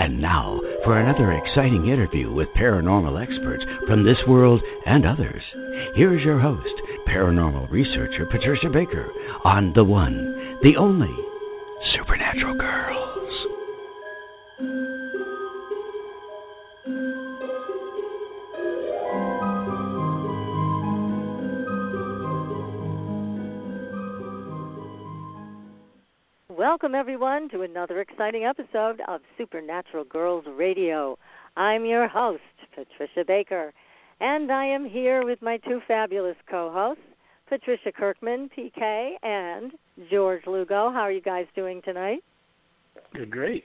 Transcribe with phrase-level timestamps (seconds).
[0.00, 5.42] And now for another exciting interview with paranormal experts from this world and others.
[5.94, 6.72] Here's your host,
[7.06, 9.12] paranormal researcher Patricia Baker,
[9.44, 11.14] on the one, the only
[11.92, 12.89] Supernatural Girls.
[26.70, 31.18] Welcome, everyone, to another exciting episode of Supernatural Girls Radio.
[31.56, 33.72] I'm your host, Patricia Baker,
[34.20, 37.02] and I am here with my two fabulous co hosts,
[37.48, 39.72] Patricia Kirkman, PK, and
[40.12, 40.92] George Lugo.
[40.92, 42.22] How are you guys doing tonight?
[43.14, 43.64] Good, great.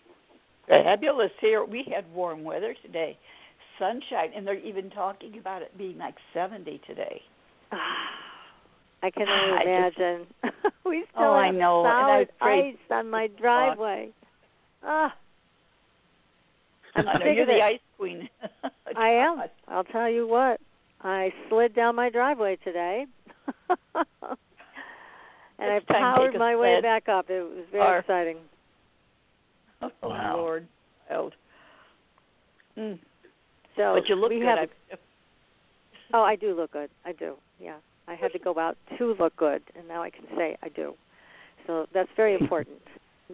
[0.67, 1.63] Fabulous here.
[1.63, 3.19] We had warm weather today,
[3.77, 7.21] sunshine, and they're even talking about it being like 70 today.
[7.71, 8.24] Ah,
[9.05, 10.27] I can only I just- imagine.
[10.85, 14.09] we still Oh, I have know, and I solid prayed ice on my driveway.
[14.83, 15.13] Ah,
[16.95, 18.29] I'm I know you're the ice queen.
[18.97, 19.43] I am.
[19.67, 20.59] I'll tell you what.
[21.01, 23.05] I slid down my driveway today.
[23.69, 23.77] and
[25.59, 27.29] I Next powered take a my way back up.
[27.29, 28.37] It was very Or- exciting.
[29.81, 30.37] Oh Wow.
[30.37, 30.67] Lord,
[31.09, 31.33] child.
[32.77, 32.97] Mm.
[33.75, 34.47] So but you look we good.
[34.47, 34.57] have
[34.91, 34.97] I-
[36.13, 36.89] Oh, I do look good.
[37.05, 37.35] I do.
[37.59, 37.77] Yeah.
[38.07, 40.93] I had to go out to look good and now I can say I do.
[41.67, 42.77] So that's very important.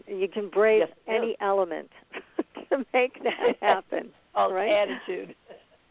[0.07, 1.89] You can brave Yes, any element
[2.69, 4.09] to make that happen.
[4.35, 4.71] all right?
[4.71, 5.35] attitude.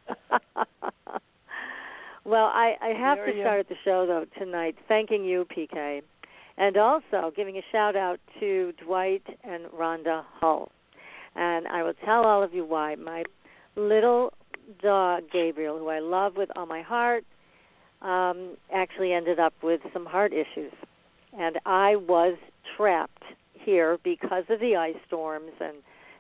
[2.25, 6.03] well, I, I have There to you- start the show though tonight thanking you, PK,
[6.57, 10.71] and also giving a shout out to Dwight and Rhonda Hull.
[11.37, 12.95] And I will tell all of you why.
[12.97, 13.23] My
[13.77, 14.33] little
[14.83, 17.25] dog Gabriel, who I love with all my heart,
[18.03, 20.73] um, actually ended up with some heart issues,
[21.39, 22.37] and I was
[22.77, 23.23] trapped
[23.55, 25.77] here because of the ice storms and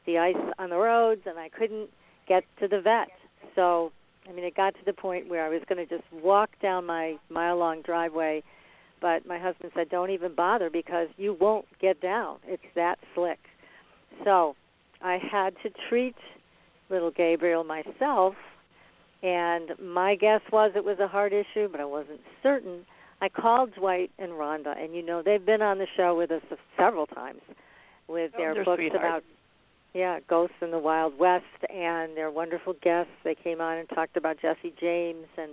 [0.07, 1.91] the ice on the roads, and I couldn't
[2.29, 3.09] get to the vet.
[3.55, 3.93] So,
[4.29, 6.87] I mean, it got to the point where I was going to just walk down
[6.87, 8.43] my mile long driveway,
[9.01, 12.39] but my husband said, Don't even bother because you won't get down.
[12.47, 13.39] It's that slick.
[14.25, 14.55] So,
[15.03, 16.17] I had to treat
[16.91, 18.35] little Gabriel myself,
[19.23, 22.87] and my guess was it was a heart issue, but I wasn't certain.
[23.21, 26.43] I called Dwight and Rhonda, and you know, they've been on the show with us
[26.79, 27.43] several times
[28.09, 28.97] with Oh, their books sweethearts.
[29.05, 29.23] about
[29.93, 33.13] yeah, Ghosts in the Wild West, and they're wonderful guests.
[33.25, 35.53] They came on and talked about Jesse James and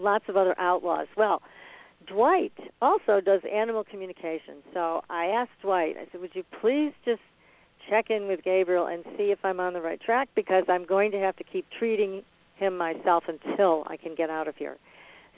[0.00, 1.08] lots of other outlaws.
[1.16, 1.42] Well,
[2.06, 4.56] Dwight also does animal communication.
[4.72, 7.20] So I asked Dwight, I said, Would you please just
[7.90, 11.10] check in with Gabriel and see if I'm on the right track because I'm going
[11.10, 12.22] to have to keep treating
[12.62, 14.76] him myself until I can get out of here.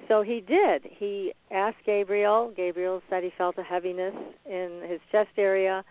[0.08, 0.82] So he did.
[0.84, 2.52] He asked Gabriel.
[2.56, 4.14] Gabriel said he felt a heaviness
[4.44, 5.84] in his chest area.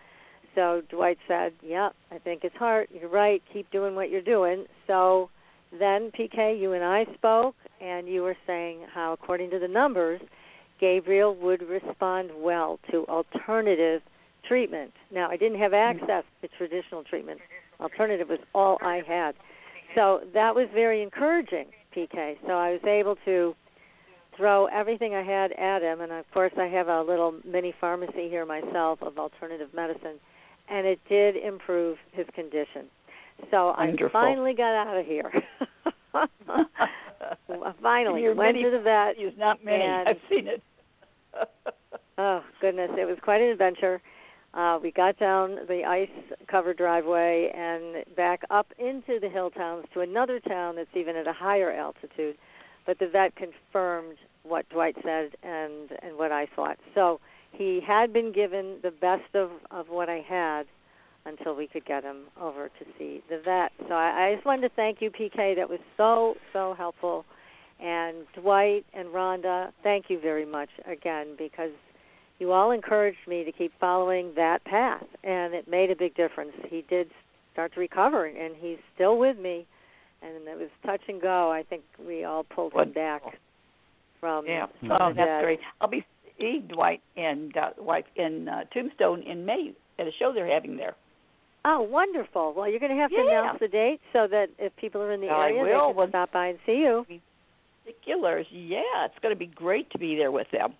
[0.54, 2.88] So Dwight said, "Yeah, I think it's heart.
[2.92, 3.42] You're right.
[3.52, 5.30] Keep doing what you're doing." So
[5.72, 10.20] then PK, you and I spoke, and you were saying how, according to the numbers,
[10.78, 14.02] Gabriel would respond well to alternative
[14.46, 14.92] treatment.
[15.10, 16.02] Now, I didn't have mm-hmm.
[16.02, 17.40] access to traditional treatment.
[17.80, 19.34] Alternative was all I had.
[19.94, 21.66] So that was very encouraging,
[21.96, 22.36] PK.
[22.46, 23.54] So I was able to
[24.36, 28.28] throw everything I had at him, and of course, I have a little mini pharmacy
[28.28, 30.18] here myself of alternative medicine,
[30.68, 32.86] and it did improve his condition.
[33.50, 35.30] So I finally got out of here.
[37.82, 39.14] finally Your went many to the vet.
[39.16, 39.84] It's not many.
[39.84, 40.62] I've seen it.
[42.16, 44.00] Oh goodness, it was quite an adventure.
[44.54, 50.00] Uh, we got down the ice-covered driveway and back up into the hill towns to
[50.00, 52.36] another town that's even at a higher altitude.
[52.86, 56.78] But the vet confirmed what Dwight said and and what I thought.
[56.94, 57.18] So
[57.50, 60.64] he had been given the best of of what I had
[61.26, 63.72] until we could get him over to see the vet.
[63.88, 65.56] So I, I just wanted to thank you, PK.
[65.56, 67.24] That was so so helpful.
[67.80, 71.72] And Dwight and Rhonda, thank you very much again because
[72.44, 76.52] you all encouraged me to keep following that path, and it made a big difference.
[76.68, 77.08] He did
[77.54, 79.64] start to recover, and he's still with me.
[80.20, 81.50] And it was touch and go.
[81.50, 83.40] I think we all pulled him back Wonderful.
[84.20, 84.66] from Yeah.
[85.00, 85.60] Oh, that's great.
[85.80, 86.04] I'll be
[86.38, 90.76] seeing Dwight and uh, wife in uh, Tombstone in May at a show they're having
[90.76, 90.94] there.
[91.66, 92.52] Oh, wonderful!
[92.54, 93.40] Well, you're going to have to Yeah.
[93.40, 95.94] announce the date so that if people are in the I area, will.
[95.94, 97.06] they can stop by and see you.
[97.86, 100.74] particulars, yeah, it's going to be great to be there with them.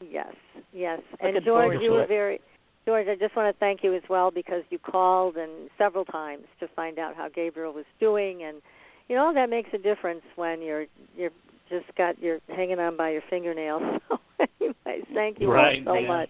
[0.00, 0.34] Yes,
[0.72, 1.00] yes.
[1.12, 2.08] Looking and George, you were it.
[2.08, 2.40] very
[2.86, 6.44] George, I just want to thank you as well because you called and several times
[6.60, 8.62] to find out how Gabriel was doing and
[9.08, 10.86] you know that makes a difference when you're
[11.16, 11.30] you're
[11.68, 13.82] just got you're hanging on by your fingernails.
[14.38, 16.08] So anyways, thank you Right, all so yeah.
[16.08, 16.28] much.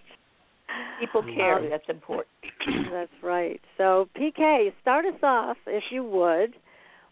[0.99, 1.59] People care.
[1.59, 2.27] Um, That's important.
[2.91, 3.61] That's right.
[3.77, 6.55] So PK, start us off if you would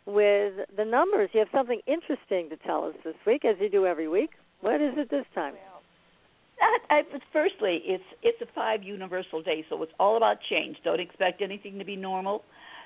[0.07, 1.29] with the numbers.
[1.33, 4.31] You have something interesting to tell us this week, as you do every week.
[4.61, 5.53] What is it this time?
[6.59, 10.77] That, I, firstly, it's it's a five universal day, so it's all about change.
[10.83, 12.43] Don't expect anything to be normal,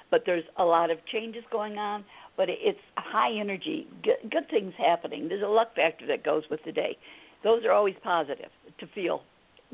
[0.10, 2.04] but there's a lot of changes going on.
[2.36, 5.30] But it's high energy, good, good things happening.
[5.30, 6.98] There's a luck factor that goes with the day.
[7.44, 9.24] Those are always positive to feel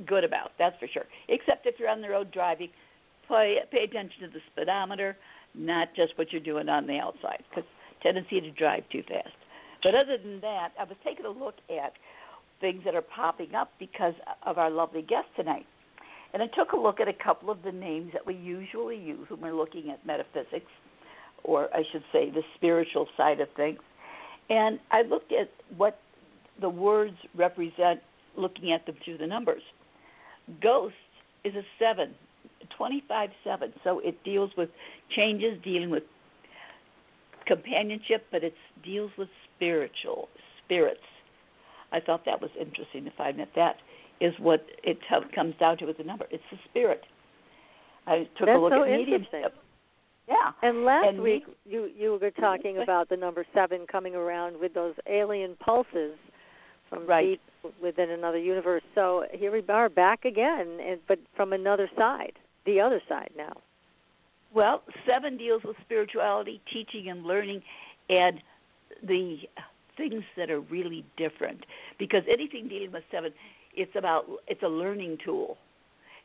[0.05, 0.51] good about.
[0.59, 1.05] That's for sure.
[1.27, 2.69] Except if you're on the road driving,
[3.27, 5.17] pay pay attention to the speedometer,
[5.55, 7.67] not just what you're doing on the outside, because
[8.03, 9.35] tendency to drive too fast.
[9.83, 11.93] But other than that, I was taking a look at
[12.59, 14.13] things that are popping up because
[14.45, 15.65] of our lovely guest tonight.
[16.33, 19.29] And I took a look at a couple of the names that we usually use
[19.29, 20.71] when we're looking at metaphysics,
[21.43, 23.79] or I should say the spiritual side of things.
[24.49, 25.99] And I looked at what
[26.59, 28.01] the words represent
[28.35, 29.61] looking at them through the numbers.
[30.61, 30.95] Ghost
[31.43, 32.13] is a 7,
[32.77, 33.73] 25 7.
[33.83, 34.69] So it deals with
[35.15, 36.03] changes, dealing with
[37.45, 40.29] companionship, but it deals with spiritual
[40.63, 41.01] spirits.
[41.91, 43.77] I thought that was interesting to find that that
[44.19, 46.25] is what it t- comes down to with the number.
[46.31, 47.03] It's the spirit.
[48.05, 49.55] I took That's a look so at mediumship.
[50.27, 50.51] Yeah.
[50.61, 54.73] And last And week you you were talking about the number seven coming around with
[54.73, 56.17] those alien pulses
[56.89, 57.39] from Right.
[57.63, 58.83] deep within another universe.
[58.95, 62.33] So here we are back again, and, but from another side,
[62.65, 63.53] the other side now.
[64.53, 67.61] Well, seven deals with spirituality, teaching and learning,
[68.09, 68.41] and
[69.03, 69.39] the
[69.97, 71.65] things that are really different.
[71.99, 73.31] Because anything dealing with seven,
[73.75, 75.57] it's about it's a learning tool.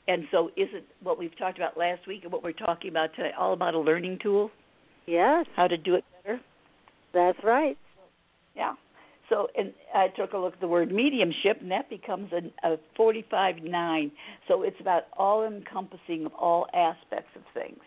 [0.08, 3.30] And so, isn't what we've talked about last week and what we're talking about today
[3.38, 4.50] all about a learning tool?
[5.06, 6.40] Yes, How to do it better?
[7.12, 7.76] that's right.
[8.56, 8.74] Yeah.
[9.28, 12.76] So, and I took a look at the word mediumship, and that becomes a, a
[12.98, 14.10] 45-9.
[14.46, 17.80] So it's about all encompassing of all aspects of things.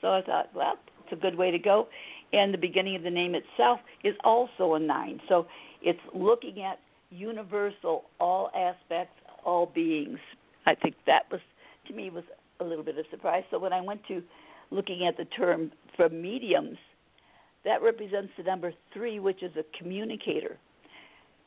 [0.00, 0.74] So I thought, well,
[1.04, 1.88] it's a good way to go.
[2.32, 5.20] And the beginning of the name itself is also a nine.
[5.28, 5.46] So
[5.82, 6.78] it's looking at
[7.10, 10.18] universal, all aspects, all beings.
[10.66, 11.40] I think that was,
[11.88, 12.24] to me, was
[12.60, 13.42] a little bit of surprise.
[13.50, 14.22] So when I went to
[14.70, 16.78] looking at the term for mediums,
[17.64, 20.56] that represents the number three, which is a communicator.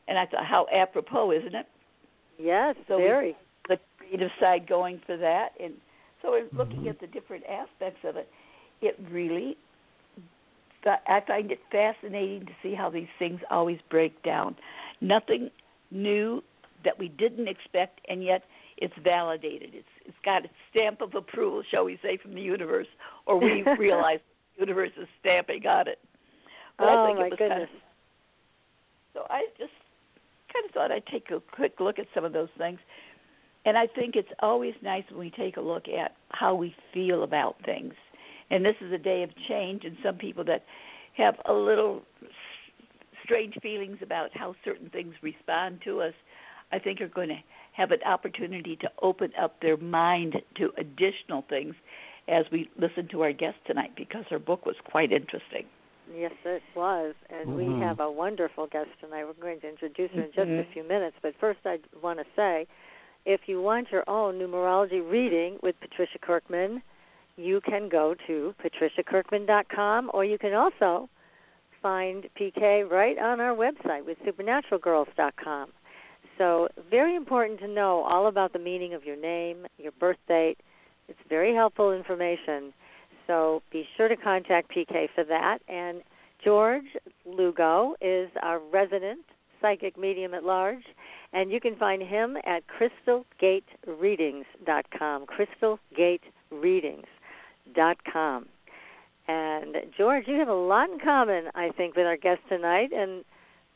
[0.08, 1.66] And I thought, how apropos, isn't it?
[2.38, 3.38] Yes, So very.
[3.70, 5.76] The creative side going for that, and
[6.22, 6.58] so we're Mm-hmm.
[6.58, 8.28] looking at the different aspects of it.
[8.82, 9.56] It really,
[10.86, 14.56] I find it fascinating to see how these things always break down.
[15.02, 15.50] Nothing
[15.92, 16.44] new
[16.84, 18.44] that we didn't expect, and yet
[18.78, 19.72] it's validated.
[19.74, 22.88] It's it's got its stamp of approval, shall we say, from the universe,
[23.26, 24.20] or we realize
[24.56, 26.00] the universe is stamping on it.
[26.78, 27.58] But I oh think my it was goodness.
[27.58, 27.70] Kind of,
[29.14, 29.72] so I just
[30.52, 32.80] kind of thought I'd take a quick look at some of those things.
[33.66, 37.24] And I think it's always nice when we take a look at how we feel
[37.24, 37.94] about things.
[38.50, 40.66] And this is a day of change, and some people that
[41.18, 42.04] have a little
[43.24, 46.14] strange feelings about how certain things respond to us,
[46.72, 47.40] I think are going to
[47.74, 51.76] have an opportunity to open up their mind to additional things
[52.28, 55.66] as we listen to our guest tonight because her book was quite interesting.
[56.16, 57.16] Yes, it was.
[57.30, 57.80] And we Mhm.
[57.80, 59.26] have a wonderful guest tonight.
[59.26, 60.74] We're going to introduce her in just a Mhm.
[60.74, 61.16] few minutes.
[61.22, 62.68] But first, I want to say
[63.26, 66.82] if you want your own numerology reading with Patricia Kirkman,
[67.36, 71.10] you can go to patriciakirkman.com or you can also
[71.82, 75.70] find PK right on our website with supernaturalgirls.com.
[76.38, 80.58] So, very important to know all about the meaning of your name, your birth date.
[81.08, 82.74] It's very helpful information.
[83.28, 85.60] So, be sure to contact PK for that.
[85.68, 86.02] And
[86.44, 89.20] George Lugo is our resident
[89.62, 90.84] psychic medium at large,
[91.32, 95.26] and you can find him at crystalgatereadings.com.
[97.74, 98.46] Crystalgatereadings.com.
[99.28, 103.24] And George, you have a lot in common, I think, with our guest tonight, and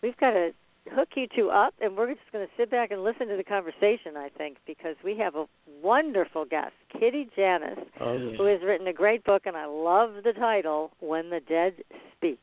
[0.04, 0.52] we've got to
[0.92, 3.44] hook you two up, and we're just going to sit back and listen to the
[3.46, 5.46] conversation, I think, because we have a
[5.82, 8.36] wonderful guest, Kitty Janusz, Oh, yeah.
[8.38, 11.76] who has written a great book, and I love the title, When the Dead
[12.18, 12.40] Speak.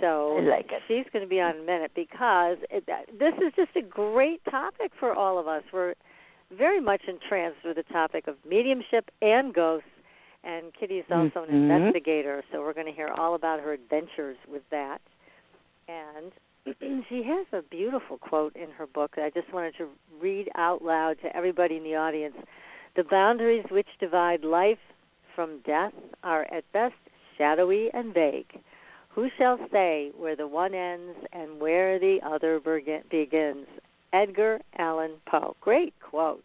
[0.00, 0.82] So I like it.
[0.88, 3.82] she's going to be on in a minute because it, uh, this is just a
[3.82, 5.62] great topic for all of us.
[5.72, 5.94] We're
[6.56, 9.88] very much entranced with the topic of mediumship and ghosts,
[10.44, 11.70] and Kitty is also an Mhm.
[11.70, 15.00] investigator, so we're going to hear all about her adventures with that.
[15.88, 16.32] And
[17.08, 19.88] she has a beautiful quote in her book that I just wanted to
[20.20, 22.36] read out loud to everybody in the audience.
[22.94, 24.78] The boundaries which divide life
[25.34, 26.94] from death are at best
[27.38, 28.60] shadowy and vague.
[29.10, 32.60] Who shall say where the one ends and where the other
[33.10, 33.66] begins?
[34.12, 35.56] Edgar Allan Poe.
[35.60, 36.44] Great quote.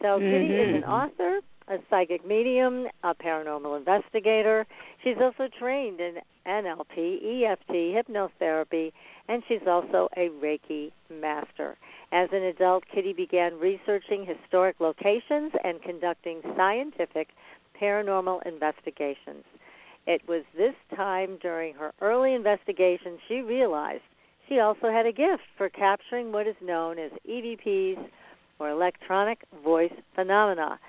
[0.00, 0.30] So mm-hmm.
[0.30, 4.66] Kitty is an author, a psychic medium, a paranormal investigator.
[5.02, 8.92] She's also trained in NLP, EFT, hypnotherapy,
[9.28, 11.76] and she's also a Reiki master.
[12.12, 17.28] As an adult, Kitty began researching historic locations and conducting scientific
[17.80, 19.44] paranormal investigations.
[20.06, 24.02] It was this time during her early investigation she realized
[24.48, 28.04] she also had a gift for capturing what is known as EVPs
[28.58, 30.80] or electronic voice phenomena.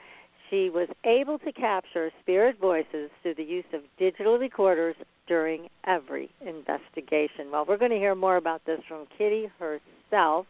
[0.52, 6.30] She was able to capture spirit voices through the use of digital recorders during every
[6.46, 7.50] investigation.
[7.50, 10.46] Well, we're going to hear more about this from Kitty herself.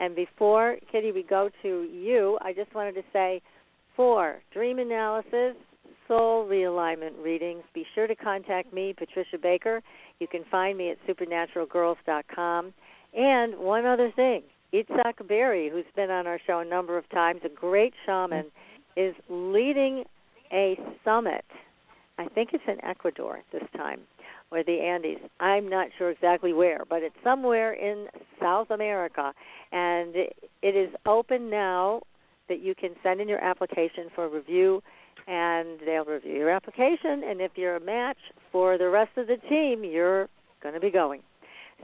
[0.00, 3.40] And before, Kitty, we go to you, I just wanted to say
[3.94, 5.54] for dream analysis,
[6.08, 9.80] soul realignment readings, be sure to contact me, Patricia Baker.
[10.18, 12.74] You can find me at supernaturalgirls.com.
[13.16, 14.42] And one other thing,
[14.74, 18.46] Itzhak Beery, who's been on our show a number of times, a great shaman,
[18.96, 20.04] is leading
[20.52, 21.44] a summit.
[22.18, 24.00] I think it's in Ecuador this time,
[24.50, 25.18] or the Andes.
[25.40, 28.06] I'm not sure exactly where, but it's somewhere in
[28.40, 29.34] South America.
[29.72, 32.02] And it is open now
[32.48, 34.82] that you can send in your application for review
[35.26, 37.24] and they'll review your application.
[37.28, 38.18] And if you're a match
[38.52, 40.28] for the rest of the team, you're
[40.62, 41.22] going to be going.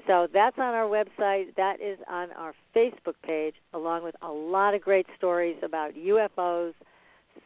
[0.07, 1.55] So that's on our website.
[1.57, 6.73] That is on our Facebook page, along with a lot of great stories about UFOs,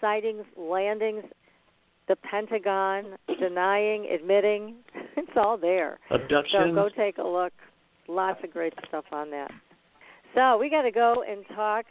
[0.01, 1.25] sightings, landings,
[2.09, 4.77] the Pentagon, denying, admitting.
[5.19, 5.99] It's all there.
[6.11, 6.61] Abduction.
[6.69, 7.53] So go take a look.
[8.07, 9.51] Lots of great stuff on that.
[10.35, 11.87] So we got to go and talk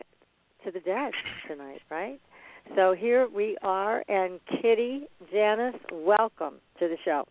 [0.63, 1.11] to the dead
[1.47, 2.19] tonight, right?
[2.75, 7.25] So here we are, and Kitty, Janusz, welcome to the show.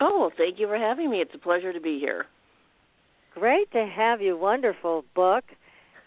[0.00, 1.20] Oh, well, thank you for having me.
[1.22, 2.26] It's a pleasure to be here.
[3.34, 4.36] Great to have you.
[4.36, 5.44] Wonderful book.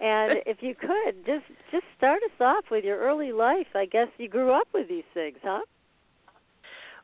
[0.01, 3.67] And if you could just just start us off with your early life.
[3.75, 5.62] I guess you grew up with these things, huh?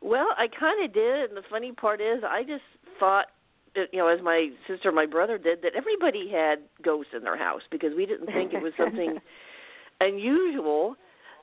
[0.01, 2.63] Well, I kind of did, and the funny part is, I just
[2.99, 3.27] thought,
[3.75, 7.37] you know, as my sister, and my brother did, that everybody had ghosts in their
[7.37, 9.17] house because we didn't think it was something
[10.01, 10.95] unusual.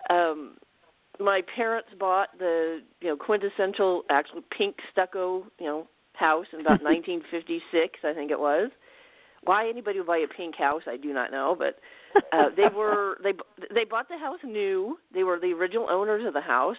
[0.09, 0.57] Um,
[1.21, 6.83] my parents bought the you know quintessential actual pink stucco you know house in about
[6.83, 8.71] 1956 I think it was.
[9.45, 11.79] Why anybody would buy a pink house I do not know, but
[12.33, 13.33] uh, they were they
[13.75, 14.99] they bought the house new.
[15.13, 16.77] They were the original owners of the house,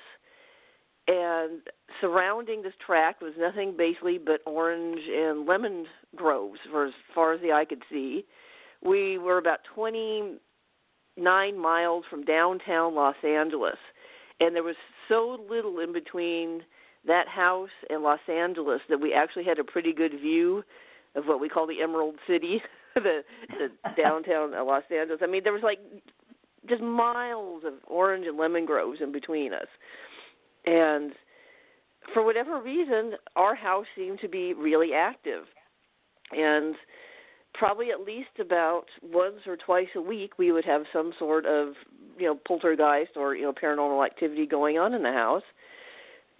[1.08, 1.62] and
[2.02, 7.42] surrounding this tract was nothing basically but orange and lemon groves for as far as
[7.42, 8.26] the eye could see.
[8.84, 10.40] We were about 20
[11.18, 13.78] nine miles from downtown Los Angeles,
[14.40, 14.76] and there was
[15.08, 16.62] so little in between
[17.08, 20.64] that house and Los Angeles that we actually had a pretty good view
[21.16, 22.62] of what we call the Emerald City,
[22.96, 23.70] the, the
[24.02, 25.22] downtown Los Angeles.
[25.24, 25.80] I mean, there was like
[26.70, 29.68] just miles of orange and lemon groves in between us,
[30.66, 31.14] and
[32.14, 35.44] for whatever reason, our house seemed to be really active,
[36.32, 36.76] and
[37.54, 41.70] probably at least about once or twice a week we would have some sort of
[42.18, 45.44] you know poltergeist or you know paranormal activity going on in the house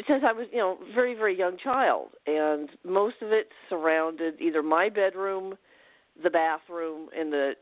[0.08, 4.62] since I was you know very very young child and most of it surrounded either
[4.62, 5.56] my bedroom
[6.22, 7.54] the bathroom and the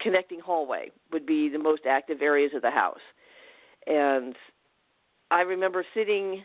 [0.00, 2.98] connecting hallway would be the most active areas of the house
[3.86, 4.34] and
[5.30, 6.44] I remember sitting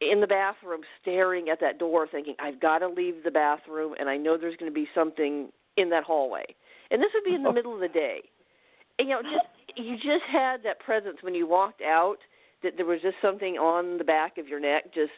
[0.00, 4.08] in the bathroom staring at that door thinking I've got to leave the bathroom and
[4.08, 6.44] I know there's going to be something in that hallway.
[6.90, 8.20] And this would be in the middle of the day.
[8.98, 12.18] And you know just you just had that presence when you walked out
[12.62, 15.12] that there was just something on the back of your neck just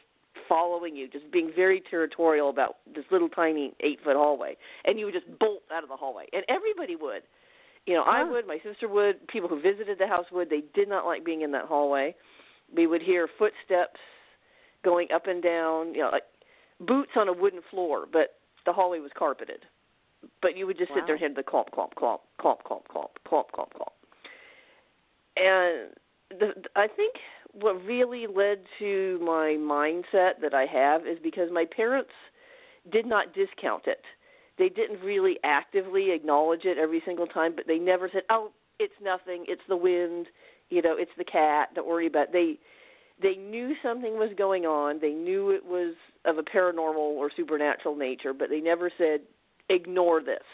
[0.49, 4.57] following you, just being very territorial about this little tiny 8-foot hallway.
[4.85, 6.27] And you would just bolt out of the hallway.
[6.33, 7.23] And everybody would.
[7.87, 10.51] You know, I would, my sister would, people who visited the house would.
[10.51, 12.15] They did not like being in that hallway.
[12.75, 14.01] We would hear footsteps
[14.85, 16.25] going up and down, you know, like
[16.81, 19.65] boots on a wooden floor, but the hallway was carpeted.
[20.43, 20.99] But you would just wow.
[20.99, 23.95] sit there and hear the clomp, clomp, clomp, clomp, clomp, clomp, clomp, clomp, clomp.
[25.37, 25.95] And
[26.31, 27.15] the, I think
[27.53, 32.11] what really led to my mindset that I have is because my parents
[32.91, 34.03] did not discount it.
[34.59, 38.95] They didn't really actively acknowledge it every single time, but they never said, "Oh, it's
[39.01, 39.45] nothing.
[39.49, 40.29] It's the wind.
[40.69, 41.75] You know, it's the cat.
[41.75, 42.33] Don't worry about." It.
[42.33, 42.59] They
[43.21, 45.01] they knew something was going on.
[45.01, 45.95] They knew it was
[46.25, 49.23] of a paranormal or supernatural nature, but they never said
[49.69, 50.45] ignore this.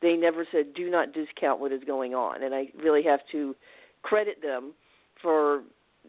[0.00, 2.42] They never said do not discount what is going on.
[2.42, 3.56] And I really have to
[4.02, 4.74] credit them
[5.22, 5.62] for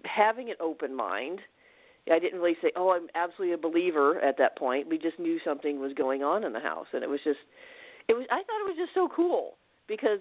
[0.06, 1.40] having an open mind.
[2.12, 4.88] I didn't really say, "Oh, I'm absolutely a believer" at that point.
[4.88, 7.40] We just knew something was going on in the house, and it was just,
[8.08, 8.26] it was.
[8.32, 10.20] I thought it was just so cool because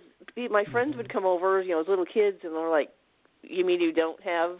[0.51, 2.91] my friends would come over, you know, as little kids, and they're like,
[3.43, 4.59] "You mean you don't have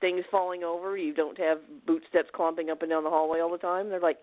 [0.00, 0.96] things falling over?
[0.96, 3.98] You don't have boot steps clomping up and down the hallway all the time?" They're
[3.98, 4.18] like,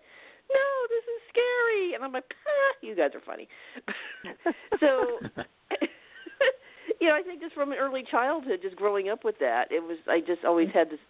[0.48, 3.48] "No, this is scary," and I'm like, ah, "You guys are funny."
[4.80, 5.18] so
[7.00, 9.82] you know, I think just from an early childhood, just growing up with that, it
[9.82, 10.78] was I just always mm-hmm.
[10.78, 11.00] had this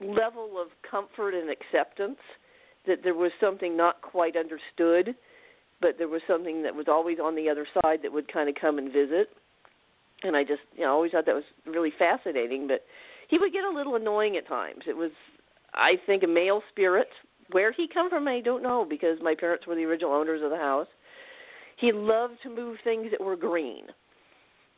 [0.00, 2.18] level of comfort and acceptance
[2.86, 5.14] that there was something not quite understood,
[5.80, 8.54] but there was something that was always on the other side that would kind of
[8.54, 9.28] come and visit.
[10.22, 12.68] And I just, you know, always thought that was really fascinating.
[12.68, 12.84] But
[13.28, 14.82] he would get a little annoying at times.
[14.86, 15.12] It was,
[15.72, 17.08] I think, a male spirit.
[17.52, 20.50] Where he come from, I don't know, because my parents were the original owners of
[20.50, 20.86] the house.
[21.78, 23.86] He loved to move things that were green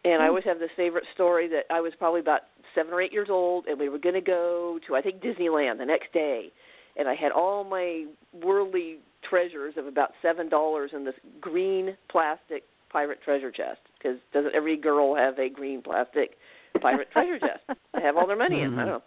[0.05, 0.31] and I hmm.
[0.31, 2.43] always have this favorite story that I was probably about
[2.75, 5.79] seven or eight years old, and we were going to go to I think Disneyland
[5.79, 6.53] the next day,
[6.97, 12.65] and I had all my worldly treasures of about seven dollars in this green plastic
[12.91, 13.81] pirate treasure chest.
[13.99, 16.33] Because doesn't every girl have a green plastic
[16.81, 17.79] pirate treasure chest?
[17.95, 18.79] They have all their money in.
[18.79, 19.03] I don't know.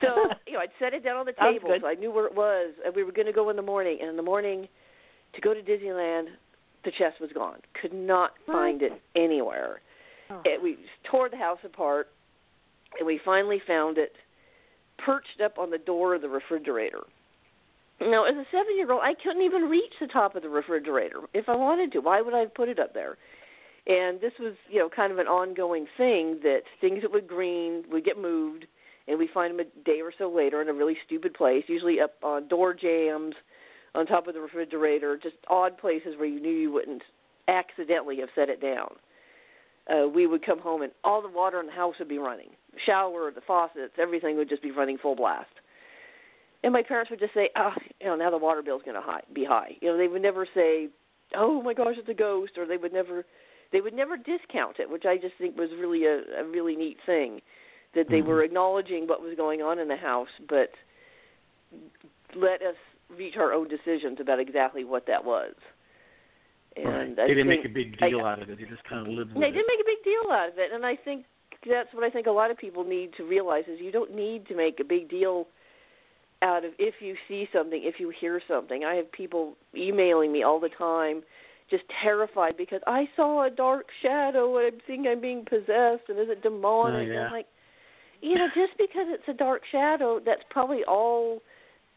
[0.00, 0.06] So
[0.46, 2.72] you know, I'd set it down on the table, so I knew where it was,
[2.84, 3.98] and we were going to go in the morning.
[4.00, 4.68] And in the morning,
[5.34, 6.26] to go to Disneyland,
[6.84, 7.58] the chest was gone.
[7.80, 9.80] Could not find it anywhere
[10.30, 10.42] Oh.
[10.44, 10.76] It, we
[11.10, 12.08] tore the house apart,
[12.98, 14.12] and we finally found it
[15.04, 17.00] perched up on the door of the refrigerator.
[18.00, 21.56] Now, as a seven-year-old, I couldn't even reach the top of the refrigerator if I
[21.56, 22.00] wanted to.
[22.00, 23.16] Why would I put it up there?
[23.86, 27.84] And this was, you know, kind of an ongoing thing that things that would green
[27.90, 28.66] would get moved,
[29.08, 32.00] and we find them a day or so later in a really stupid place, usually
[32.00, 33.34] up on door jams,
[33.94, 37.02] on top of the refrigerator, just odd places where you knew you wouldn't
[37.48, 38.90] accidentally have set it down
[39.88, 42.50] uh, we would come home and all the water in the house would be running.
[42.72, 45.46] The shower, the faucets, everything would just be running full blast.
[46.62, 48.96] And my parents would just say, "Ah, oh, you know, now the water bill's going
[48.96, 50.88] to high, be high." You know, they would never say,
[51.36, 53.24] "Oh my gosh, it's a ghost," or they would never,
[53.70, 56.98] they would never discount it, which I just think was really a, a really neat
[57.06, 57.40] thing,
[57.94, 58.28] that they mm-hmm.
[58.28, 60.70] were acknowledging what was going on in the house, but
[62.34, 62.76] let us
[63.16, 65.54] reach our own decisions about exactly what that was.
[66.76, 67.16] And right.
[67.16, 68.58] they didn't make a big deal I, out of it.
[68.58, 69.50] They just kind of lived with they it.
[69.50, 71.24] They didn't make a big deal out of it, and I think
[71.68, 74.46] that's what I think a lot of people need to realize is you don't need
[74.46, 75.46] to make a big deal
[76.42, 78.84] out of if you see something, if you hear something.
[78.84, 81.22] I have people emailing me all the time
[81.70, 86.18] just terrified because I saw a dark shadow and I think I'm being possessed and
[86.18, 87.08] is it oh, demonic?
[87.08, 87.18] Oh, yeah.
[87.18, 87.46] And I'm like,
[88.20, 91.42] you know, just because it's a dark shadow, that's probably all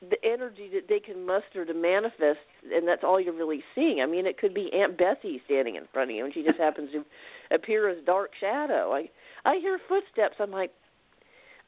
[0.09, 2.39] the energy that they can muster to manifest,
[2.73, 4.01] and that's all you're really seeing.
[4.01, 6.57] I mean, it could be Aunt Bessie standing in front of you, and she just
[6.59, 7.05] happens to
[7.53, 8.93] appear as dark shadow.
[8.93, 9.09] I
[9.45, 10.35] I hear footsteps.
[10.39, 10.71] I'm like,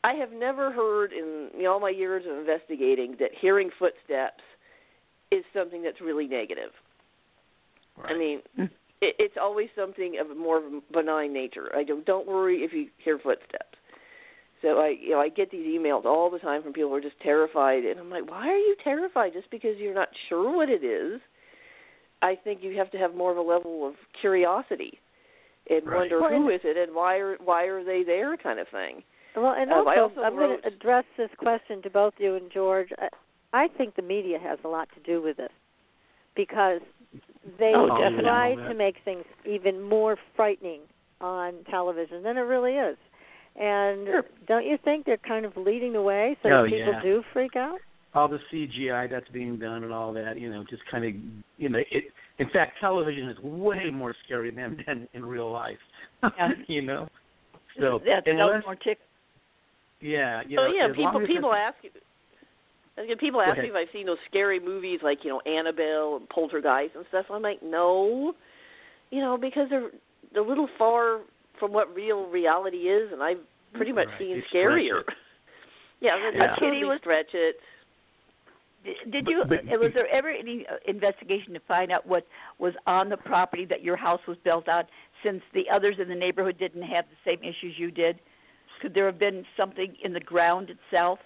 [0.03, 4.43] I have never heard in you know, all my years of investigating that hearing footsteps
[5.31, 6.71] is something that's really negative.
[7.97, 8.13] Right.
[8.13, 8.63] I mean, hmm.
[9.01, 11.71] it, it's always something of a more benign nature.
[11.75, 13.72] I don't don't worry if you hear footsteps.
[14.63, 17.01] So I, you know, I get these emails all the time from people who are
[17.01, 19.33] just terrified, and I'm like, why are you terrified?
[19.33, 21.19] Just because you're not sure what it is?
[22.21, 24.99] I think you have to have more of a level of curiosity
[25.69, 26.09] and right.
[26.09, 29.03] wonder who is it and why are why are they there, kind of thing.
[29.35, 32.35] Well, and um, also, also I'm wrote, going to address this question to both you
[32.35, 32.89] and George.
[33.51, 35.51] I think the media has a lot to do with this
[36.35, 36.79] because
[37.59, 37.87] they oh,
[38.21, 40.81] try to make things even more frightening
[41.19, 42.97] on television than it really is.
[43.55, 44.23] And sure.
[44.47, 47.01] don't you think they're kind of leading the way so oh, that people yeah.
[47.01, 47.79] do freak out?
[48.15, 51.13] All the CGI that's being done and all that, you know, just kind of,
[51.57, 52.05] you know, it.
[52.39, 55.77] In fact, television is way more scary than than in real life.
[56.23, 56.49] Yeah.
[56.67, 57.07] you know.
[57.79, 58.99] So that's unless, more tick.
[60.01, 60.41] Yeah.
[60.47, 61.89] You oh know, yeah, people people ask you.
[63.19, 66.95] People ask me if I've seen those scary movies like you know Annabelle and Poltergeist
[66.95, 67.25] and stuff.
[67.31, 68.33] I'm like, no,
[69.09, 69.89] you know, because they're
[70.31, 71.21] they're a little far
[71.63, 73.37] from what real reality is, and I've
[73.73, 74.19] pretty much right.
[74.19, 75.01] seen They scarier.
[76.01, 76.55] yeah, they yeah.
[76.55, 77.55] totally was stretch it.
[78.83, 79.45] Did, did you?
[79.47, 82.27] But, but, was there ever any uh, investigation to find out what
[82.59, 84.83] was on the property that your house was built on?
[85.23, 88.19] Since the others in the neighborhood didn't have the same issues you did,
[88.81, 91.19] could there have been something in the ground itself?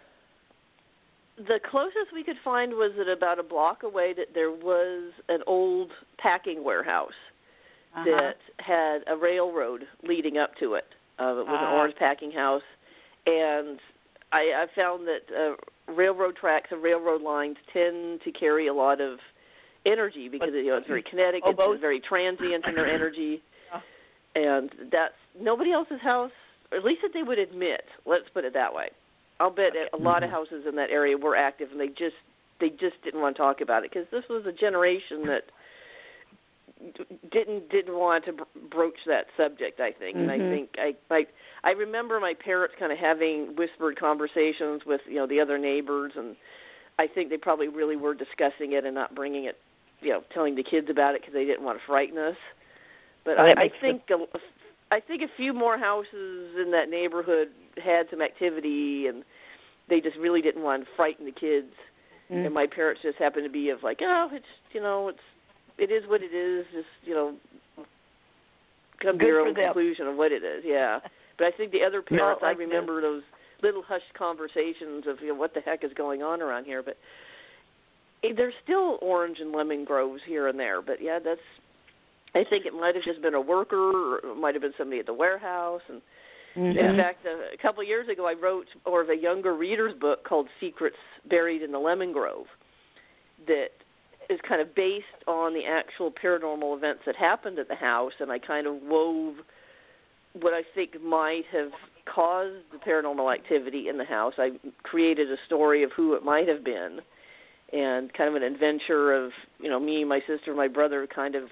[1.36, 5.40] The closest we could find was that about a block away that there was an
[5.48, 7.10] old packing warehouse
[7.96, 8.04] uh-huh.
[8.06, 10.86] that had a railroad leading up to it.
[11.20, 12.62] Uh, it was uh an orange packing house,
[13.26, 13.80] and
[14.32, 19.02] I, I found that uh, railroad tracks and railroad lines tend to carry a lot
[19.02, 19.20] of
[19.86, 21.82] energy because you know it's very kinetic, Oh, it's both?
[21.82, 23.42] very transient in their energy,
[24.36, 26.32] and that's nobody else's house,
[26.72, 27.82] or at least that they would admit.
[28.06, 28.90] Let's put it that way.
[29.40, 32.18] I'll bet a lot of houses in that area were active, and they just
[32.60, 35.44] they just didn't want to talk about it because this was a generation that
[37.32, 38.34] didn't didn't want to
[38.70, 39.80] broach that subject.
[39.80, 40.50] I think, and I Mhm.
[40.50, 41.28] think I I
[41.64, 46.14] I remember my parents kind of having whispered conversations with you know the other neighbors,
[46.16, 46.36] and
[47.00, 49.58] I think they probably really were discussing it and not bringing it,
[50.02, 52.38] you know, telling the kids about it because they didn't want to frighten us.
[53.24, 54.26] But I, I think a,
[54.92, 57.50] I think a few more houses in that neighborhood
[57.84, 59.24] had some activity, and
[59.90, 61.74] they just really didn't want to frighten the kids.
[62.32, 62.46] Mm.
[62.46, 65.20] And my parents just happened to be of like, oh, it's you know, it's
[65.78, 66.66] it is what it is.
[66.74, 67.36] Just you know,
[69.02, 69.66] come to your own them.
[69.66, 70.64] conclusion of what it is.
[70.66, 71.00] Yeah.
[71.38, 72.66] But I think the other No, parents, I like this.
[72.68, 73.22] remember those
[73.62, 76.82] little hushed conversations of you know what the heck is going on around here.
[76.82, 76.98] But
[78.24, 80.82] there's still orange and lemon groves here and there.
[80.82, 81.40] But yeah, that's.
[82.34, 85.00] I think it might have just been a worker, or it might have been somebody
[85.00, 86.02] at the warehouse, and
[86.58, 86.76] Mhm.
[86.76, 89.94] in fact, a, a couple of years ago, I wrote more of a younger reader's
[89.94, 90.98] book called Secrets
[91.30, 92.48] Buried in the Lemon Grove
[93.46, 93.70] that
[94.30, 98.32] is kind of based on the actual paranormal events that happened at the house, and
[98.32, 99.36] I kind of wove
[100.34, 101.72] what I think might have
[102.14, 104.34] caused the paranormal activity in the house.
[104.38, 104.52] I
[104.84, 107.00] created a story of who it might have been,
[107.74, 111.44] and kind of an adventure of you know me, my sister, my brother, kind of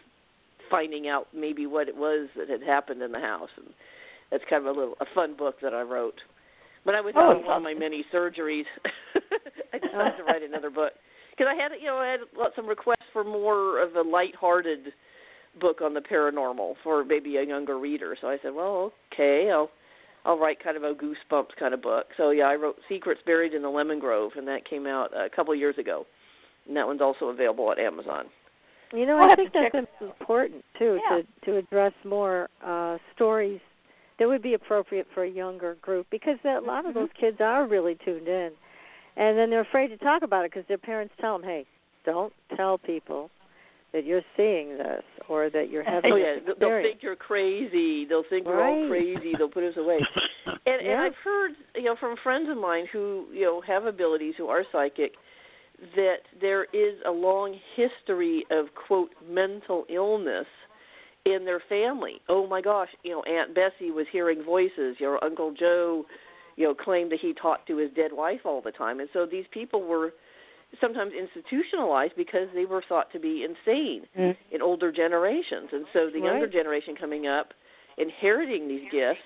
[0.70, 3.68] finding out maybe what it was that had happened in the house, and
[4.32, 6.16] that's kind of a little a fun book that I wrote.
[6.84, 8.66] When I was Oh, having one of my many surgeries,
[9.74, 10.92] I decided to write another book
[11.36, 14.94] because I had you know I had lots some requests for more of a light-hearted
[15.60, 18.16] book on the paranormal for maybe a younger reader.
[18.20, 19.70] So I said, well, okay, I'll
[20.26, 22.08] I'll write kind of a goosebumps kind of book.
[22.18, 25.30] So yeah, I wrote Secrets Buried in the Lemon Grove, and that came out a
[25.30, 26.06] couple of years ago.
[26.68, 28.26] And that one's also available at Amazon.
[28.94, 31.22] You know, I'll I think that's important too Yeah.
[31.22, 33.60] to to address more uh stories
[34.18, 36.94] that would be appropriate for a younger group because a lot of Mhm.
[36.96, 38.54] those kids are really tuned in,
[39.18, 41.66] and then they're afraid to talk about it because their parents tell them, "Hey,
[42.06, 43.30] don't tell people
[43.94, 47.16] that you're seeing this or that you're having Oh this yeah, they'll- they'll think you're
[47.16, 48.06] crazy.
[48.06, 49.34] They'll think we're all crazy.
[49.38, 50.00] They'll put us away.
[50.68, 54.34] And and I've heard, you know, from friends of mine who, you know, have abilities
[54.38, 55.14] who are psychic
[55.96, 60.48] that there is a long history of quote mental illness
[61.26, 62.20] in their family.
[62.30, 66.06] Oh my gosh, you know, Aunt Bessie was hearing voices, Your Uncle Joe,
[66.56, 69.00] you know, claimed that he talked to his dead wife all the time.
[69.00, 70.14] And so these people were
[70.82, 74.36] sometimes institutionalized because they were thought to be insane Mm.
[74.52, 75.70] in older generations.
[75.72, 77.54] And so the younger generation coming up
[77.98, 79.22] inheriting these gifts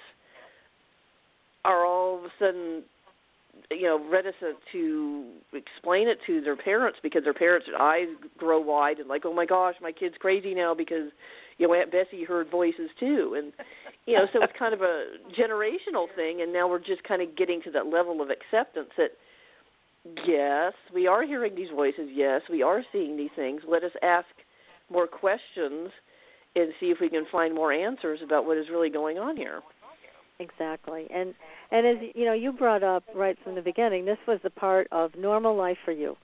[1.65, 2.83] are all of a sudden
[3.71, 8.99] you know reticent to explain it to their parents because their parents' eyes grow wide
[8.99, 11.11] and like oh my gosh my kid's crazy now because
[11.57, 13.51] you know aunt bessie heard voices too and
[14.05, 15.05] you know so it's kind of a
[15.37, 19.11] generational thing and now we're just kind of getting to that level of acceptance that
[20.25, 24.27] yes we are hearing these voices yes we are seeing these things let us ask
[24.91, 25.89] more questions
[26.55, 29.61] and see if we can find more answers about what is really going on here
[30.39, 31.05] Exactly.
[31.13, 31.33] And
[31.71, 34.87] and as you know, you brought up right from the beginning, this was the part
[34.91, 36.15] of normal life for you.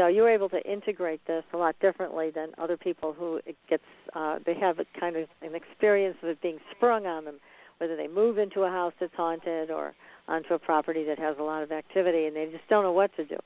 [0.00, 3.56] So you were able to integrate this a lot differently than other people who it
[3.68, 3.82] gets
[4.14, 7.38] uh they have a kind of an experience of it being sprung on them,
[7.76, 9.92] whether they move into a house that's haunted or
[10.26, 13.14] onto a property that has a lot of activity and they just don't know what
[13.16, 13.36] to do.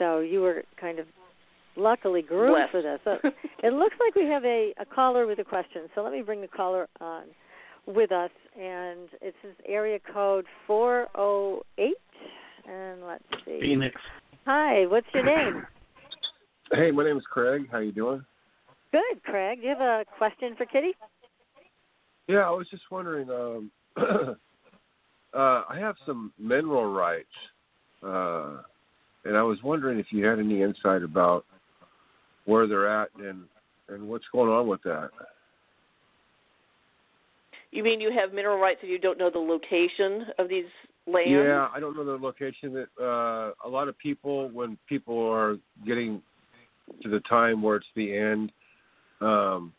[0.00, 1.06] So you were kind of
[1.76, 2.72] luckily groomed Blessed.
[2.72, 2.98] for this.
[3.04, 3.18] So
[3.62, 5.82] it looks like we have a, a caller with a question.
[5.94, 7.26] So let me bring the caller on
[7.86, 8.30] with us,
[8.60, 11.94] and it's this area code 408.
[12.68, 13.60] And let's see.
[13.60, 13.94] Phoenix.
[14.46, 15.64] Hi, what's your name?
[16.72, 17.68] Hey, my name is Craig.
[17.70, 18.24] How you doing?
[18.92, 19.60] Good, Craig.
[19.60, 20.92] Do you have a question for Kitty?
[22.26, 23.28] Yeah, I was just wondering.
[23.30, 27.26] Um, uh, I have some mineral rights,
[28.02, 28.62] uh,
[29.24, 31.44] and I was wondering if you had any insight about
[32.46, 33.44] where they're at and
[33.88, 35.10] and what's going on with that.
[37.70, 40.64] You mean you have mineral rights and you don't know the location of these
[41.06, 41.30] lands?
[41.30, 42.72] Yeah, I don't know the location.
[42.72, 46.22] That uh, a lot of people, when people are getting
[47.02, 48.52] to the time where it's the end,
[49.20, 49.72] um,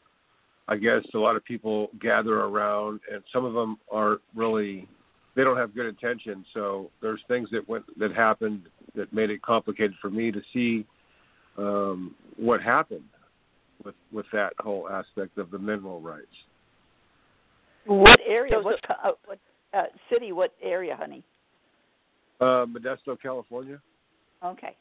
[0.68, 4.88] I guess a lot of people gather around, and some of them aren't really
[5.36, 6.46] they don't have good intention.
[6.54, 8.64] So there's things that went that happened
[8.96, 10.86] that made it complicated for me to see
[11.58, 13.04] um, what happened
[13.84, 16.26] with with that whole aspect of the mineral rights.
[17.86, 18.60] What area?
[18.60, 19.40] What co- uh, what
[19.74, 20.32] uh, city?
[20.32, 21.24] What area, honey?
[22.40, 23.80] Uh, Modesto, California.
[24.44, 24.76] Okay.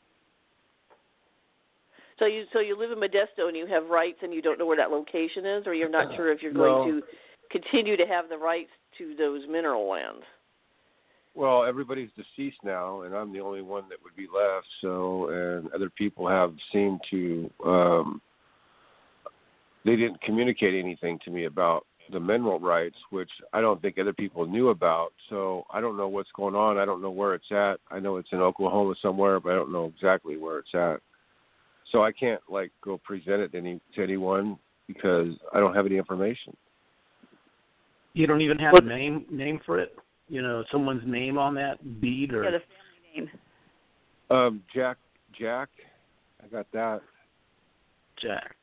[2.19, 4.67] So you so you live in Modesto and you have rights and you don't know
[4.67, 6.85] where that location is, or you're not sure if you're going No.
[6.85, 7.03] to
[7.51, 10.23] continue to have the rights to those mineral lands.
[11.35, 14.67] Well, everybody's deceased now, and I'm the only one that would be left.
[14.81, 17.51] So, and other people have seemed to.
[17.65, 18.21] um
[19.85, 24.13] They didn't communicate anything to me about the mineral rights, which I don't think other
[24.13, 25.13] people knew about.
[25.31, 26.79] So I don't know what's going on.
[26.79, 27.81] I don't know where it's at.
[27.91, 31.01] I know it's in Oklahoma somewhere, but I don't know exactly where it's at.
[31.95, 35.87] So I can't like go present it to any to anyone because I don't have
[35.87, 36.57] any information.
[38.15, 39.97] You don't even have What- a name name for it.
[40.29, 43.31] You know, someone's name on that bead or Yeah, the family name.
[44.29, 44.97] Um, Jack,
[45.33, 45.69] Jack,
[46.43, 47.01] I got that.
[48.17, 48.57] Jack.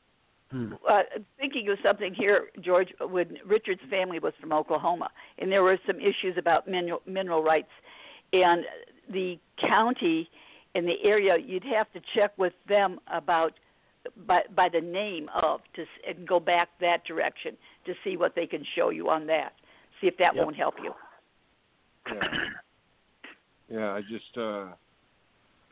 [0.49, 0.73] Hmm.
[0.85, 1.03] uh,
[1.37, 2.93] thinking of something here, George.
[2.99, 7.71] When Richard's family was from Oklahoma, and there were some issues about mineral mineral rights,
[8.33, 8.65] and
[9.07, 10.29] the county
[10.75, 13.53] in the area, you'd have to check with them about
[14.25, 17.55] by by the name of to s- and go back that direction
[17.85, 19.53] to see what they can show you on that.
[19.99, 20.43] See if that Yep.
[20.43, 20.93] won't help you.
[22.11, 22.49] Yeah,
[23.69, 23.91] yeah.
[23.93, 24.67] I just, uh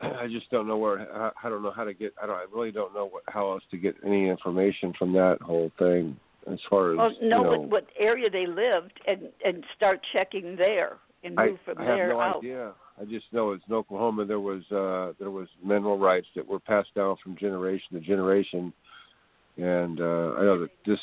[0.00, 1.00] I just don't know where.
[1.12, 2.14] I, I don't know how to get.
[2.22, 2.36] I don't.
[2.36, 6.16] I really don't know what how else to get any information from that whole thing.
[6.50, 10.56] As far as Well, you know what, what area they lived and and start checking
[10.56, 12.38] there and I, move from I have there no out.
[12.38, 12.72] idea.
[13.00, 14.26] I just know it's in Oklahoma.
[14.26, 18.72] There was uh there was mineral rights that were passed down from generation to generation,
[19.56, 20.98] and uh I know that this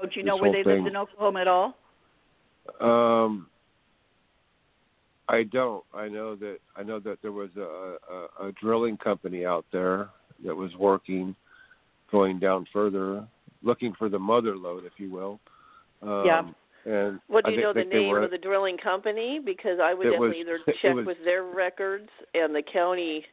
[0.00, 1.74] Don't you know where they thing- lived in Oklahoma at all?
[2.80, 3.48] Um,
[5.28, 5.82] I don't.
[5.92, 7.96] I know that I know that there was a,
[8.40, 10.10] a, a drilling company out there
[10.44, 11.34] that was working,
[12.12, 13.26] going down further,
[13.62, 15.40] looking for the mother lode, if you will.
[16.02, 16.42] Um, Yeah.
[16.84, 19.38] And What do you know the name were- of the drilling company?
[19.44, 23.24] Because I would It definitely was- either check was- with their records and the county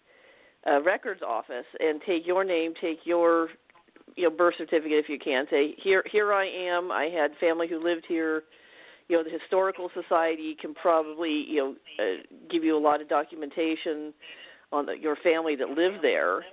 [0.67, 3.49] uh, records office and take your name, take your
[4.15, 5.45] you know birth certificate if you can.
[5.49, 6.91] Say here here I am.
[6.91, 8.43] I had family who lived here.
[9.07, 12.17] You know the historical society can probably you know uh,
[12.51, 14.13] give you a lot of documentation
[14.71, 16.43] on the, your family that lived there.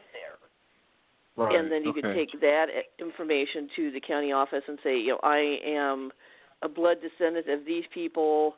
[1.37, 2.01] Right, and then you okay.
[2.01, 2.67] could take that
[2.99, 6.11] information to the county office and say, you know, I am
[6.63, 8.55] a blood descendant of these people.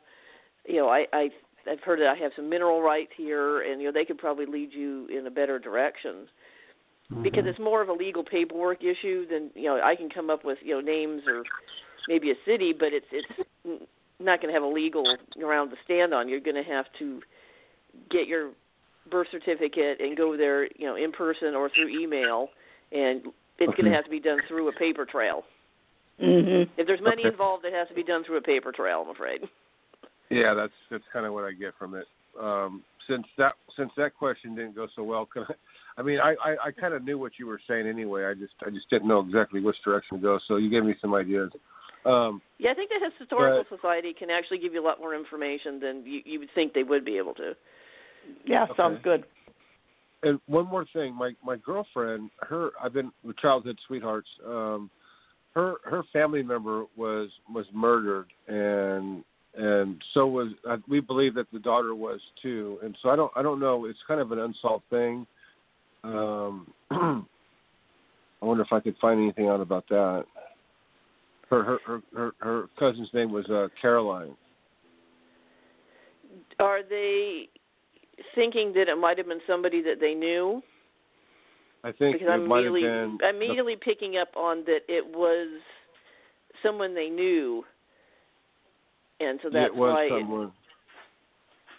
[0.65, 1.29] You know, I, I
[1.69, 4.45] I've heard that I have some mineral rights here, and you know they could probably
[4.45, 6.27] lead you in a better direction
[7.11, 7.23] mm-hmm.
[7.23, 10.45] because it's more of a legal paperwork issue than you know I can come up
[10.45, 11.43] with you know names or
[12.07, 13.81] maybe a city, but it's it's
[14.19, 16.27] not going to have a legal ground to stand on.
[16.27, 17.21] You're going to have to
[18.09, 18.51] get your
[19.09, 22.49] birth certificate and go there, you know, in person or through email,
[22.91, 23.21] and
[23.57, 25.43] it's going to have to be done through a paper trail.
[26.21, 26.71] Mm-hmm.
[26.79, 27.29] If there's money Okay.
[27.29, 29.03] involved, it has to be done through a paper trail.
[29.05, 29.41] I'm afraid.
[30.29, 32.05] Yeah, that's that's kind of what I get from it.
[32.39, 35.53] Um, since that since that question didn't go so well, can I?
[35.97, 38.25] I mean, I I, I kind of knew what you were saying anyway.
[38.25, 40.39] I just I just didn't know exactly which direction to go.
[40.47, 41.51] So you gave me some ideas.
[42.05, 45.81] Um, Yeah, I think the historical society can actually give you a lot more information
[45.81, 47.55] than you, you would think they would be able to.
[48.45, 49.25] Yeah, sounds good.
[50.23, 54.29] and one more thing, my my girlfriend, her I've been with childhood sweethearts.
[54.45, 54.89] Um,
[55.55, 59.23] her her family member was was murdered, and
[59.55, 60.49] and so was
[60.87, 62.77] we believe that the daughter was too.
[62.83, 63.85] And so I don't I don't know.
[63.85, 65.25] It's kind of an unsolved thing.
[66.03, 70.25] Um, I wonder if I could find anything out about that.
[71.49, 74.35] Her her her her, her cousin's name was uh, Caroline.
[76.59, 77.49] Are they
[78.35, 80.61] thinking that it might have been somebody that they knew?
[81.83, 83.17] I think because it I'm immediately been.
[83.23, 85.47] I'm picking up on that it was
[86.63, 87.63] someone they knew,
[89.19, 90.09] and so that's it was why.
[90.09, 90.51] someone.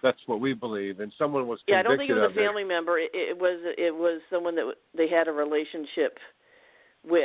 [0.02, 2.64] That's what we believe, and someone was yeah, I don't think it was a family
[2.64, 2.98] member.
[2.98, 6.16] It, it was it was someone that they had a relationship
[7.04, 7.22] with,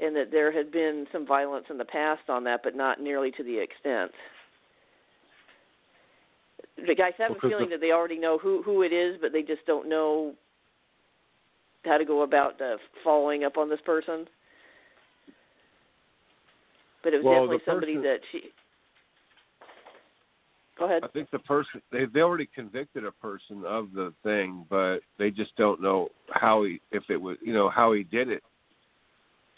[0.00, 3.30] and that there had been some violence in the past on that, but not nearly
[3.32, 4.10] to the extent.
[6.84, 9.32] The guys have a feeling the- that they already know who who it is, but
[9.32, 10.34] they just don't know
[11.88, 14.26] how to go about uh, following up on this person.
[17.02, 18.40] But it was Well, definitely somebody person- that she.
[20.78, 21.02] Go ahead.
[21.02, 25.30] I think the person they they already convicted a person of the thing, but they
[25.30, 28.44] just don't know how he if it was you know how he did it,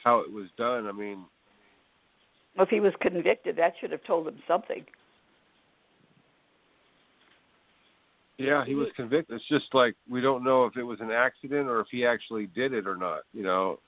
[0.02, 0.86] how it was done.
[0.86, 1.26] I mean,
[2.56, 4.86] Well, if he was convicted, that should have told him something.
[8.40, 9.36] Yeah, he was convicted.
[9.36, 12.46] It's just like we don't know if it was an accident or if he actually
[12.48, 13.20] did it or not.
[13.32, 13.78] You know,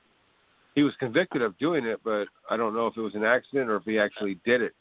[0.75, 3.71] he was convicted of doing it, but I don't know if it was an accident
[3.71, 4.75] or if he actually did it.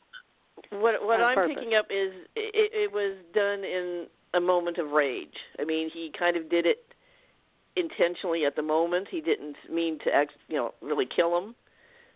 [0.70, 1.56] What what on I'm purpose.
[1.58, 5.30] picking up is it, it was done in a moment of rage.
[5.60, 6.86] I mean, he kind of did it
[7.76, 9.08] intentionally at the moment.
[9.10, 11.56] He didn't mean to ex, you know, really kill him.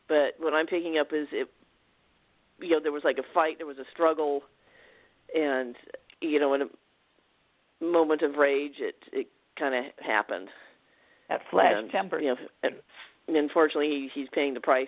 [0.07, 1.49] But what I'm picking up is it
[2.59, 4.43] you know, there was like a fight, there was a struggle
[5.35, 5.75] and
[6.21, 6.65] you know, in a
[7.81, 10.49] moment of rage it it kind of happened.
[11.29, 12.19] That flash and, temper.
[12.19, 14.87] You know, and unfortunately he, he's paying the price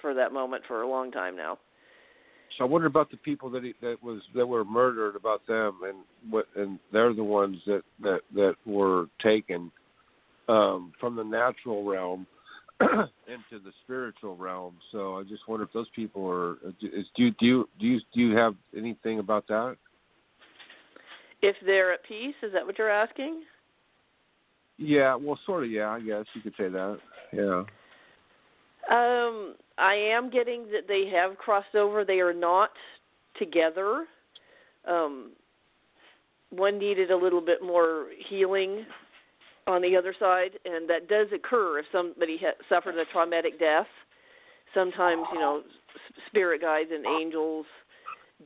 [0.00, 1.58] for that moment for a long time now.
[2.56, 5.80] So I wonder about the people that he, that was that were murdered about them
[5.84, 5.98] and
[6.30, 9.70] what and they're the ones that that that were taken
[10.48, 12.26] um from the natural realm
[12.80, 14.74] into the spiritual realm.
[14.92, 18.00] So I just wonder if those people are is do you, do you do you
[18.14, 19.76] do you have anything about that?
[21.42, 23.42] If they're at peace, is that what you're asking?
[24.76, 26.98] Yeah, well sort of yeah, I guess you could say that.
[27.32, 27.64] Yeah.
[28.90, 32.04] Um, I am getting that they have crossed over.
[32.04, 32.70] They are not
[33.38, 34.06] together.
[34.86, 35.32] Um,
[36.50, 38.86] one needed a little bit more healing
[39.66, 43.86] on the other side, and that does occur if somebody ha- suffered a traumatic death.
[44.74, 45.62] Sometimes, you know,
[46.26, 47.66] spirit guides and angels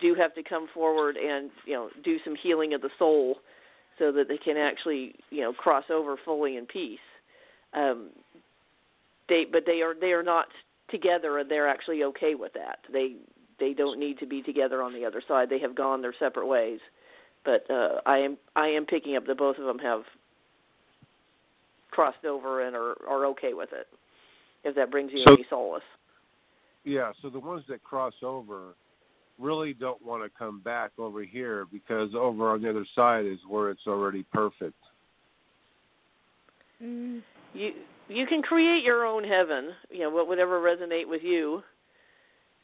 [0.01, 3.39] do have to come forward and you know do some healing of the soul,
[3.99, 6.99] so that they can actually you know cross over fully in peace.
[7.75, 8.11] Um,
[9.29, 10.47] they but they are they are not
[10.91, 12.79] together and they're actually okay with that.
[12.93, 13.17] They
[13.59, 15.49] they don't need to be together on the other side.
[15.49, 16.81] They have gone their separate ways.
[17.45, 20.03] But uh I am I am picking up that both of them have
[21.91, 23.87] crossed over and are are okay with it.
[24.65, 25.83] If that brings you So- any solace.
[26.85, 28.75] Yeah, so the ones that cross over
[29.38, 33.38] really don't want to come back over here because over on the other side is
[33.49, 34.77] where it's already perfect.
[36.83, 37.23] Mm.
[37.55, 37.73] You
[38.09, 41.62] you can create your own heaven, you know, what whatever resonate with you.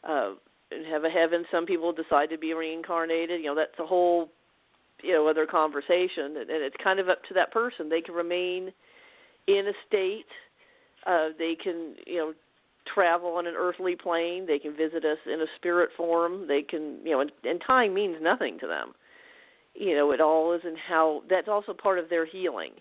[0.09, 0.33] Uh
[0.71, 1.45] and have a heaven.
[1.51, 3.41] Some people decide to be reincarnated.
[3.41, 4.29] You know, that's a whole
[5.03, 7.89] you know, other conversation and, and it's kind of up to that person.
[7.89, 8.73] They can remain
[9.47, 10.27] in a state,
[11.07, 12.35] uh, they can, you know,
[12.93, 16.99] travel on an earthly plane, they can visit us in a spirit form, they can
[17.05, 18.93] you know, and, and time means nothing to them.
[19.75, 22.73] You know, it all is in how that's also part of their healing.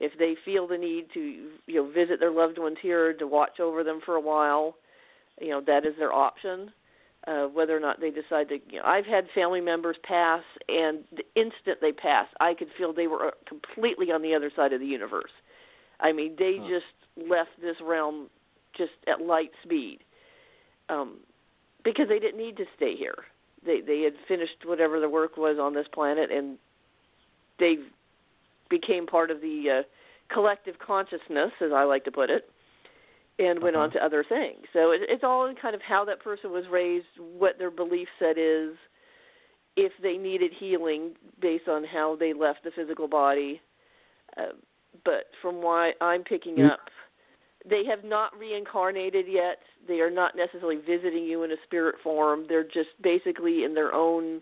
[0.00, 1.20] If they feel the need to
[1.66, 4.76] you know visit their loved ones here to watch over them for a while
[5.40, 6.72] you know that is their option.
[7.26, 11.04] Uh whether or not they decide to you know I've had family members pass and
[11.12, 14.72] the instant they passed I could feel they were uh, completely on the other side
[14.72, 15.30] of the universe.
[16.00, 16.68] I mean they Huh.
[16.68, 18.28] just left this realm
[18.76, 19.98] just at light speed
[20.88, 21.18] um
[21.84, 23.14] because they didn't need to stay here
[23.64, 26.58] they they had finished whatever the work was on this planet and
[27.58, 27.76] they
[28.70, 32.48] became part of the uh, collective consciousness, as I like to put it,
[33.38, 33.98] and went on Uh-huh.
[33.98, 34.64] to other things.
[34.72, 38.08] So it, it's all in kind of how that person was raised, what their belief
[38.18, 38.74] set is,
[39.76, 43.60] if they needed healing based on how they left the physical body.
[44.36, 44.52] Uh,
[45.04, 46.70] but from what I'm picking Mm.
[46.72, 46.80] up,
[47.68, 49.58] they have not reincarnated yet.
[49.86, 52.44] They are not necessarily visiting you in a spirit form.
[52.48, 54.40] They're just basically in their own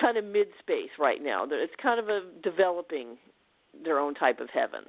[0.00, 1.46] kind of mid space right now.
[1.50, 3.16] It's kind of a developing
[3.84, 4.80] their own type of heaven.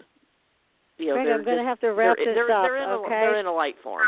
[0.98, 2.64] You know, Greg, they're I'm going to have to wrap they're, this they're, up.
[2.64, 3.10] they're in a, okay.
[3.10, 4.08] They're in a light form.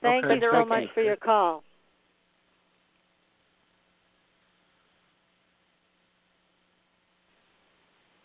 [0.00, 0.88] Thank Okay, you so thank much you.
[0.94, 1.62] for your call.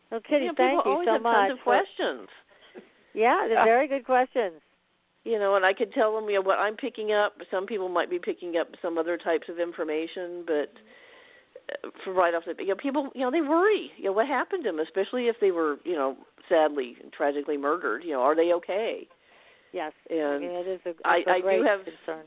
[0.09, 2.29] So, Kitty, you know, thank people you always so have tons of for- questions.
[3.17, 4.61] Yeah, they're very good questions.
[5.25, 7.33] You know, and I could tell them, you know, what I'm picking up.
[7.51, 10.71] Some people might be picking up some other types of information, but
[11.83, 13.91] uh, for right off the, you know, people, you know, they worry.
[13.97, 16.15] You know, what happened to them, especially if they were, you know,
[16.47, 18.03] sadly and tragically murdered.
[18.05, 19.07] You know, are they okay?
[19.73, 22.25] Yes, And I mean, it is a, it's I- a I do great have- concern.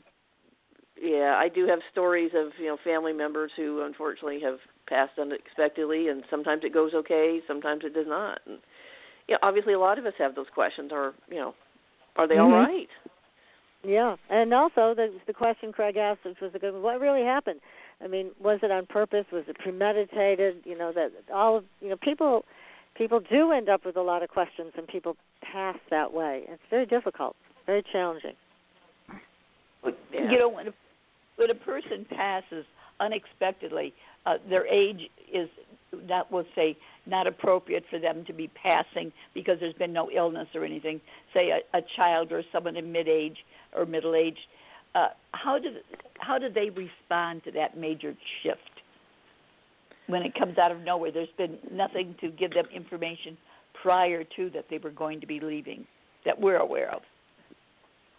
[1.01, 6.09] Yeah, I do have stories of you know family members who unfortunately have passed unexpectedly,
[6.09, 8.39] and sometimes it goes okay, sometimes it does not.
[8.45, 8.59] And
[9.27, 10.91] you know, obviously, a lot of us have those questions.
[10.91, 11.55] Are you know,
[12.15, 12.67] are they all Mhm.
[12.67, 12.89] right?
[13.83, 17.23] Yeah, and also the the question Craig asked, which was a good one, what really
[17.23, 17.59] happened?
[18.03, 19.25] I mean, was it on purpose?
[19.31, 20.61] Was it premeditated?
[20.65, 22.45] You know that all of you know people
[22.95, 26.43] people do end up with a lot of questions, and people pass that way.
[26.47, 27.35] It's very difficult,
[27.65, 28.35] very challenging.
[30.13, 30.31] Yeah.
[30.31, 30.73] You know, when a,
[31.37, 32.65] when a person passes
[32.99, 33.93] unexpectedly,
[34.25, 35.49] uh, their age is
[36.07, 40.47] not, we'll say, not appropriate for them to be passing because there's been no illness
[40.53, 41.01] or anything.
[41.33, 43.37] Say a, a child or someone in mid age
[43.75, 44.37] or middle age.
[44.93, 45.69] Uh, how do
[46.19, 48.59] how do they respond to that major shift
[50.07, 51.11] when it comes out of nowhere?
[51.11, 53.37] There's been nothing to give them information
[53.81, 55.85] prior to that they were going to be leaving
[56.25, 57.01] that we're aware of.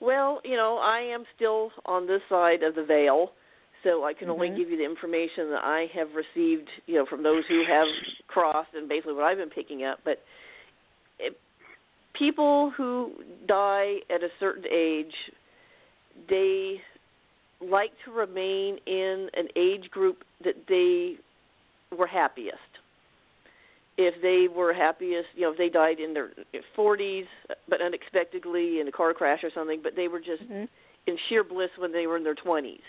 [0.01, 3.31] Well, you know, I am still on this side of the veil,
[3.83, 4.57] So I can only Mhm.
[4.57, 7.89] give you the information that I have received, you know, from those who have
[8.29, 10.01] crossed and basically what I've been picking up.
[10.05, 10.25] But
[11.19, 11.39] it,
[12.13, 15.15] people who die at a certain age,
[16.29, 16.81] they
[17.61, 21.19] like to remain in an age group that they
[21.97, 22.59] were happiest.
[23.99, 26.31] If they were happiest, you know, if they died in their
[26.77, 27.27] 40s,
[27.69, 30.69] but unexpectedly in a car crash or something, but they were just Mhm.
[31.07, 32.83] in sheer bliss when they were in their 20s.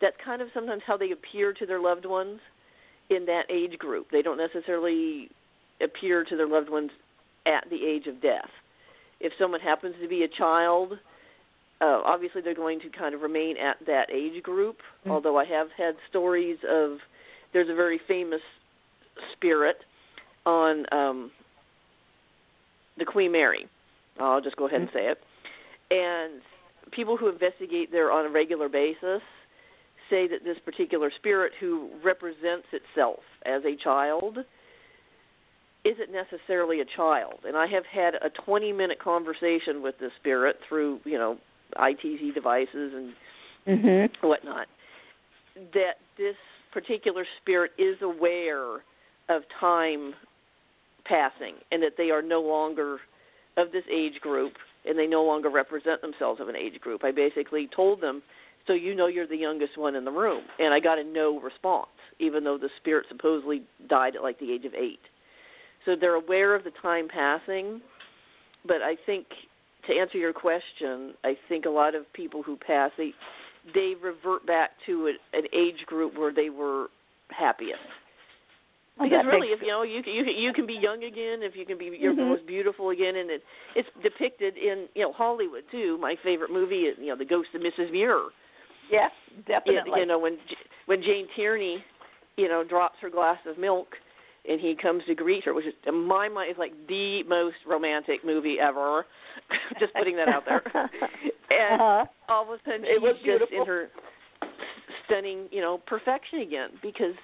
[0.00, 2.40] That's kind of sometimes how they appear to their loved ones
[3.10, 4.08] in that age group.
[4.10, 5.30] They don't necessarily
[5.82, 6.90] appear to their loved ones
[7.46, 8.50] at the age of death.
[9.20, 10.92] If someone happens to be a child,
[11.80, 14.78] uh, obviously they're going to kind of remain at that age group.
[15.06, 15.12] Mm.
[15.12, 16.98] Although I have had stories of
[17.52, 18.40] there's a very famous
[19.32, 19.76] spirit
[20.44, 21.30] on um,
[22.96, 23.68] the Queen Mary.
[24.20, 25.18] I'll just go ahead and say it.
[25.90, 26.42] And
[26.92, 29.22] people who investigate there on a regular basis
[30.10, 34.38] say that this particular spirit who represents itself as a child
[35.84, 37.40] isn't necessarily a child.
[37.46, 41.38] And I have had a 20 minute conversation with this spirit through, you know,
[41.76, 43.14] ITC devices and
[43.66, 44.10] Mhm.
[44.22, 44.68] whatnot,
[45.72, 46.36] that this
[46.70, 48.82] particular spirit is aware
[49.28, 50.14] of time
[51.04, 53.00] passing and that they are no longer
[53.56, 57.04] of this age group and they no longer represent themselves of an age group.
[57.04, 58.22] I basically told them,
[58.68, 60.44] so you know you're the youngest one in the room.
[60.60, 61.88] And I got a no response,
[62.20, 65.00] even though the spirit supposedly died at like the age of eight.
[65.84, 67.80] So they're aware of the time passing,
[68.66, 69.26] but I think
[69.88, 73.12] to answer your question, I think a lot of people who pass they
[73.74, 76.86] they revert back to a, an age group where they were
[77.30, 77.80] happiest.
[79.00, 81.54] Oh, Because really, if you know, you you can, you can be young again, if
[81.54, 82.28] you can be you're Mhm.
[82.28, 83.44] most beautiful again, and it
[83.76, 85.96] it's depicted in you know Hollywood too.
[85.98, 87.92] My favorite movie is you know The Ghost of Mrs.
[87.92, 88.30] Muir.
[88.90, 89.10] Yes,
[89.46, 90.00] definitely.
[90.00, 90.38] you know when
[90.86, 91.84] when Gene Tierney,
[92.36, 93.88] you know, drops her glass of milk,
[94.48, 97.56] and he comes to greet her, which is in my mind is like the most
[97.66, 99.04] romantic movie ever.
[99.80, 100.62] just putting that out there.
[100.74, 102.04] and Uh-huh.
[102.28, 103.88] all of a sudden It was just in her
[105.06, 107.14] stunning, you know, perfection again because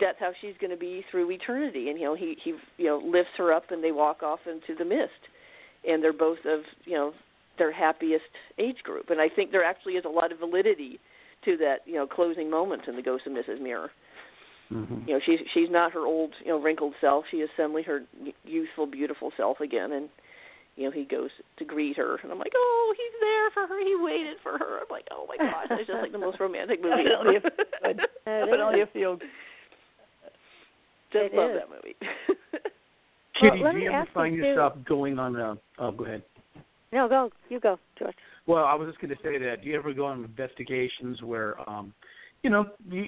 [0.00, 1.88] that's how she's going to be through eternity.
[1.90, 4.76] And you know, he he you know lifts her up, and they walk off into
[4.78, 5.10] the mist,
[5.88, 7.12] and they're both of you know
[7.58, 8.24] their happiest
[8.58, 9.10] age group.
[9.10, 10.98] And I think there actually is a lot of validity
[11.44, 13.60] to that you know closing moment in the Ghost of Mrs.
[13.60, 13.90] Muir.
[14.72, 15.08] Mm-hmm.
[15.08, 17.24] You know, she's she's not her old you know wrinkled self.
[17.30, 18.02] She is suddenly her
[18.44, 20.08] youthful, beautiful self again, and
[20.74, 23.80] you know, he goes to greet her, and I'm like, oh, he's there for her.
[23.82, 24.78] He waited for her.
[24.80, 27.46] I'm like, oh my gosh, it's just like the most romantic movie Definitely ever.
[27.48, 28.88] a good- It Definitely is.
[28.88, 29.16] a feel.
[31.12, 31.56] Just It love is.
[31.56, 31.96] that movie.
[33.40, 35.56] Kitty, let do me you ever ask you, find too- yourself going on a?
[35.78, 36.22] Oh, go ahead.
[36.96, 37.30] No, go.
[37.50, 38.14] You go, George.
[38.46, 39.62] Well, I was just going to say that.
[39.62, 41.92] Do you ever go on investigations where, um,
[42.42, 43.04] you know, you,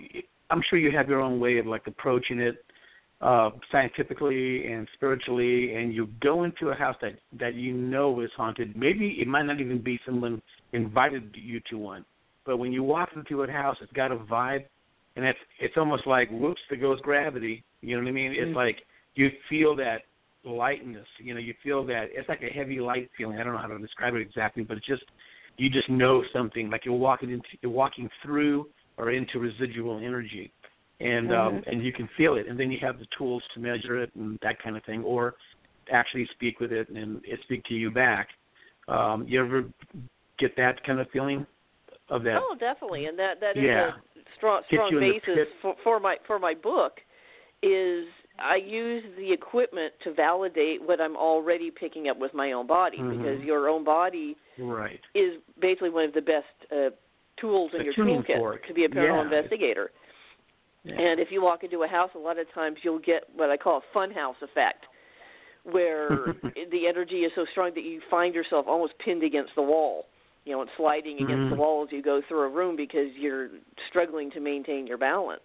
[0.51, 2.63] I'm sure you have your own way of like approaching it
[3.23, 8.31] uh, scientifically and spiritually, and you go into a house that that you know is
[8.37, 8.77] haunted.
[8.77, 10.43] Maybe it might not even be someone
[10.75, 12.05] invited you to one,
[12.45, 14.67] but when you walk into a house, it's got a vibe,
[15.17, 17.65] and it's it's almost like whoops, there goes gravity.
[17.81, 18.33] You know what I mean?
[18.33, 18.55] It's Mm.
[18.55, 18.77] like
[19.15, 20.03] you feel that
[20.45, 21.07] lightness.
[21.19, 23.39] You know, you feel that it's like a heavy light feeling.
[23.39, 25.05] I don't know how to describe it exactly, but it's just
[25.57, 30.53] you just know something like you're walking into you're walking through or into residual energy
[31.01, 31.67] and um Mhm.
[31.67, 34.39] and you can feel it and then you have the tools to measure it and
[34.41, 35.35] that kind of thing or
[35.91, 38.29] actually speak with it and it speak to you back
[38.87, 39.65] um you ever
[40.39, 41.45] get that kind of feeling
[42.11, 43.89] of that oh, definitely, and that that is Yeah.
[43.89, 46.95] a strong strong you in the basis for, for my for my book.
[47.63, 48.07] Is
[48.39, 52.99] I use the equipment to validate what I'm already picking up with my own body
[52.99, 53.11] Mhm.
[53.11, 56.91] because your own body right is basically one of the best uh,
[57.37, 58.67] tools in A your toolkit fork.
[58.67, 59.39] to be a paranormal Yeah.
[59.39, 59.91] investigator.
[60.85, 61.01] yeah.
[61.01, 63.57] And if you walk into a house, a lot of times you'll get what I
[63.57, 64.87] call a fun house effect,
[65.65, 66.35] where
[66.71, 70.07] the energy is so strong that you find yourself almost pinned against the wall,
[70.45, 71.51] you know, and sliding against Mhm.
[71.51, 73.51] the wall as you go through a room because you're
[73.89, 75.43] struggling to maintain your balance.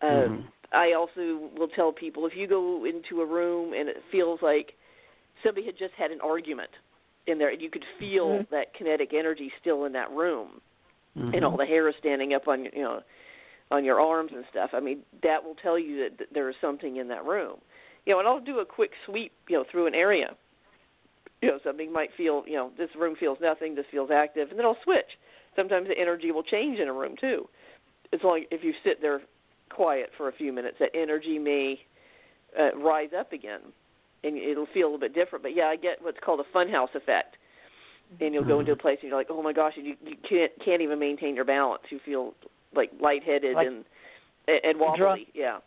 [0.00, 0.44] Uh, Mhm.
[0.74, 4.72] I also will tell people if you go into a room and it feels like
[5.42, 6.70] somebody had just had an argument
[7.26, 8.48] in there, and you could feel Mhm.
[8.50, 10.60] that kinetic energy still in that room
[11.16, 11.34] Mhm.
[11.34, 13.02] and all the hair is standing up on you know
[13.70, 14.70] on your arms and stuff.
[14.72, 17.60] I mean, that will tell you that, that there is something in that room.
[18.04, 20.36] You know, and I'll do a quick sweep, you know, through an area.
[21.40, 24.58] You know, something might feel, you know, this room feels nothing, this feels active, and
[24.58, 25.18] then I'll switch.
[25.56, 27.48] Sometimes the energy will change in a room too.
[28.12, 29.22] As long if you sit there
[29.74, 31.78] quiet for a few minutes, that energy may
[32.58, 33.60] uh, rise up again,
[34.22, 35.42] and it'll feel a little bit different.
[35.42, 37.36] But yeah, I get what's called a funhouse effect
[38.20, 40.16] and you'll go into a place and you're like, oh my gosh, and you, you
[40.28, 41.82] can't can't even maintain your balance.
[41.90, 42.34] You feel
[42.74, 43.84] like lightheaded Like- and
[44.46, 44.98] and wobbly.
[44.98, 45.20] Drunk.
[45.34, 45.58] Yeah.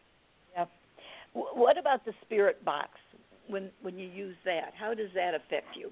[1.33, 2.89] W- What about the spirit box?
[3.47, 5.91] When when you use that, how does that affect you?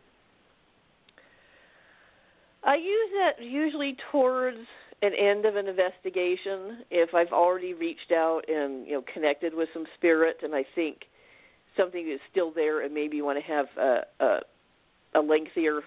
[2.64, 4.58] I use that usually towards
[5.02, 9.70] an end of an investigation if I've already reached out and you know connected with
[9.74, 11.06] some spirit and I think
[11.78, 14.40] something is still there and maybe you want to have a, a
[15.16, 15.82] a lengthier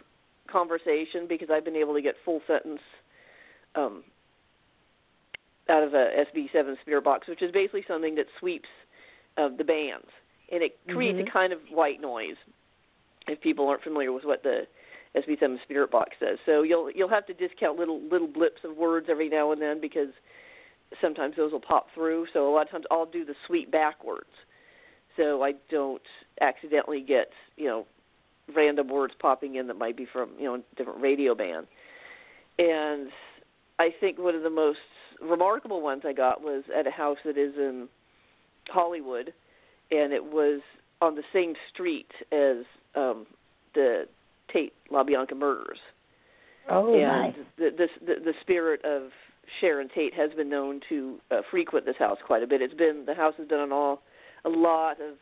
[0.50, 2.80] conversation because I've been able to get full sentence
[3.74, 4.02] um,
[5.68, 8.68] out of a SB7 spirit box, which is basically something that sweeps
[9.36, 10.06] uh, the bands
[10.50, 11.28] and it creates Mhm.
[11.28, 12.36] a kind of white noise.
[13.26, 14.66] If people aren't familiar with what the
[15.16, 16.38] SB7 Spirit Box does.
[16.46, 19.80] So you'll you'll have to discount little little blips of words every now and then
[19.80, 20.11] because
[21.00, 22.26] sometimes those will pop through.
[22.32, 24.30] So a lot of times I'll do the sweep backwards,
[25.16, 26.02] so I don't
[26.40, 27.86] accidentally get you know
[28.54, 31.66] random words popping in that might be from you know a different radio band.
[32.59, 33.11] And
[33.78, 34.78] I think one of the most
[35.20, 37.88] remarkable ones I got was at a house that is in
[38.68, 39.32] Hollywood,
[39.90, 40.61] and it was
[41.00, 43.26] on the same street as um
[43.74, 44.06] the
[44.53, 45.78] Tate LaBianca murders.
[46.70, 49.11] Oh, and the, the the the spirit of
[49.61, 52.61] Sharon Tate has been known to uh, frequent this house quite a bit.
[52.61, 54.03] It's been the house has been on all
[54.44, 55.14] a lot of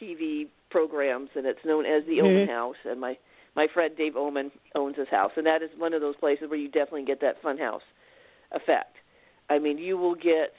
[0.00, 2.48] TV programs, and it's known as the Oman Mhm.
[2.48, 2.76] House.
[2.84, 3.16] And my
[3.54, 6.58] my friend Dave Oman owns this house, and that is one of those places where
[6.58, 7.82] you definitely get that funhouse
[8.52, 8.96] effect.
[9.50, 10.52] I mean, you will get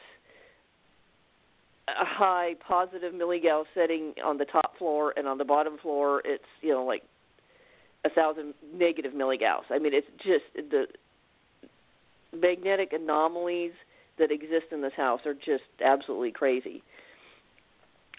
[1.87, 6.43] a high positive milligauss setting on the top floor, and on the bottom floor, it's
[6.61, 7.03] you know like
[8.05, 9.63] a thousand negative milligauss.
[9.69, 10.85] I mean, it's just the
[12.37, 13.71] magnetic anomalies
[14.17, 16.83] that exist in this house are just absolutely crazy.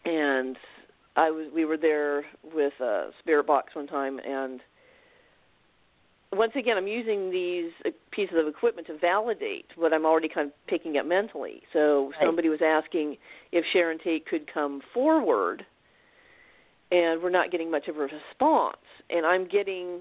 [0.05, 0.57] And
[1.17, 2.25] I was we were there
[2.55, 4.61] with a spirit box one time and
[6.33, 7.71] once again I'm using these
[8.11, 11.63] pieces of equipment to validate what I'm already kind of picking up mentally.
[11.73, 12.27] So Right.
[12.27, 13.19] somebody was asking
[13.53, 15.67] if Sharon Tate could come forward
[16.91, 18.77] and we're not getting much of a response
[19.11, 20.01] and I'm getting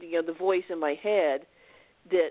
[0.00, 1.42] you know the voice in my head
[2.10, 2.30] that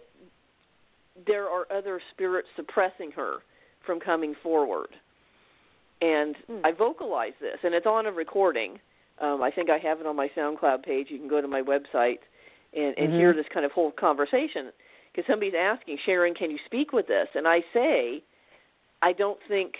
[1.25, 3.37] there are other spirits suppressing her
[3.85, 4.89] from coming forward.
[6.01, 6.61] And Hmm.
[6.63, 8.79] I vocalize this, and it's on a recording.
[9.19, 11.09] Um, I think I have it on my SoundCloud page.
[11.09, 12.19] You can go to my website
[12.73, 13.17] and, and Mhm.
[13.17, 14.71] hear this kind of whole conversation.
[15.11, 17.27] Because somebody's asking, Sharon, can you speak with this?
[17.33, 18.21] And I say,
[19.01, 19.79] I don't think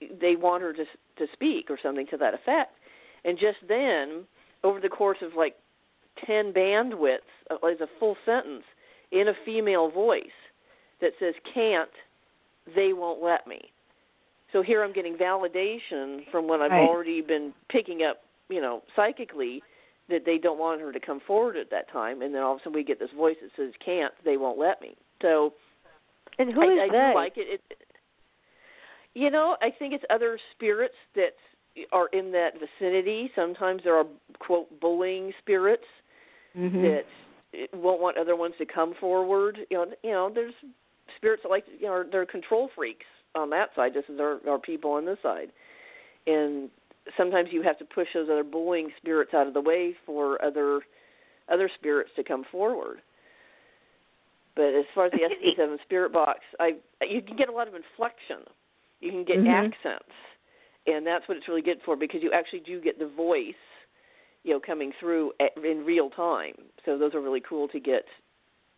[0.00, 0.86] they want her to
[1.16, 2.74] to speak or something to that effect.
[3.24, 4.24] And just then,
[4.62, 5.54] over the course of like
[6.26, 7.18] ten bandwidths,
[7.50, 8.64] uh, is a full sentence
[9.12, 10.24] in a female voice
[11.00, 11.90] that says can't
[12.74, 13.60] they won't let me
[14.52, 16.88] so here i'm getting validation from what i've Right.
[16.88, 19.62] already been picking up you know psychically
[20.08, 22.58] that they don't want her to come forward at that time and then all of
[22.58, 25.52] a sudden we get this voice that says can't they won't let me so
[26.38, 27.10] And who I, is I they?
[27.10, 27.60] do like it.
[27.70, 27.78] it
[29.14, 31.34] you know i think it's other spirits that
[31.92, 34.06] are in that vicinity sometimes there are
[34.38, 35.84] quote bullying spirits
[36.56, 36.82] Mhm.
[36.82, 37.04] that
[37.72, 39.66] won't want other ones to come forward.
[39.70, 40.54] You know, you know, there's
[41.16, 44.58] spirits that like you know they're control freaks on that side, just as there are
[44.58, 45.50] people on this side,
[46.26, 46.70] and
[47.16, 50.80] sometimes you have to push those other bullying spirits out of the way for other
[51.48, 53.00] other spirits to come forward.
[54.54, 57.74] But as far as the SB7 spirit box, I you can get a lot of
[57.74, 58.38] inflection.
[59.00, 59.48] You can get Mhm.
[59.48, 60.14] accents,
[60.86, 63.54] and that's what it's really good for because you actually do get the voice
[64.44, 66.54] you know coming through at, in real time.
[66.84, 68.04] So those are really cool to get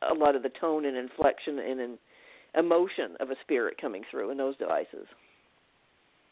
[0.09, 1.99] a lot of the tone and inflection and an
[2.57, 5.07] emotion of a spirit coming through in those devices.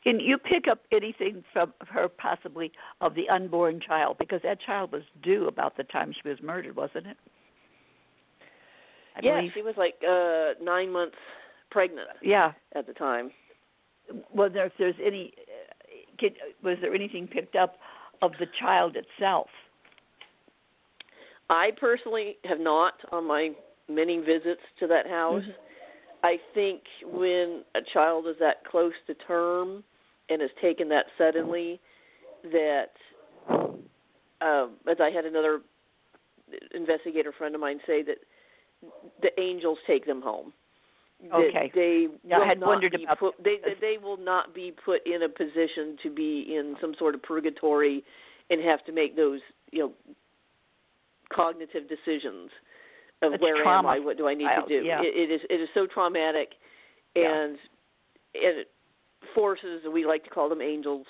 [0.03, 2.71] Can you pick up anything from her possibly
[3.01, 6.77] of the unborn child because that child was due about the time she was murdered,
[6.77, 7.17] wasn't it?
[9.17, 9.51] I yeah, believe.
[9.55, 11.17] she was like uh nine months
[11.71, 12.53] pregnant Yeah.
[12.75, 13.33] at the time.
[14.33, 15.33] Was there if there's any
[16.63, 17.77] was there anything picked up
[18.23, 19.49] of the child itself?
[21.49, 23.51] I personally have not on my
[23.89, 25.45] many visits to that house.
[26.25, 29.85] I think when a child is that close to term
[30.29, 31.81] and has taken that suddenly,
[32.45, 32.93] that
[33.49, 35.61] um, as I had another
[36.75, 38.19] investigator friend of mine say that
[39.23, 40.53] the angels take them home.
[41.33, 41.71] Okay.
[41.75, 44.73] they Yeah, I will had not wondered be about put, they they will not be
[44.85, 48.05] put in a position to be in some sort of purgatory
[48.51, 49.41] and have to make those
[49.73, 49.93] you know
[51.35, 52.51] cognitive decisions
[53.23, 54.87] of That's where am I, what do I need child, to do.
[54.87, 55.01] yeah.
[55.01, 56.51] It, it is it is so traumatic,
[57.15, 57.33] Yeah.
[57.45, 57.59] and
[58.35, 58.69] it
[59.35, 61.07] forces we like to call them angels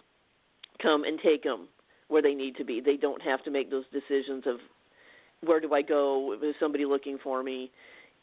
[0.81, 1.69] come and take them
[2.09, 2.81] where they need to be.
[2.81, 4.57] They don't have to make those decisions of
[5.43, 6.35] where do I go?
[6.43, 7.71] Is somebody looking for me?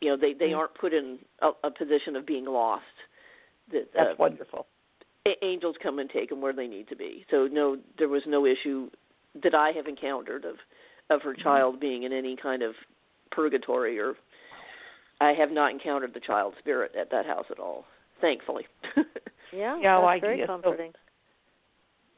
[0.04, 0.60] You know, they they Mm-hmm.
[0.60, 2.84] aren't put in a, a position of being lost.
[3.72, 4.66] That That's uh, wonderful.
[5.41, 7.26] angels come and take them where they need to be.
[7.32, 8.89] So no, there was no issue
[9.41, 10.56] that I have encountered of
[11.10, 12.74] of her child being in any kind of
[13.32, 14.16] purgatory or
[15.22, 17.86] I have not encountered the child spirit at that house at all,
[18.22, 18.66] thankfully.
[19.56, 20.43] Yeah, Yeah, that's I very do.
[20.43, 20.91] So- comforting.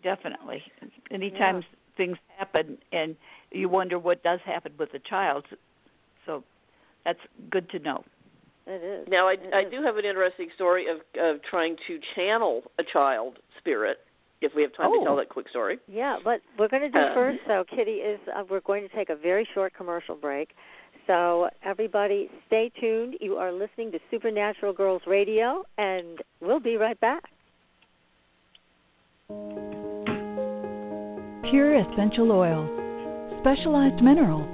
[0.04, 0.64] Definitely.
[1.12, 1.64] Anytime
[1.98, 3.16] things happen and
[3.52, 5.46] you wonder what does happen with the child,
[6.26, 6.44] so
[7.06, 8.04] that's good to know.
[8.68, 9.08] It is.
[9.10, 9.72] now I It I is.
[9.72, 14.00] do have an interesting story of of trying to channel a child spirit
[14.42, 15.00] if we have time Oh.
[15.00, 15.78] to tell that quick story.
[15.88, 17.40] Yeah, but we're going to do Uh, first.
[17.48, 18.20] So Kitty is.
[18.36, 20.50] Uh, we're going to take a very short commercial break.
[21.08, 23.18] So everybody, stay tuned.
[23.22, 27.24] You are listening to Supernatural Girls Radio, and we'll be right back.
[31.52, 32.70] pure essential oils,
[33.42, 34.50] specialized minerals,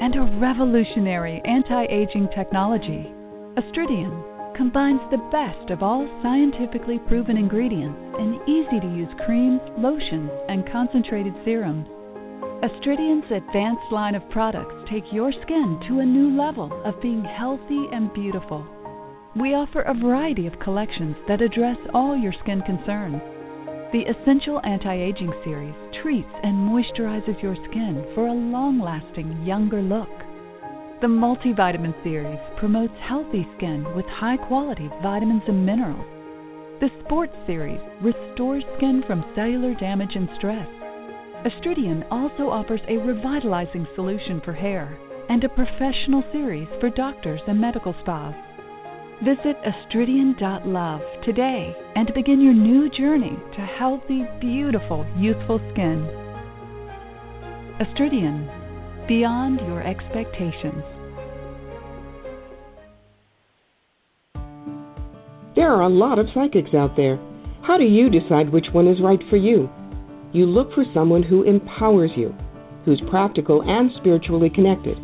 [0.00, 3.12] and a revolutionary anti-aging technology.
[3.56, 11.34] Astridian combines the best of all scientifically proven ingredients in easy-to-use creams, lotions, and concentrated
[11.44, 11.86] serums.
[12.62, 17.84] Astridian's advanced line of products take your skin to a new level of being healthy
[17.92, 18.66] and beautiful.
[19.36, 23.20] We offer a variety of collections that address all your skin concerns.
[23.92, 25.74] The Essential Anti-Aging Series
[26.06, 30.08] treats and moisturizes your skin for a long-lasting, younger look.
[31.00, 36.06] The Multivitamin Series promotes healthy skin with high-quality vitamins and minerals.
[36.78, 40.68] The Sports Series restores skin from cellular damage and stress.
[41.44, 44.96] Astridian also offers a revitalizing solution for hair
[45.28, 48.32] and a professional series for doctors and medical spas.
[49.24, 56.06] Visit astridian.love today and begin your new journey to healthy, beautiful, youthful skin.
[57.80, 58.46] Astridian,
[59.08, 60.82] beyond your expectations.
[65.56, 67.18] There are a lot of psychics out there.
[67.62, 69.70] How do you decide which one is right for you?
[70.34, 72.34] You look for someone who empowers you,
[72.84, 74.98] who's practical and spiritually connected,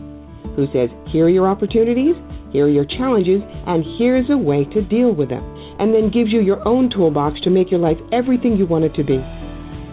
[0.55, 2.15] who says, here are your opportunities,
[2.53, 5.43] here are your challenges, and here's a way to deal with them,
[5.79, 8.95] and then gives you your own toolbox to make your life everything you want it
[8.95, 9.17] to be.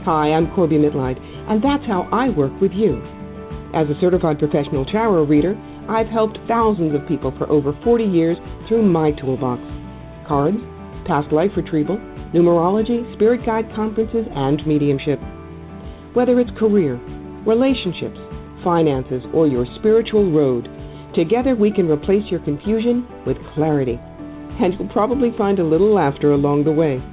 [0.04, 1.18] Hi, I'm Corbie Mitleid,
[1.50, 3.02] and that's how I work with you.
[3.74, 5.56] As a certified professional tarot reader,
[5.88, 8.38] I've helped thousands of people for over 40 years
[8.68, 9.62] through my toolbox
[10.28, 10.58] cards,
[11.06, 11.98] past life retrieval,
[12.34, 15.20] numerology, spirit guide conferences, and mediumship.
[16.14, 16.96] Whether it's career,
[17.48, 18.20] relationships,
[18.64, 20.68] finances, or your spiritual road,
[21.20, 24.00] together we can replace your confusion with clarity.
[24.62, 27.04] And you'll probably find a little laughter along the way.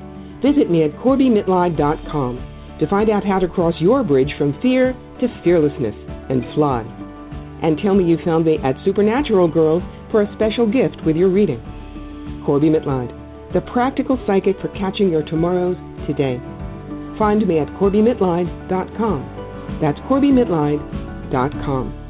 [0.43, 5.41] Visit me at CorbieMitleid.com to find out how to cross your bridge from fear to
[5.43, 5.97] fearlessness
[6.31, 6.83] and fly.
[7.63, 9.83] And tell me you found me at Supernatural Girls
[10.13, 11.61] for a special gift with your reading.
[12.47, 13.11] Corbie Mitleid,
[13.53, 15.77] the practical psychic for catching your tomorrows
[16.07, 16.39] today.
[17.19, 19.79] Find me at CorbieMitleid.com.
[19.81, 22.06] That's CorbieMitleid.com.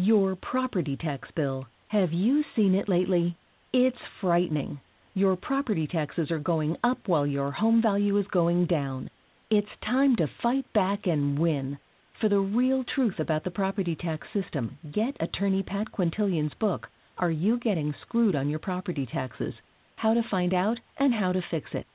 [0.00, 1.66] Your property tax bill.
[1.88, 3.36] Have you seen it lately?
[3.72, 4.78] It's frightening.
[5.14, 9.10] Your property taxes are going up while your home value is going down.
[9.50, 11.78] It's time to fight back and win.
[12.20, 16.86] For the real truth about the property tax system, get attorney Pat Quintilian's book,
[17.18, 19.54] Are You Getting Screwed on Your Property Taxes?
[19.96, 21.88] How to Find Out and How to Fix It.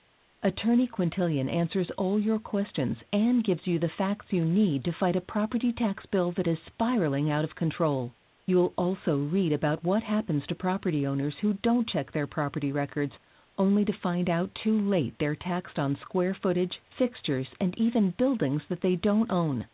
[0.45, 5.15] Attorney Quintilian answers all your questions and gives you the facts you need to fight
[5.15, 8.11] a property tax bill that is spiraling out of control.
[8.45, 13.13] You'll also read about what happens to property owners who don't check their property records,
[13.57, 18.63] only to find out too late they're taxed on square footage, fixtures, and even buildings
[18.67, 19.65] that they don't own.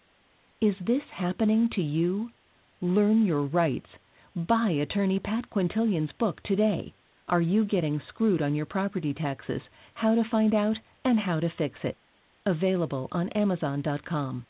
[0.61, 2.29] Is this happening to you?
[2.79, 3.89] Learn your rights.
[4.35, 6.93] Buy attorney Pat Quintilian's book today.
[7.29, 9.61] Are you getting screwed on your property taxes?
[9.93, 11.95] How to find out and how to fix it.
[12.45, 14.47] Available on Amazon.com.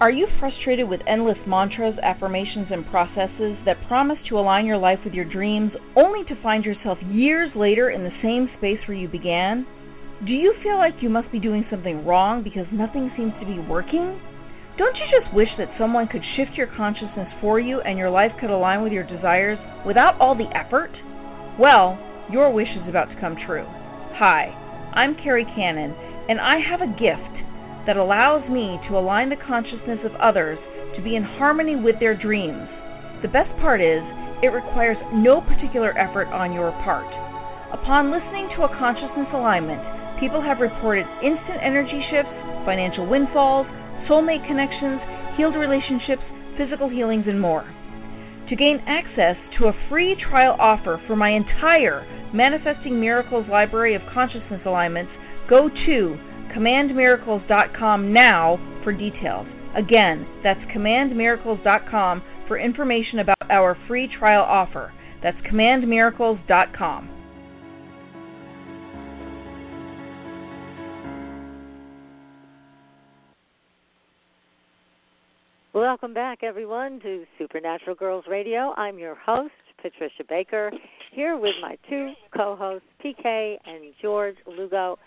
[0.00, 4.98] Are you frustrated with endless mantras, affirmations, and processes that promise to align your life
[5.04, 9.08] with your dreams only to find yourself years later in the same space where you
[9.08, 9.66] began?
[10.26, 13.58] Do you feel like you must be doing something wrong because nothing seems to be
[13.68, 14.18] working?
[14.78, 18.32] Don't you just wish that someone could shift your consciousness for you and your life
[18.40, 20.90] could align with your desires without all the effort?
[21.58, 22.00] Well,
[22.32, 23.66] your wish is about to come true.
[24.16, 24.48] Hi,
[24.94, 25.92] I'm Carrie Cannon,
[26.30, 27.36] and I have a gift
[27.86, 30.58] that allows me to align the consciousness of others
[30.96, 32.64] to be in harmony with their dreams.
[33.20, 34.00] The best part is,
[34.40, 37.12] it requires no particular effort on your part.
[37.76, 39.84] Upon listening to a consciousness alignment,
[40.18, 42.32] people have reported instant energy shifts,
[42.64, 43.66] financial windfalls,
[44.08, 45.00] soulmate connections,
[45.36, 46.22] healed relationships,
[46.56, 47.64] physical healings, and more.
[48.48, 54.02] To gain access to a free trial offer for my entire Manifesting Miracles library of
[54.12, 55.12] consciousness alignments,
[55.48, 56.18] go to
[56.56, 59.46] commandmiracles.com now for details.
[59.76, 64.92] Again, that's commandmiracles.com for information about our free trial offer.
[65.22, 67.21] That's commandmiracles.com.
[75.74, 78.74] Welcome back, everyone, to Supernatural Girls Radio.
[78.76, 80.70] I'm your host, Patricia Baker,
[81.12, 84.98] here with my two co hosts, PK and George Lugo,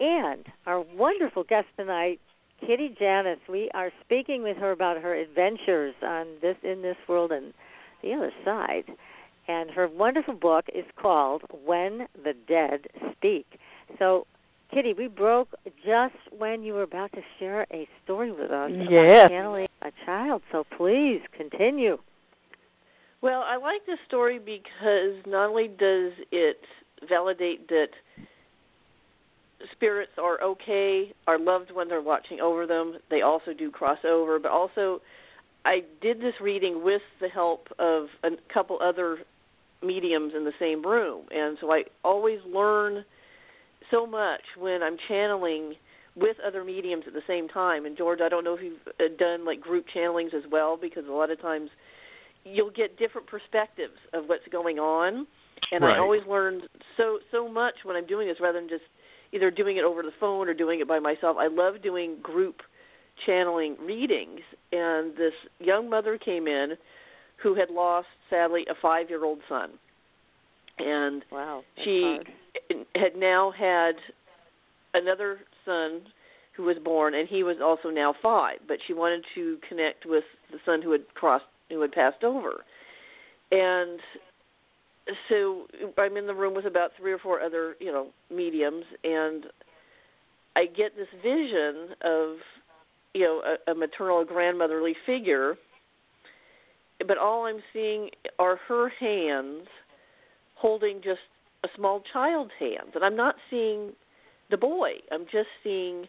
[0.00, 2.20] and our wonderful guest tonight,
[2.60, 3.38] Kitty Janusz.
[3.48, 7.54] We are speaking with her about her adventures on this in this world and
[8.02, 8.84] the other side.
[9.48, 12.86] And her wonderful book is called When the Dead
[13.16, 13.46] Speak.
[13.98, 14.26] So
[14.74, 15.48] Kitty, we broke
[15.86, 19.26] just when you were about to share a story with us yes.
[19.26, 20.42] about channeling a child.
[20.50, 21.98] So please continue.
[23.20, 26.58] Well, I like this story because not only does it
[27.08, 27.88] validate that
[29.70, 34.40] spirits are okay, our loved ones are watching over them, they also do cross over,
[34.40, 35.00] but also
[35.64, 39.18] I did this reading with the help of a couple other
[39.82, 41.26] mediums in the same room.
[41.30, 43.04] And so I always learn
[43.90, 45.74] so much when I'm channeling
[46.14, 47.86] with other mediums at the same time.
[47.86, 51.04] And George, I don't know if you've uh, done like group channelings as well, because
[51.08, 51.70] a lot of times
[52.44, 55.26] you'll get different perspectives of what's going on.
[55.70, 55.96] And right.
[55.96, 56.62] I always learn
[56.96, 58.82] so so much when I'm doing this, rather than just
[59.32, 61.36] either doing it over the phone or doing it by myself.
[61.38, 62.56] I love doing group
[63.24, 64.40] channeling readings.
[64.72, 66.74] And this young mother came in
[67.42, 69.70] who had lost, sadly, a five-year-old son.
[70.78, 72.84] And wow, she hard.
[72.94, 73.92] had now had
[74.94, 76.02] another son
[76.56, 78.58] who was born, and he was also now five.
[78.68, 82.64] But she wanted to connect with the son who had crossed, who had passed over,
[83.50, 84.00] and
[85.28, 85.66] so
[85.98, 89.46] I'm in the room with about three or four other, you know, mediums, and
[90.54, 92.36] I get this vision of,
[93.14, 95.56] you know, a, a maternal, grandmotherly figure,
[97.06, 99.66] but all I'm seeing are her hands
[100.54, 101.20] holding just
[101.64, 103.92] a small child's hands, and I'm not seeing
[104.52, 104.90] the boy.
[105.10, 106.06] I'm just seeing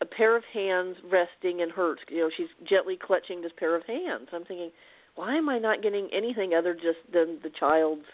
[0.00, 1.98] a pair of hands resting in hers.
[2.08, 4.28] You know, she's gently clutching this pair of hands.
[4.32, 4.70] I'm thinking,
[5.16, 8.06] why am I not getting anything other just than the child's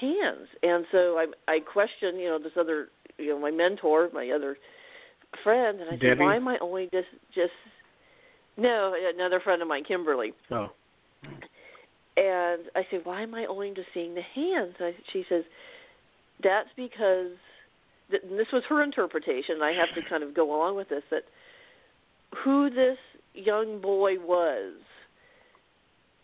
[0.00, 0.48] hands?
[0.62, 4.56] And so I I question, you know, this other, you know, my mentor, my other
[5.44, 6.08] friend, and I Debbie?
[6.08, 7.52] said, why am I only just just
[8.58, 10.32] no, another friend of mine, Kimberly.
[10.50, 10.68] Oh.
[12.16, 14.74] And I said, why am I only just seeing the hands?
[14.80, 15.44] I, she says,
[16.42, 17.30] that's because
[18.10, 19.56] and this was her interpretation.
[19.56, 21.24] And I have to kind of go along with this that
[22.44, 22.98] who this
[23.34, 24.74] young boy was,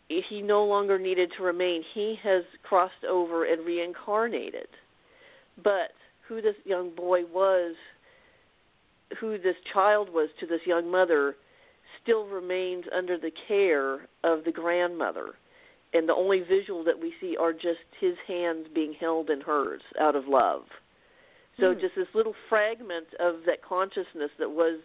[0.09, 1.83] he no longer needed to remain.
[1.95, 4.69] He has crossed over and reincarnated.
[5.63, 5.93] But
[6.29, 7.75] who this young boy was,
[9.21, 11.37] who this child was to this young mother,
[12.03, 15.35] still remains under the care of the grandmother
[15.95, 19.81] and the only visual that we see are just his hands being held in hers
[20.01, 20.63] out of love.
[21.61, 21.81] So Hmm.
[21.81, 24.81] just this little fragment of that consciousness that was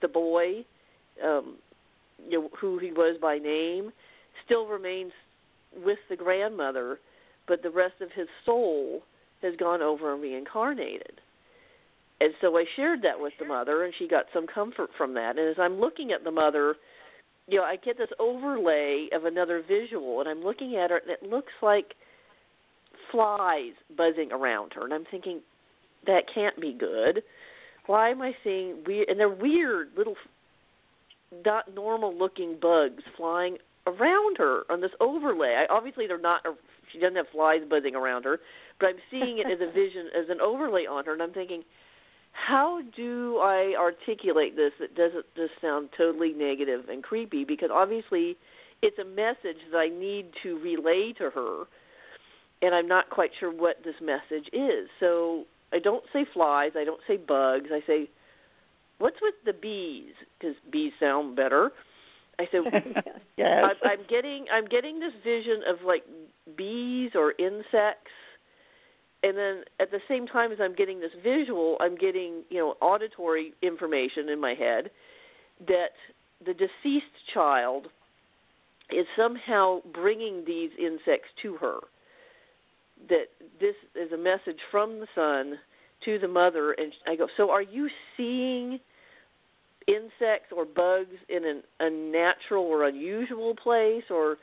[0.00, 0.64] the boy,
[1.22, 1.58] um,
[2.28, 3.92] you know, who he was by name,
[4.44, 5.12] still remains
[5.76, 7.00] with the grandmother,
[7.46, 9.02] but the rest of his soul
[9.42, 11.20] has gone over and reincarnated.
[12.20, 15.38] And so I shared that with the mother, and she got some comfort from that.
[15.38, 16.76] And as I'm looking at the mother,
[17.48, 21.10] you know, I get this overlay of another visual, and I'm looking at her, and
[21.10, 21.94] it looks like
[23.10, 25.40] flies buzzing around her, and I'm thinking
[26.06, 27.22] that can't be good.
[27.86, 29.08] Why am I seeing weird?
[29.08, 30.14] And they're weird little,
[31.44, 35.64] not normal looking bugs flying around her on this overlay.
[35.68, 36.42] I, obviously, they're not.
[36.92, 38.38] She doesn't have flies buzzing around her,
[38.78, 41.62] but I'm seeing it as a vision, as an overlay on her, and I'm thinking,
[42.32, 47.44] how do I articulate this that doesn't just sound totally negative and creepy?
[47.44, 48.36] Because obviously,
[48.82, 51.64] it's a message that I need to relay to her,
[52.62, 54.88] and I'm not quite sure what this message is.
[55.00, 58.10] So I don't say flies, I don't say bugs, I say,
[58.98, 60.14] what's with the bees?
[60.38, 61.70] Because bees sound better.
[62.38, 62.60] I said,
[63.36, 63.64] yes.
[63.64, 66.04] I, I'm getting I'm getting this vision of like
[66.56, 68.10] bees or insects
[69.22, 72.74] and then at the same time as I'm getting this visual, I'm getting you know
[72.80, 74.90] auditory information in my head
[75.66, 75.92] that
[76.44, 77.86] the deceased child
[78.90, 81.78] is somehow bringing these insects to her.
[83.08, 83.26] That
[83.60, 85.58] this is a message from the son
[86.04, 87.26] to the mother, and I go.
[87.36, 88.78] So are you seeing
[89.88, 94.36] insects or bugs in an unnatural or unusual place, or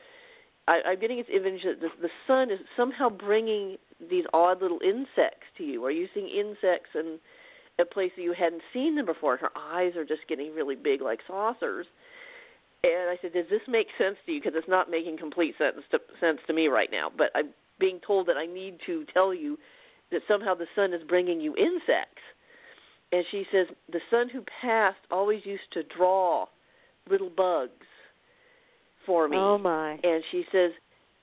[0.68, 3.78] I, I'm getting this image that the, the son is somehow bringing
[4.10, 5.84] these odd little insects to you.
[5.86, 7.20] Are you seeing insects in
[7.80, 9.34] a place that you hadn't seen them before?
[9.34, 11.86] And Her eyes are just getting really big, like saucers.
[12.84, 14.42] And I said, "Does this make sense to you?
[14.42, 17.12] Because it's not making complete sense to, sense to me right now.
[17.16, 17.50] But I'm
[17.80, 19.58] being told that I need to tell you
[20.12, 22.22] that somehow the son is bringing you insects."
[23.12, 26.48] And she says, "The son who passed always used to draw
[27.10, 27.88] little bugs
[29.06, 30.00] for me." Oh my!
[30.04, 30.72] And she says,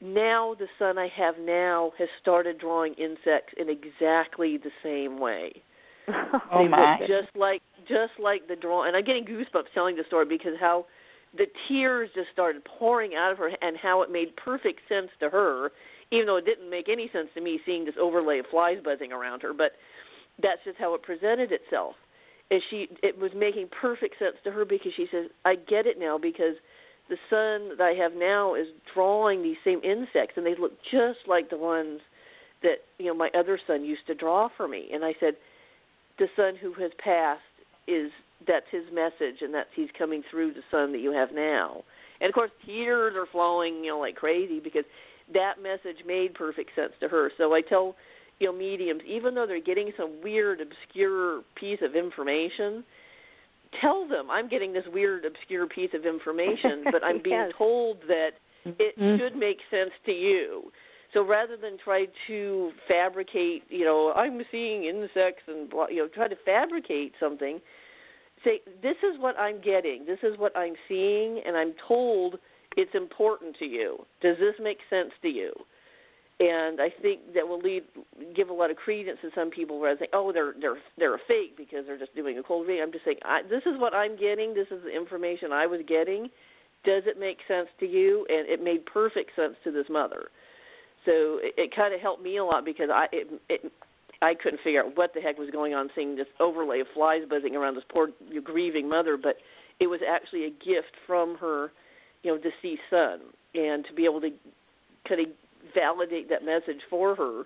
[0.00, 5.62] "Now the son I have now has started drawing insects in exactly the same way."
[6.52, 6.98] Oh they my!
[7.07, 10.86] just like just like the draw, and I'm getting goosebumps telling the story because how
[11.36, 15.28] the tears just started pouring out of her, and how it made perfect sense to
[15.28, 15.70] her,
[16.11, 19.12] even though it didn't make any sense to me seeing this overlay of flies buzzing
[19.12, 19.52] around her.
[19.52, 19.72] But
[20.42, 21.94] that's just how it presented itself.
[22.50, 25.98] And she, it was making perfect sense to her because she says, "I get it
[25.98, 26.54] now because
[27.09, 31.20] the son that I have now is drawing these same insects, and they look just
[31.26, 32.00] like the ones
[32.62, 35.34] that you know my other son used to draw for me." And I said,
[36.18, 37.42] "The son who has passed
[37.88, 38.12] is
[38.46, 41.82] that's his message, and that's he's coming through the son that you have now."
[42.20, 44.84] And of course, tears are flowing, you know, like crazy because
[45.33, 47.31] that message made perfect sense to her.
[47.39, 47.97] So I tell
[48.39, 52.85] you know mediums, even though they're getting some weird, obscure piece of information,
[53.81, 57.53] tell them I'm getting this weird, obscure piece of information, but I'm being Yes.
[57.57, 58.33] told that
[58.64, 59.18] it Mhm.
[59.18, 60.72] should make sense to you.
[61.12, 66.29] So rather than try to fabricate, you know, I'm seeing insects and you know, try
[66.29, 67.61] to fabricate something,
[68.45, 72.39] say this is what I'm getting, this is what I'm seeing, and I'm told
[72.77, 74.05] it's important to you.
[74.20, 75.53] Does this make sense to you?
[76.39, 77.85] And I think that will lead
[78.35, 81.14] give a lot of credence to some people where I think, oh, they're they're they're
[81.14, 82.83] a fake because they're just doing a cold read.
[82.83, 84.53] I'm just saying, I, this is what I'm getting.
[84.53, 86.29] This is the information I was getting.
[86.85, 88.27] Does it make sense to you?
[88.29, 90.29] And it made perfect sense to this mother.
[91.07, 93.72] So it, it kind of helped me a lot because I it, it
[94.20, 97.22] I couldn't figure out what the heck was going on, seeing this overlay of flies
[97.29, 98.09] buzzing around this poor
[98.45, 99.16] grieving mother.
[99.16, 99.37] But
[99.81, 101.72] it was actually a gift from her,
[102.27, 103.20] you know, deceased son,
[103.55, 104.31] and to be able to
[105.09, 105.27] kind of
[105.72, 107.45] validate that message for her,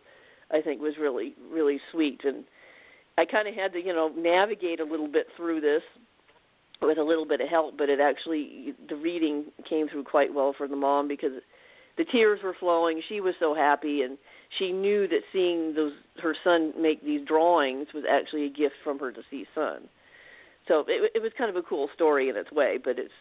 [0.51, 2.22] I think was really really sweet.
[2.24, 2.45] And
[3.18, 5.83] I kind of had to, you know, navigate a little bit through this
[6.81, 10.55] with a little bit of help, but it actually the reading came through quite well
[10.57, 11.33] for the mom because
[11.99, 13.03] the tears were flowing.
[13.07, 14.16] She was so happy, and
[14.59, 18.99] she knew that seeing those her son make these drawings was actually a gift from
[19.01, 19.89] her deceased son.
[20.68, 23.12] So it, it was kind of a cool story in its way, but it's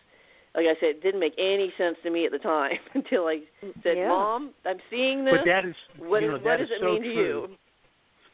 [0.55, 3.41] like I said, it didn't make any sense to me at the time until I
[3.83, 4.07] said, Yeah.
[4.09, 5.35] "Mom, I'm seeing this.
[5.37, 7.13] But that is, what, you know, is- that what is does it so mean to
[7.13, 7.23] true.
[7.23, 7.47] you?"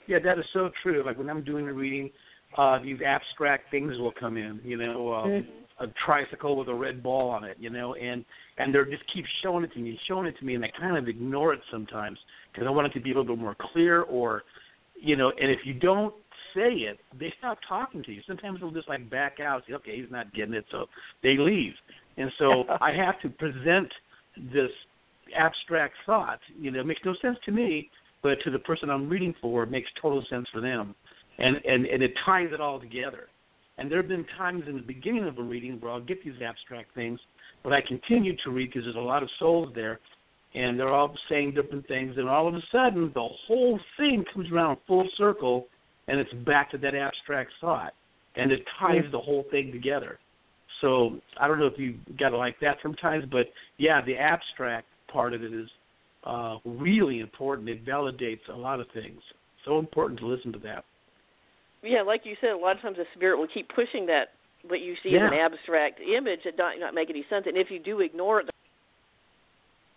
[0.08, 1.04] Yeah, that is so true.
[1.06, 2.12] Like when I'm doing a reading,
[2.58, 4.60] uh, these abstract things will come in.
[4.64, 5.46] You know, um, Mhm.
[5.80, 7.58] a tricycle with a red ball on it.
[7.60, 8.24] You know, and
[8.58, 10.96] and they're just keep showing it to me, showing it to me, and I kind
[10.96, 12.20] of ignore it sometimes
[12.52, 14.04] because I want it to be a little bit more clear.
[14.04, 14.44] Or,
[14.96, 16.14] you know, and if you don't
[16.54, 18.22] say it, they stop talking to you.
[18.26, 20.86] Sometimes they'll just like back out, say, okay, he's not getting it, so
[21.22, 21.74] they leave.
[22.18, 23.92] And so I have to present
[24.54, 24.72] this
[25.36, 26.40] abstract thought.
[26.58, 27.90] You know, it makes no sense to me,
[28.24, 30.96] but to the person I'm reading for, it makes total sense for them,
[31.38, 33.28] and and and it ties it all together.
[33.78, 36.42] And there have been times in the beginning of a reading where I'll get these
[36.42, 37.20] abstract things,
[37.62, 40.00] but I continue to read because there's a lot of souls there,
[40.54, 44.50] and they're all saying different things, and all of a sudden the whole thing comes
[44.52, 45.68] around full circle,
[46.08, 47.94] and it's back to that abstract thought,
[48.36, 49.12] and it ties mm.
[49.12, 50.20] the whole thing together.
[50.86, 54.86] So I don't know if you got it like that sometimes, but yeah, the abstract
[55.12, 55.68] part of it is
[56.24, 57.68] uh, really important.
[57.68, 59.20] It validates a lot of things.
[59.66, 60.86] So important to listen to that.
[61.82, 64.30] Yeah, like you said, a lot of times the spirit will keep pushing that
[64.68, 67.46] what you see as an abstract image that not not make any sense.
[67.48, 68.50] And if you do ignore it,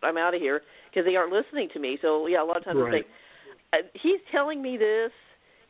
[0.03, 1.99] I'm out of here because they aren't listening to me.
[2.01, 3.05] So yeah, a lot of times Right.
[3.73, 5.13] they uh, "He's telling me this."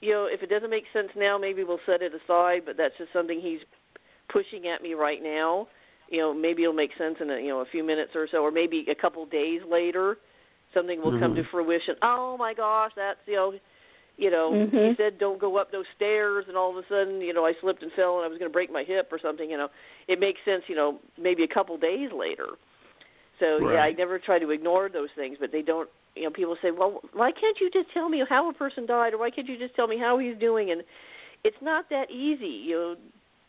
[0.01, 2.63] You know, if it doesn't make sense now, maybe we'll set it aside.
[2.65, 3.61] But that's just something he's
[4.29, 5.69] pushing at me right now.
[6.11, 8.39] You know, maybe it'll make sense in a you know a few minutes or so,
[8.39, 10.19] or maybe a couple days later,
[10.73, 11.51] something will come to Mhm.
[11.51, 11.97] fruition.
[12.03, 13.55] Oh my gosh, that's you know
[14.19, 14.91] you know, Mhm.
[14.91, 17.55] he said don't go up those stairs, and all of a sudden, you know, I
[17.61, 19.49] slipped and fell, and I was going to break my hip or something.
[19.49, 19.69] You know,
[20.09, 20.65] it makes sense.
[20.67, 22.49] You know, maybe a couple days later.
[23.39, 25.89] So yeah, I never try to ignore those things, but they don't.
[26.17, 29.15] You know, people say, well, why can't you just tell me how a person died,
[29.15, 30.73] or why can't you just tell me how he's doing?
[30.73, 30.83] And
[31.45, 32.47] it's not that easy.
[32.47, 32.97] You know,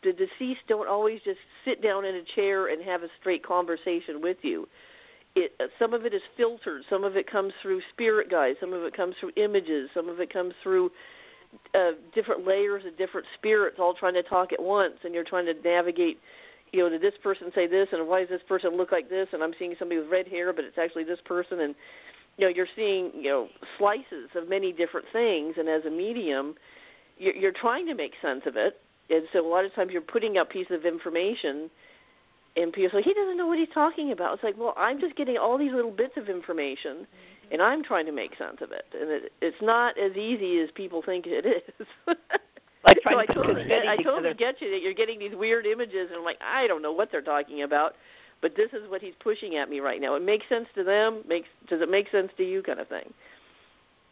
[0.02, 4.20] the deceased don't always just sit down in a chair and have a straight conversation
[4.20, 4.66] with you.
[5.36, 8.72] It uh, some of it is filtered, some of it comes through spirit guides, some
[8.72, 10.90] of it comes through images, some of it comes through
[11.74, 15.46] uh, different layers of different spirits all trying to talk at once, and you're trying
[15.46, 16.18] to navigate.
[16.72, 19.26] You know, did this person say this, and why does this person look like this?
[19.32, 21.74] And I'm seeing somebody with red hair, but it's actually this person, and
[22.36, 23.48] you know, you're seeing you know
[23.78, 26.54] slices of many different things, and as a medium,
[27.18, 28.80] you're, you're trying to make sense of it,
[29.10, 31.70] and so a lot of times you're putting out pieces of information
[32.56, 34.34] and people say he doesn't know what he's talking about.
[34.34, 37.52] It's like, well, I'm just getting all these little bits of information, mm-hmm.
[37.52, 40.68] and I'm trying to make sense of it, and it, it's not as easy as
[40.74, 41.86] people think it is.
[42.84, 46.08] like so I totally, get, I totally get you that you're getting these weird images,
[46.08, 47.94] and I'm like, I don't know what they're talking about,
[48.42, 50.14] but this is what he's pushing at me right now.
[50.16, 51.22] It makes sense to them.
[51.28, 52.62] Makes does it make sense to you?
[52.62, 53.12] Kind of thing.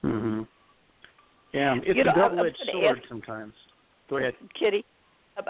[0.04, 0.42] Mm-hmm.
[1.54, 3.54] Yeah, it's you know, a double-edged sword ask, sometimes.
[4.08, 4.84] Go ahead, Kitty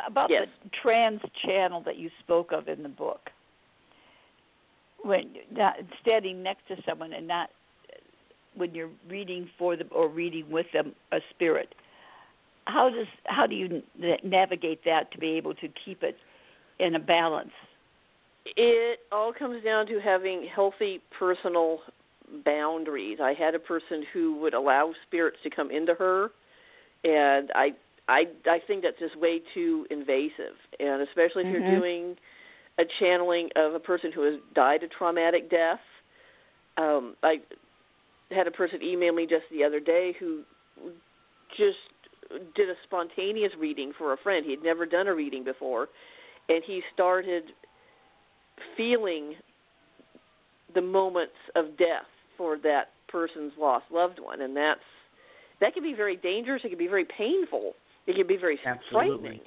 [0.06, 0.46] about yes.
[0.62, 3.30] the trans channel that you spoke of in the book.
[5.02, 7.50] When not standing next to someone and not
[8.54, 11.74] when you're reading for them or reading with them a spirit.
[12.64, 13.82] How does how do you
[14.22, 16.16] navigate that to be able to keep it
[16.78, 17.52] in a balance?
[18.56, 21.80] It all comes down to having healthy personal
[22.44, 23.18] boundaries.
[23.22, 26.30] I had a person who would allow spirits to come into her
[27.04, 27.70] and i
[28.08, 31.62] I I think that's just way too invasive, and especially if mm-hmm.
[31.62, 32.16] you're doing
[32.78, 35.80] a channeling of a person who has died a traumatic death.
[36.76, 37.40] Um, I
[38.30, 40.42] had a person email me just the other day who
[41.56, 41.78] just
[42.54, 44.44] did a spontaneous reading for a friend.
[44.44, 45.88] He had never done a reading before,
[46.48, 47.44] and he started
[48.76, 49.34] feeling
[50.74, 52.06] the moments of death
[52.36, 54.80] for that person's lost loved one, and that's
[55.60, 56.62] that can be very dangerous.
[56.64, 57.74] It can be very painful
[58.08, 58.90] it can be very Absolutely.
[58.92, 59.40] frightening.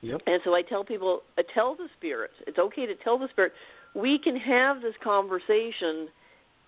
[0.00, 0.20] Yep.
[0.26, 2.34] And so I tell people, uh, tell the spirits.
[2.46, 3.52] It's okay to tell the spirit.
[3.94, 6.08] We can have this conversation,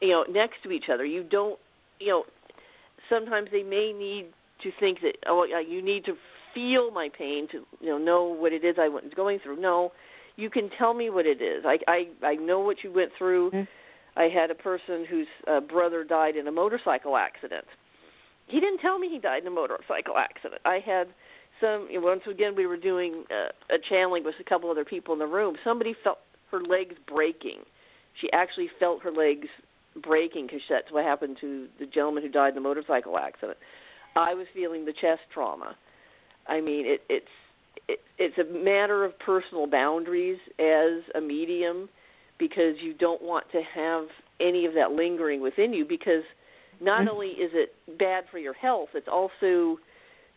[0.01, 1.05] you know, next to each other.
[1.05, 1.59] You don't,
[2.01, 2.25] you know,
[3.09, 4.27] sometimes they may need
[4.63, 6.15] to think that oh, you need to
[6.55, 9.61] feel my pain to you know know what it is I was going through.
[9.61, 9.93] No,
[10.37, 11.65] you can tell me what it is.
[11.65, 13.53] I I I know what you went through.
[13.53, 14.21] Mm-hmm.
[14.21, 17.65] I had a person whose uh, brother died in a motorcycle accident
[18.51, 20.61] he didn't tell me he died in a motorcycle accident.
[20.65, 21.09] I had
[21.61, 25.19] some once again we were doing a, a channeling with a couple other people in
[25.19, 25.57] the room.
[25.63, 26.19] Somebody felt
[26.51, 27.61] her legs breaking.
[28.21, 29.49] She actually felt her legs
[30.03, 33.59] breaking because that's what happened to the gentleman who died in the motorcycle accident.
[34.17, 35.77] I was feeling the chest trauma.
[36.49, 37.27] I mean, it, it's
[37.89, 41.89] it, it's a matter of personal boundaries as a medium
[42.39, 44.07] because you don't want to have
[44.41, 46.25] any of that lingering within you because
[46.81, 49.79] not only is it bad for your health, it's also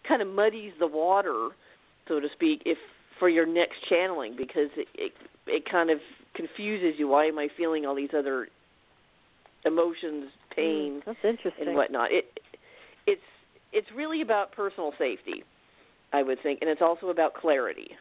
[0.07, 1.49] kind of muddies the water,
[2.07, 2.77] so to speak, if
[3.19, 5.13] for your next channeling because it it,
[5.47, 5.99] it kind of
[6.35, 7.07] confuses you.
[7.07, 8.47] Why am I feeling all these other
[9.65, 11.67] emotions, pain, mm, that's interesting.
[11.67, 12.11] and whatnot?
[12.11, 12.25] It
[13.07, 13.21] it's
[13.71, 15.43] it's really about personal safety,
[16.11, 17.91] I would think, and it's also about clarity.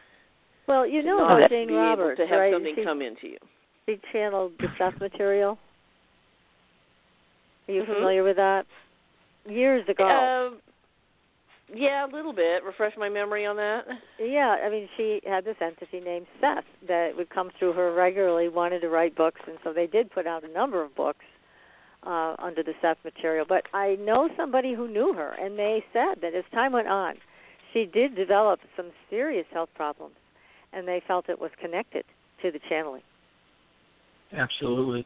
[0.67, 2.53] Well, you know about Jane be Roberts, able to have right?
[2.53, 3.37] something she, come into you.
[3.85, 5.57] She channeled the Seth material.
[7.67, 7.93] Are you mm-hmm.
[7.93, 8.65] familiar with that?
[9.47, 10.05] Years ago.
[10.05, 10.59] Um,
[11.73, 12.63] yeah, a little bit.
[12.63, 13.81] Refresh my memory on that.
[14.19, 18.49] Yeah, I mean, she had this entity named Seth that would come through her regularly,
[18.49, 21.25] wanted to write books, and so they did put out a number of books
[22.05, 23.45] uh, under the Seth material.
[23.47, 27.15] But I know somebody who knew her, and they said that as time went on,
[27.73, 30.15] she did develop some serious health problems,
[30.73, 32.03] and they felt it was connected
[32.41, 33.01] to the channeling.
[34.31, 35.05] Absolutely.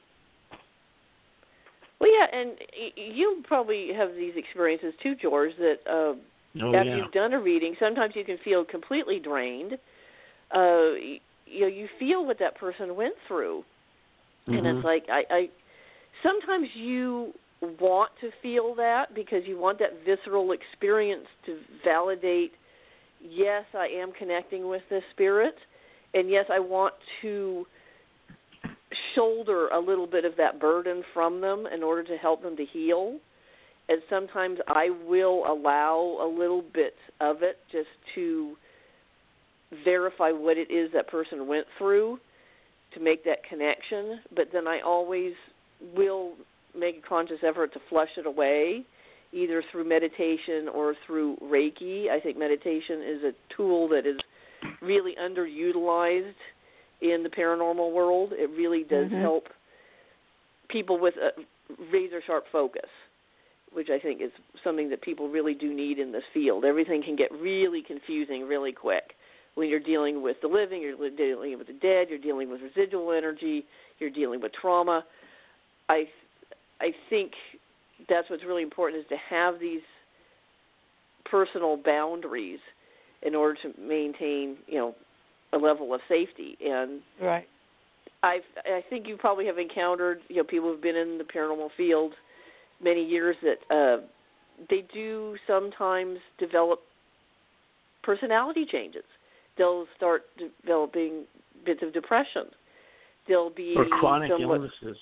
[1.99, 2.51] Well, yeah, and
[2.95, 5.51] you probably have these experiences too, George.
[5.57, 6.13] That uh,
[6.61, 6.97] oh, after yeah.
[6.97, 9.73] you've done a reading, sometimes you can feel completely drained.
[10.53, 10.93] Uh,
[11.45, 13.63] you know, you feel what that person went through,
[14.47, 14.57] mm-hmm.
[14.57, 15.49] and it's like I, I.
[16.23, 17.33] Sometimes you
[17.79, 22.51] want to feel that because you want that visceral experience to validate.
[23.21, 25.55] Yes, I am connecting with this spirit,
[26.13, 26.93] and yes, I want
[27.23, 27.65] to
[29.17, 32.65] shoulder a little bit of that burden from them in order to help them to
[32.65, 33.17] heal.
[33.89, 38.55] And sometimes I will allow a little bit of it just to
[39.83, 42.19] verify what it is that person went through
[42.93, 44.19] to make that connection.
[44.35, 45.33] But then I always
[45.95, 46.33] will
[46.77, 48.83] make a conscious effort to flush it away,
[49.33, 52.09] either through meditation or through Reiki.
[52.09, 54.17] I think meditation is a tool that is
[54.81, 56.33] really underutilized
[57.01, 58.33] in the paranormal world.
[58.33, 59.21] It really does mm-hmm.
[59.21, 59.45] help
[60.69, 61.29] people with a
[61.91, 62.89] razor sharp focus,
[63.71, 64.31] which I think is
[64.63, 66.65] something that people really do need in this field.
[66.65, 69.13] Everything can get really confusing really quick
[69.55, 73.11] when you're dealing with the living, you're dealing with the dead, you're dealing with residual
[73.11, 73.65] energy,
[73.97, 75.03] you're dealing with trauma.
[75.89, 76.05] I
[76.79, 77.31] I think
[78.07, 79.81] that's what's really important is to have these
[81.25, 82.59] personal boundaries
[83.23, 84.95] in order to maintain, you know,
[85.53, 86.57] a level of safety.
[86.63, 87.47] And right.
[88.23, 91.69] I I think you probably have encountered, you know, people who've been in the paranormal
[91.77, 92.13] field
[92.83, 94.05] many years that uh
[94.69, 96.79] they do sometimes develop
[98.03, 99.03] personality changes.
[99.57, 100.23] They'll start
[100.63, 101.25] developing
[101.65, 102.45] bits of depression.
[103.27, 104.97] they'll be or chronic illnesses.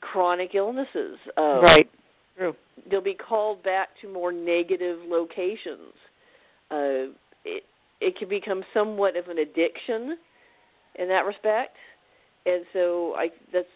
[0.00, 1.18] Chronic illnesses.
[1.36, 1.90] Uh, right.
[2.36, 2.54] True.
[2.90, 5.92] They'll be called back to more negative locations.
[6.70, 7.12] Uh,
[8.00, 10.16] it can become somewhat of an addiction
[10.96, 11.76] in that respect,
[12.46, 13.68] and so I that's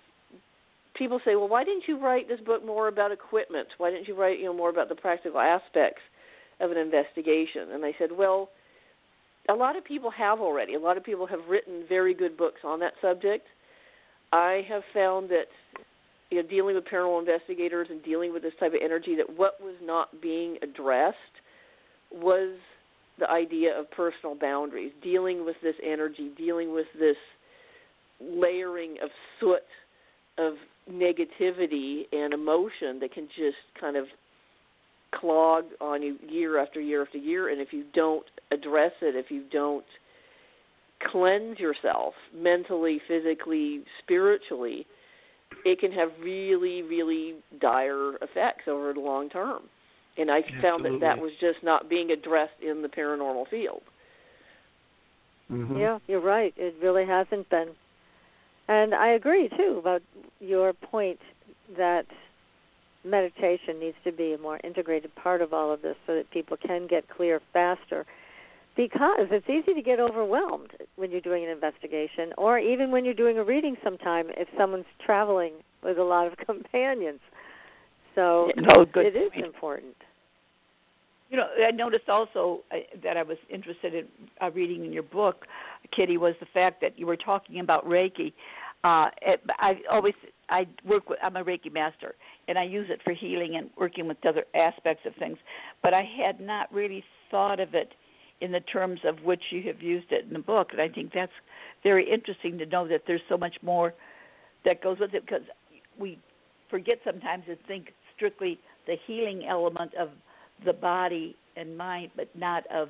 [0.94, 3.68] people say, well, why didn't you write this book more about equipment?
[3.78, 6.02] Why didn't you write you know more about the practical aspects
[6.60, 7.72] of an investigation?
[7.72, 8.50] And I said, well,
[9.48, 10.74] a lot of people have already.
[10.74, 13.46] A lot of people have written very good books on that subject.
[14.32, 15.46] I have found that
[16.30, 19.60] you know dealing with paranormal investigators and dealing with this type of energy that what
[19.60, 21.16] was not being addressed
[22.12, 22.56] was
[23.18, 27.16] the idea of personal boundaries, dealing with this energy, dealing with this
[28.20, 29.58] layering of soot
[30.38, 30.54] of
[30.90, 34.06] negativity and emotion that can just kind of
[35.14, 37.50] clog on you year after year after year.
[37.50, 39.84] And if you don't address it if you don't
[41.10, 44.86] cleanse yourself mentally physically spiritually
[45.64, 49.62] it can have really really dire effects over the long term
[50.16, 50.62] and i Absolutely.
[50.62, 53.82] found that that was just not being addressed in the paranormal field
[55.50, 55.76] mm-hmm.
[55.76, 57.68] yeah you're right it really hasn't been
[58.68, 60.02] and I agree too about
[60.40, 61.20] your point
[61.76, 62.06] that
[63.04, 66.56] meditation needs to be a more integrated part of all of this so that people
[66.56, 68.06] can get clear faster
[68.76, 73.14] because it's easy to get overwhelmed when you're doing an investigation or even when you're
[73.14, 75.52] doing a reading sometime if someone's traveling
[75.82, 77.20] with a lot of companions.
[78.14, 79.46] So no, good it is point.
[79.46, 79.94] important.
[81.30, 84.06] You know, I noticed also uh, that I was interested in
[84.40, 85.46] uh, reading in your book,
[85.94, 88.32] Kitty, was the fact that you were talking about Reiki.
[88.84, 90.14] Uh, it, I always
[90.50, 92.14] I work with I'm a Reiki master,
[92.48, 95.38] and I use it for healing and working with other aspects of things.
[95.82, 97.92] But I had not really thought of it
[98.40, 101.12] in the terms of which you have used it in the book, and I think
[101.14, 101.32] that's
[101.82, 103.94] very interesting to know that there's so much more
[104.64, 105.42] that goes with it because
[105.98, 106.18] we
[106.70, 110.10] forget sometimes to think strictly the healing element of
[110.64, 112.88] the body and mind, but not of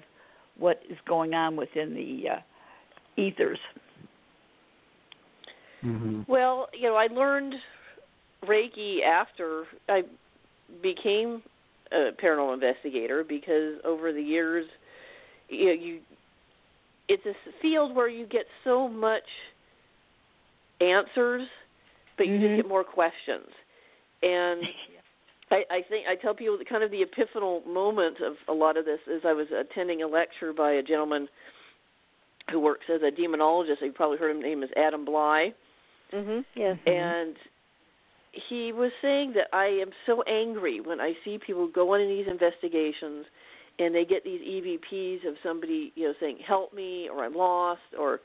[0.59, 3.59] what is going on within the uh, ethers.
[5.85, 6.23] Mm-hmm.
[6.27, 7.55] Well, you know, I learned
[8.45, 10.03] Reiki after I
[10.83, 11.43] became
[11.93, 14.67] a paranormal investigator because over the years,
[15.49, 16.01] you know, you
[17.07, 19.23] it's a field where you get so much
[20.81, 21.47] answers,
[22.17, 22.47] but you mm-hmm.
[22.47, 23.47] just get more questions.
[24.23, 24.63] And
[25.55, 28.77] I, I think I tell people that kind of the epiphanal moment of a lot
[28.77, 31.29] of this is I was attending a lecture by a gentleman
[32.51, 33.81] who works as a demonologist.
[33.81, 34.43] You probably heard him.
[34.43, 35.55] Name is Adam Blai.
[36.13, 36.45] Mhm.
[36.55, 36.79] Yes.
[36.87, 37.37] And
[38.49, 42.27] he was saying that I am so angry when I see people go into these
[42.27, 43.27] investigations
[43.79, 47.95] and they get these EVPs of somebody, you know, saying help me or I'm lost
[47.99, 48.21] or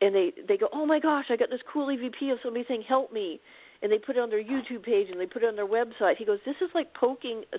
[0.00, 2.82] and they they go, "Oh my gosh, I got this cool EVP of somebody saying
[2.82, 3.40] help me."
[3.82, 6.16] And they put it on their YouTube page and they put it on their website.
[6.16, 7.58] He goes, "This is like poking a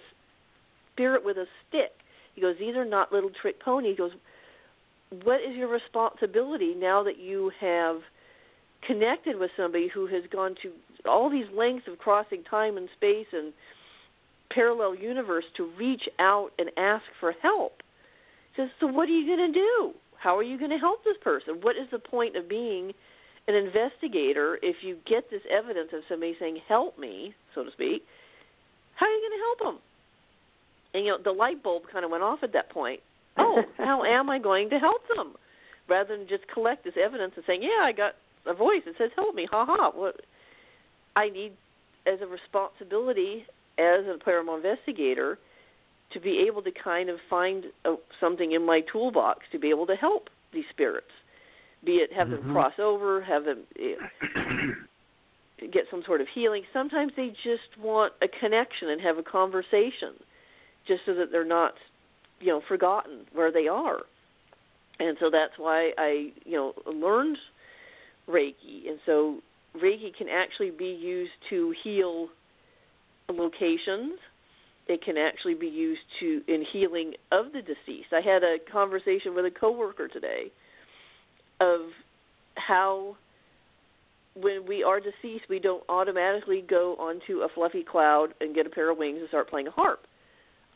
[0.93, 1.91] spirit with a stick."
[2.33, 4.13] He goes, "These are not little trick ponies." He goes,
[5.23, 8.01] "What is your responsibility now that you have
[8.81, 10.71] connected with somebody who has gone to
[11.05, 13.53] all these lengths of crossing time and space and
[14.49, 17.81] parallel universe to reach out and ask for help.
[18.55, 19.93] He says, so what are you going to do?
[20.17, 21.61] How are you going to help this person?
[21.61, 22.93] What is the point of being
[23.47, 28.03] an investigator if you get this evidence of somebody saying, help me, so to speak?
[28.95, 29.83] How are you going to help them?
[30.93, 32.99] And you know, the light bulb kind of went off at that point.
[33.37, 35.33] Oh, how am I going to help them?
[35.87, 38.13] Rather than just collect this evidence and saying, yeah, I got
[38.47, 40.21] a voice that says help me ha ha what
[41.15, 41.51] i need
[42.05, 43.45] as a responsibility
[43.77, 45.37] as a paranormal investigator
[46.11, 49.85] to be able to kind of find a, something in my toolbox to be able
[49.85, 51.11] to help these spirits
[51.85, 52.47] be it have mm-hmm.
[52.47, 53.59] them cross over have them
[55.73, 60.13] get some sort of healing sometimes they just want a connection and have a conversation
[60.87, 61.73] just so that they're not
[62.39, 63.99] you know forgotten where they are
[64.99, 67.37] and so that's why i you know learned
[68.29, 68.89] Reiki.
[68.89, 69.39] And so
[69.75, 72.29] Reiki can actually be used to heal
[73.29, 74.19] locations.
[74.87, 78.13] It can actually be used to in healing of the deceased.
[78.13, 80.51] I had a conversation with a coworker today
[81.59, 81.81] of
[82.55, 83.15] how
[84.35, 88.69] when we are deceased, we don't automatically go onto a fluffy cloud and get a
[88.69, 90.01] pair of wings and start playing a harp.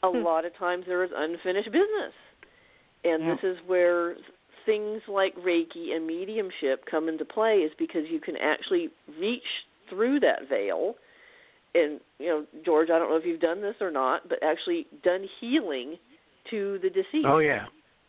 [0.04, 0.24] a Hmm.
[0.24, 2.14] lot of times there is unfinished business.
[3.04, 3.36] And Yeah.
[3.36, 4.18] this is where
[4.66, 8.90] things like Reiki and mediumship come into play is because you can actually
[9.20, 9.46] reach
[9.90, 10.98] through that veil
[11.74, 14.88] and you know, George, I don't know if you've done this or not, but actually
[15.04, 15.98] done healing
[16.50, 17.26] to the deceased.
[17.26, 17.66] Oh yeah,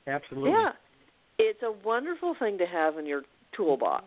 [0.07, 0.51] absolutely.
[0.51, 0.73] Yeah.
[1.45, 3.23] It's a wonderful thing to have in your
[3.57, 4.05] toolbox.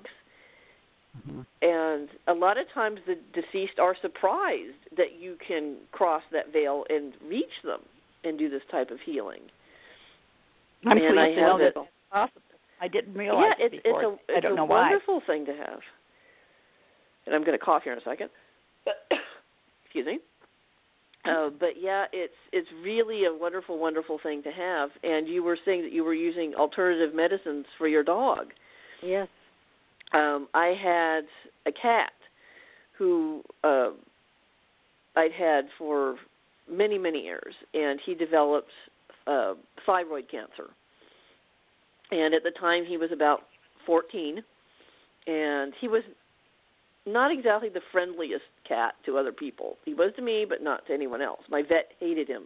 [1.27, 6.51] hmm And a lot of times the deceased are surprised that you can cross that
[6.53, 7.81] veil and reach them
[8.23, 9.41] and do this type of healing.
[10.85, 12.41] I'm And I pleased to know that it's possible.
[12.81, 14.01] I didn't realize yeah, it it's before.
[14.03, 14.81] it's a I it's don't a know why.
[14.81, 15.79] wonderful thing to have.
[17.25, 18.29] And I'm going to cough here in a second.
[19.85, 20.19] Excuse me.
[21.27, 24.89] Uh, but yeah, it's it's really a wonderful, wonderful thing to have.
[25.03, 28.47] And you were saying that you were using alternative medicines for your dog.
[29.03, 29.27] Yes.
[30.13, 31.25] Um, I had
[31.65, 32.11] a cat
[32.97, 33.89] who uh,
[35.15, 36.15] I'd had for
[36.71, 38.71] many, many years, and he developed
[39.27, 40.69] uh, thyroid cancer.
[42.11, 43.41] And at the time, he was about
[43.85, 44.43] 14,
[45.27, 46.03] and he was
[47.05, 49.77] not exactly the friendliest cat to other people.
[49.85, 51.41] He was to me, but not to anyone else.
[51.49, 52.43] My vet hated him,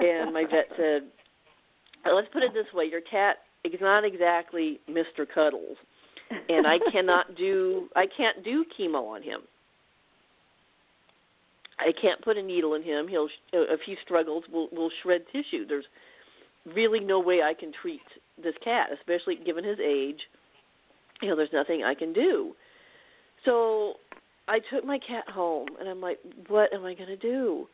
[0.00, 1.02] and my vet said,
[2.06, 5.26] "Uh, "Let's put it this way: your cat is not exactly Mr.
[5.32, 5.76] Cuddles,
[6.48, 9.40] and I cannot do I can't do chemo on him.
[11.78, 13.08] I can't put a needle in him.
[13.08, 15.66] He'll if he struggles, we'll we'll shred tissue.
[15.66, 15.86] There's
[16.74, 18.00] really no way I can treat
[18.42, 20.20] this cat, especially given his age.
[21.20, 22.54] You know, there's nothing I can do.
[23.44, 23.94] So
[24.48, 26.18] I took my cat home, and I'm like,
[26.48, 27.66] what am I going to do?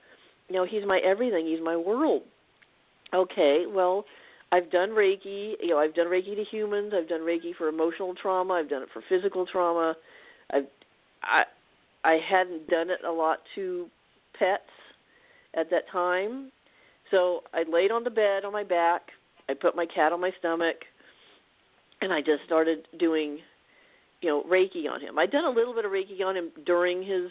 [0.48, 1.46] You know, he's my everything.
[1.46, 2.22] He's my world.
[3.14, 4.04] Okay, well,
[4.52, 5.54] I've done Reiki.
[5.60, 6.92] You know, I've done Reiki to humans.
[6.96, 8.54] I've done Reiki for emotional trauma.
[8.54, 9.94] I've done it for physical trauma.
[10.52, 10.64] I've
[11.22, 11.42] I
[12.04, 13.86] I hadn't done it a lot to
[14.38, 14.62] pets
[15.54, 16.50] at that time.
[17.10, 19.02] So I laid on the bed on my back.
[19.48, 20.76] I put my cat on my stomach,
[22.00, 23.38] and I just started doing,
[24.20, 25.18] you know, Reiki on him.
[25.18, 27.30] I'd done a little bit of Reiki on him during his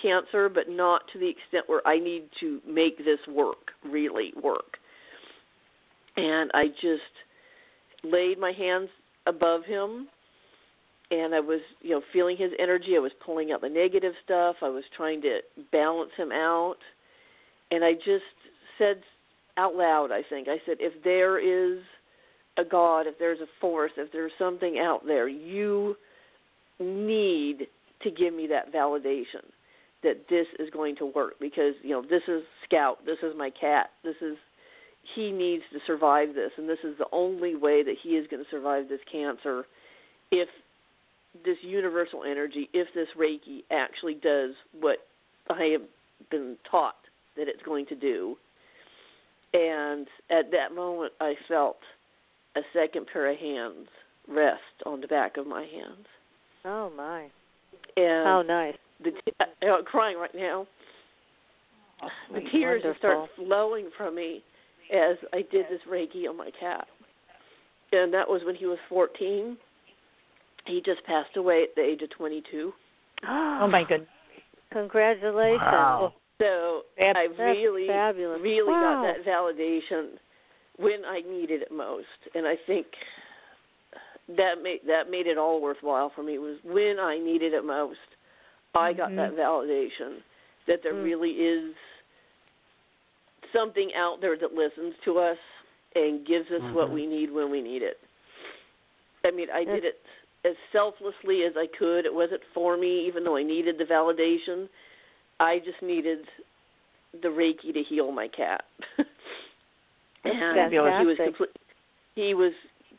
[0.00, 4.76] cancer, but not to the extent where I need to make this work, really work.
[6.16, 7.02] And I just
[8.04, 8.88] laid my hands
[9.26, 10.08] above him
[11.10, 12.94] and I was, you know, feeling his energy.
[12.96, 14.56] I was pulling out the negative stuff.
[14.62, 15.38] I was trying to
[15.72, 16.76] balance him out.
[17.70, 18.24] And I just
[18.76, 19.00] said
[19.56, 21.80] out loud, I think, I said, if there is
[22.58, 25.96] a God, if there's a force, if there's something out there, you
[26.80, 27.68] need
[28.02, 29.44] to give me that validation
[30.02, 33.50] that this is going to work because, you know, this is Scout, this is my
[33.50, 34.36] cat, this is
[35.14, 38.42] he needs to survive this and this is the only way that he is going
[38.42, 39.64] to survive this cancer
[40.30, 40.48] if
[41.44, 44.98] this universal energy, if this Reiki actually does what
[45.48, 45.82] I have
[46.30, 46.96] been taught
[47.36, 48.36] that it's going to do.
[49.54, 51.78] And at that moment, I felt
[52.58, 53.88] a second pair of hands
[54.28, 56.06] rest on the back of my hands.
[56.64, 57.28] Oh my!
[57.96, 58.74] And How nice.
[59.02, 59.32] the t-
[59.66, 60.66] I'm crying right now.
[62.02, 64.42] Oh, the tears just start flowing from me
[64.92, 66.86] as I did this Reiki on my cat.
[67.92, 69.56] And that was when he was 14.
[70.66, 72.72] He just passed away at the age of 22.
[73.28, 74.08] Oh my goodness!
[74.72, 75.60] Congratulations.
[75.60, 76.12] Wow.
[76.40, 78.40] So That's- I really, fabulous.
[78.40, 79.02] really Wow.
[79.02, 80.18] got that validation
[80.78, 82.86] when I needed it most, and I think
[84.36, 86.38] that made that made it all worthwhile for me.
[86.38, 87.98] Was when I needed it most,
[88.74, 89.16] I got Mhm.
[89.16, 90.22] that validation
[90.66, 91.04] that there Mm.
[91.04, 91.74] really is
[93.52, 95.38] something out there that listens to us
[95.94, 96.94] and gives us what Mhm.
[96.94, 97.98] we need when we need it.
[99.24, 100.00] I mean, I did it
[100.44, 102.04] as selflessly as I could.
[102.04, 104.68] It wasn't for me, even though I needed the validation.
[105.40, 106.28] I just needed
[107.22, 108.64] the Reiki to heal my cat.
[110.30, 111.24] and he was fantastic.
[111.26, 111.50] complete,
[112.14, 112.52] he was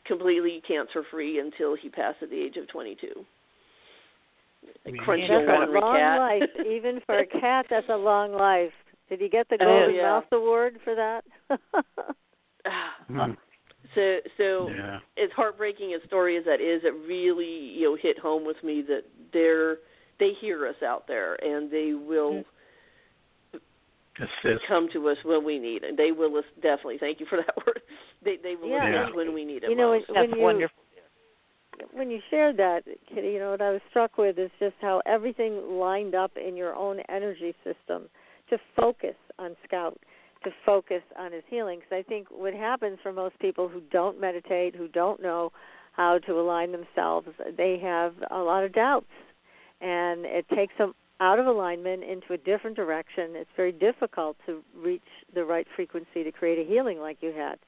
[0.06, 3.06] completely cancer free until he passed at the age of 22.
[4.66, 6.18] A I mean, crunchy That's a long cat.
[6.18, 7.66] life, even for a cat.
[7.70, 8.72] That's a long life.
[9.08, 10.02] Did he get the Oh, Golden yeah.
[10.02, 11.24] Mouse Award for that?
[13.10, 13.36] Mhm.
[13.94, 15.00] so so Yeah.
[15.22, 18.82] as heartbreaking a story as that is, it really you know hit home with me
[18.82, 19.78] that they're
[20.18, 22.44] they hear us out there and they will
[24.20, 24.62] Assist.
[24.68, 25.96] come to us when we need it.
[25.96, 26.98] They will definitely.
[26.98, 27.80] Thank you for that word.
[28.24, 29.02] They they will Yeah.
[29.04, 30.08] assist when we need it You know, most.
[30.10, 30.82] when That's you wonderful.
[31.92, 35.00] when you shared that, Kitty, you know what I was struck with is just how
[35.06, 38.08] everything lined up in your own energy system
[38.50, 39.98] to focus on Scout,
[40.44, 41.78] to focus on his healing.
[41.80, 45.52] Because I think what happens for most people who don't meditate, who don't know
[45.92, 49.10] how to align themselves, they have a lot of doubts,
[49.80, 50.88] and it takes a
[51.20, 55.02] out of alignment into a different direction, it's very difficult to reach
[55.34, 57.58] the right frequency to create a healing like you had.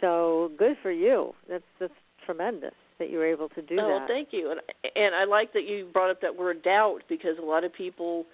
[0.00, 1.34] So good for you.
[1.48, 1.92] That's that's
[2.24, 4.08] tremendous that you were able to do oh, that.
[4.08, 4.50] thank you.
[4.50, 4.60] And
[4.96, 8.24] and I like that you brought up that word doubt because a lot of people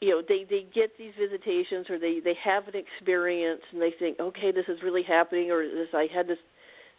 [0.00, 3.92] you know they they get these visitations or they they have an experience and they
[3.98, 6.38] think okay this is really happening or this I had this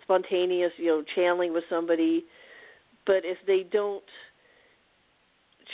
[0.03, 2.25] spontaneous you know channeling with somebody
[3.05, 4.03] but if they don't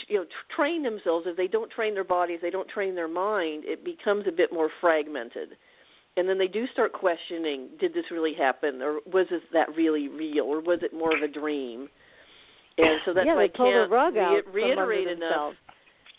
[0.08, 3.64] you know train themselves if they don't train their bodies they don't train their mind
[3.66, 5.50] it becomes a bit more fragmented.
[6.16, 10.08] And then they do start questioning did this really happen or was this that really
[10.08, 11.88] real or was it more of a dream?
[12.78, 15.54] And so that's yeah, why I can't the rug out re- reiterate enough.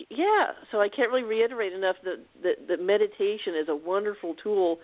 [0.10, 4.80] yeah so i can't really reiterate enough that, that that meditation is a wonderful tool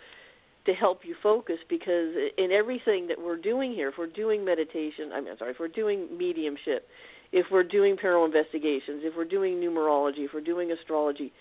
[0.65, 5.11] to help you focus because in everything that we're doing here if we're doing meditation
[5.13, 6.87] i'm sorry if we're doing mediumship
[7.31, 11.31] if we're doing paranormal investigations if we're doing numerology if we're doing astrology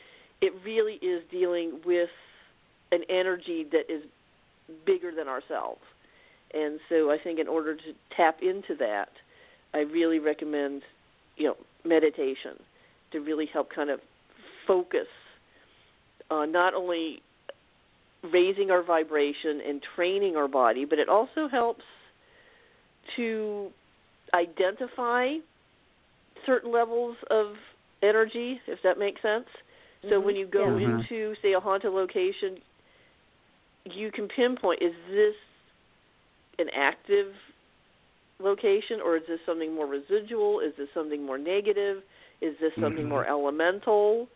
[0.41, 2.09] it really is dealing with
[2.93, 4.03] an energy that is
[4.87, 5.81] bigger than ourselves.
[6.55, 9.11] And so i think in order to tap into that
[9.75, 10.83] i really recommend
[11.37, 12.59] you know meditation
[13.13, 14.01] to really help kind of
[14.67, 15.07] focus
[16.31, 17.23] not only
[18.33, 21.85] raising our vibration and training our body, but it also helps
[23.17, 23.71] to
[24.35, 25.35] identify
[26.47, 27.55] certain levels of
[28.03, 29.47] energy, if that makes sense.
[30.05, 30.09] Mm-hmm.
[30.11, 30.87] So when you go yeah.
[30.87, 32.59] into, say, a haunted location,
[33.85, 35.35] you can pinpoint is this
[36.59, 37.33] an active
[38.39, 40.61] location or is this something more residual?
[40.61, 41.99] Is this something more negative?
[42.41, 43.09] Is this something mm-hmm.
[43.09, 44.29] more elemental?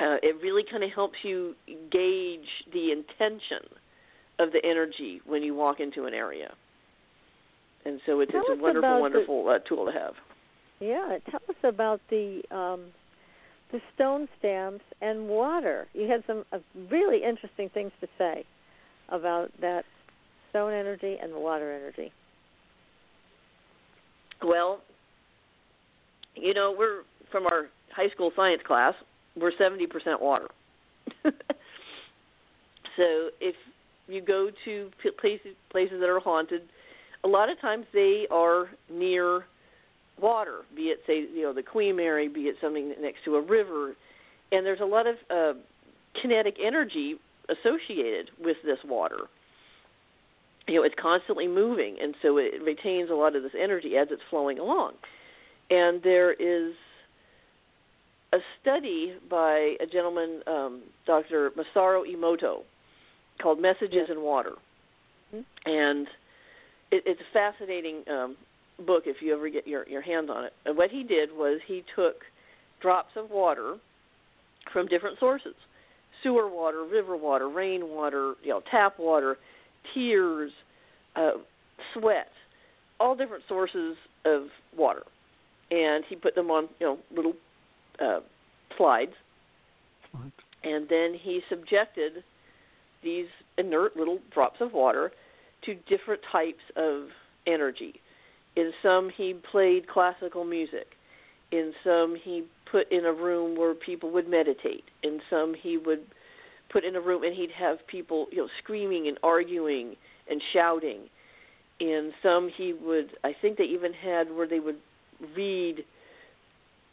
[0.00, 1.54] Uh, it really kind of helps you
[1.90, 3.68] gauge the intention
[4.38, 6.52] of the energy when you walk into an area.
[7.84, 10.14] And so it's, it's a wonderful, wonderful the, uh, tool to have.
[10.80, 12.86] Yeah, tell us about the um,
[13.72, 15.86] the stone stamps and water.
[15.94, 16.58] You had some uh,
[16.90, 18.44] really interesting things to say
[19.08, 19.84] about that
[20.50, 22.12] stone energy and the water energy.
[24.42, 24.80] Well,
[26.34, 28.94] you know, we're from our high school science class,
[29.36, 30.48] we're 70% water.
[31.24, 31.32] so
[33.40, 33.54] if
[34.06, 34.90] you go to
[35.20, 36.62] places places that are haunted,
[37.24, 39.46] a lot of times they are near
[40.20, 43.40] water, be it say you know the Queen Mary, be it something next to a
[43.40, 43.94] river,
[44.52, 45.58] and there's a lot of uh,
[46.20, 47.16] kinetic energy
[47.48, 49.28] associated with this water.
[50.66, 54.08] You know, it's constantly moving, and so it retains a lot of this energy as
[54.10, 54.92] it's flowing along.
[55.70, 56.74] And there is
[58.32, 61.50] a study by a gentleman, um, Dr.
[61.50, 62.62] Masaru Emoto,
[63.40, 64.08] called Messages yes.
[64.10, 64.52] in Water.
[65.34, 65.70] Mm-hmm.
[65.70, 66.06] And
[66.90, 68.36] it, it's a fascinating um,
[68.86, 70.52] book if you ever get your, your hands on it.
[70.64, 72.16] And what he did was he took
[72.80, 73.76] drops of water
[74.72, 75.54] from different sources
[76.22, 79.36] sewer water, river water, rainwater, you know, tap water,
[79.92, 80.50] tears,
[81.16, 81.32] uh,
[81.92, 82.28] sweat,
[82.98, 83.94] all different sources
[84.24, 84.44] of
[84.74, 85.02] water
[85.70, 87.34] and he put them on you know little
[88.00, 88.20] uh,
[88.76, 89.12] slides,
[90.62, 92.24] and then he subjected
[93.02, 93.26] these
[93.58, 95.12] inert little drops of water
[95.64, 97.08] to different types of
[97.46, 97.94] energy.
[98.56, 100.86] In some, he played classical music.
[101.50, 104.84] In some, he put in a room where people would meditate.
[105.02, 106.00] In some, he would
[106.72, 109.94] put in a room and he'd have people, you know, screaming and arguing
[110.28, 111.00] and shouting.
[111.80, 113.10] In some, he would.
[113.24, 114.78] I think they even had where they would
[115.36, 115.84] read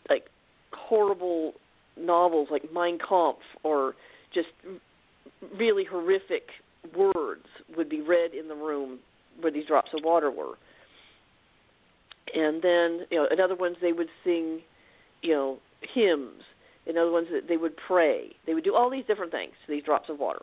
[0.10, 0.26] like
[0.74, 1.54] horrible
[1.98, 3.94] novels like Mein Kampf or
[4.34, 4.48] just
[5.58, 6.50] really horrific
[6.96, 9.00] words would be read in the room
[9.40, 10.56] where these drops of water were.
[12.34, 14.62] And then, you know, in other ones they would sing,
[15.22, 16.44] you know, hymns.
[16.86, 18.30] In other ones they would pray.
[18.46, 20.42] They would do all these different things to these drops of water.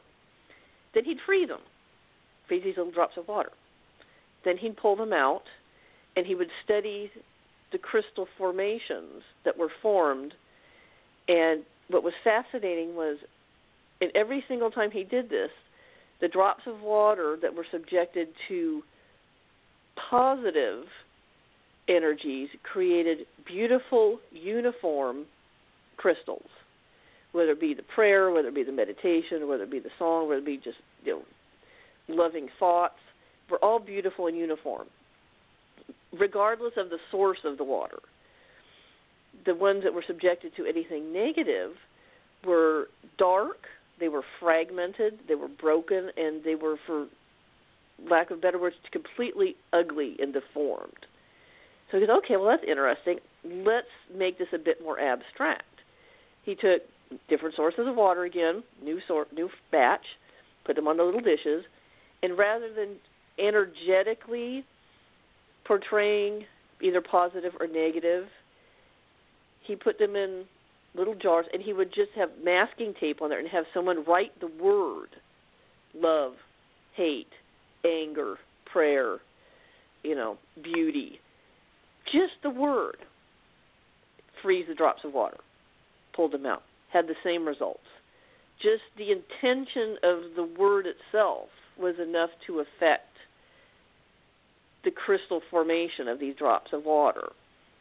[0.95, 1.61] Then he'd freeze them,
[2.47, 3.51] freeze these little drops of water.
[4.45, 5.43] Then he'd pull them out,
[6.17, 7.11] and he would study
[7.73, 10.33] the crystal formations that were formed.
[11.27, 13.19] And what was fascinating was,
[14.01, 15.51] in every single time he did this,
[16.21, 18.83] the drops of water that were subjected to
[20.11, 20.85] positive
[21.89, 25.25] energies created beautiful, uniform
[25.97, 26.49] crystals.
[27.33, 30.29] Whether it be the prayer, whether it be the meditation, whether it be the song,
[30.29, 31.23] whether it be just you
[32.09, 32.95] know, loving thoughts,
[33.51, 34.87] were all beautiful and uniform
[36.17, 37.99] regardless of the source of the water.
[39.47, 41.73] The ones that were subjected to anything negative
[42.45, 42.89] were
[43.19, 43.59] dark,
[44.01, 47.07] they were fragmented, they were broken, and they were, for
[48.09, 51.07] lack of better words, completely ugly and deformed.
[51.91, 53.19] So he goes, okay, well that's interesting.
[53.45, 55.63] Let's make this a bit more abstract.
[56.45, 56.83] He took
[57.29, 60.05] different sources of water again, new sort, new batch,
[60.65, 61.65] put them on the little dishes,
[62.23, 62.97] and rather than
[63.39, 64.65] energetically
[65.67, 66.45] portraying
[66.83, 68.25] either positive or negative,
[69.63, 70.45] he put them in
[70.95, 74.33] little jars, and he would just have masking tape on there and have someone write
[74.41, 75.09] the word
[75.95, 76.35] love,
[76.95, 77.29] hate,
[77.85, 78.37] anger,
[78.71, 79.19] prayer,
[80.03, 81.21] you know, beauty.
[82.13, 82.97] Just the word.
[84.43, 85.39] Freeze the drops of water.
[86.15, 86.63] Pulled them out.
[86.93, 87.81] Had the same results.
[88.63, 91.49] Just the intention of the word itself
[91.79, 93.07] was enough to affect
[94.85, 97.29] the crystal formation of these drops of water.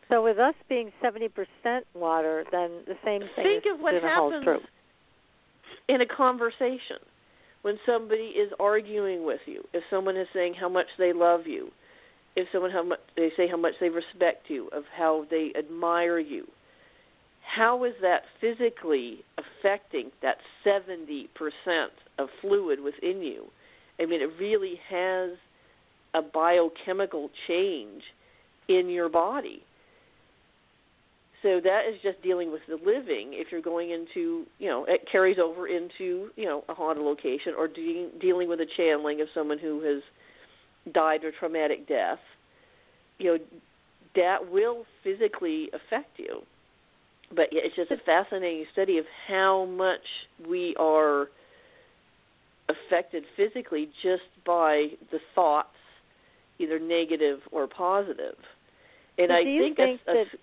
[0.10, 1.30] So with us being 70%
[1.94, 4.62] water, then the same thing Think is of what happens
[5.88, 6.98] in a conversation
[7.62, 9.64] when somebody is arguing with you.
[9.74, 11.72] If someone is saying how much they love you,
[12.38, 16.20] if someone how much they say how much they respect you, of how they admire
[16.20, 16.46] you,
[17.42, 21.26] how is that physically affecting that 70%
[22.20, 23.46] of fluid within you?
[24.00, 25.32] I mean, it really has
[26.14, 28.04] a biochemical change
[28.70, 29.64] in your body.
[31.42, 33.32] So that is just dealing with the living.
[33.34, 37.54] If you're going into, you know, it carries over into, you know, a haunted location
[37.58, 40.04] or de- dealing with a channeling of someone who has
[40.94, 42.20] died a traumatic death,
[43.18, 43.40] you know,
[44.16, 46.42] that will physically affect you.
[47.36, 50.02] But it's just a fascinating study of how much
[50.48, 51.28] we are
[52.70, 55.70] affected physically just by the thoughts,
[56.60, 58.36] either negative or positive.
[59.18, 60.40] And So I do you think, think that's, that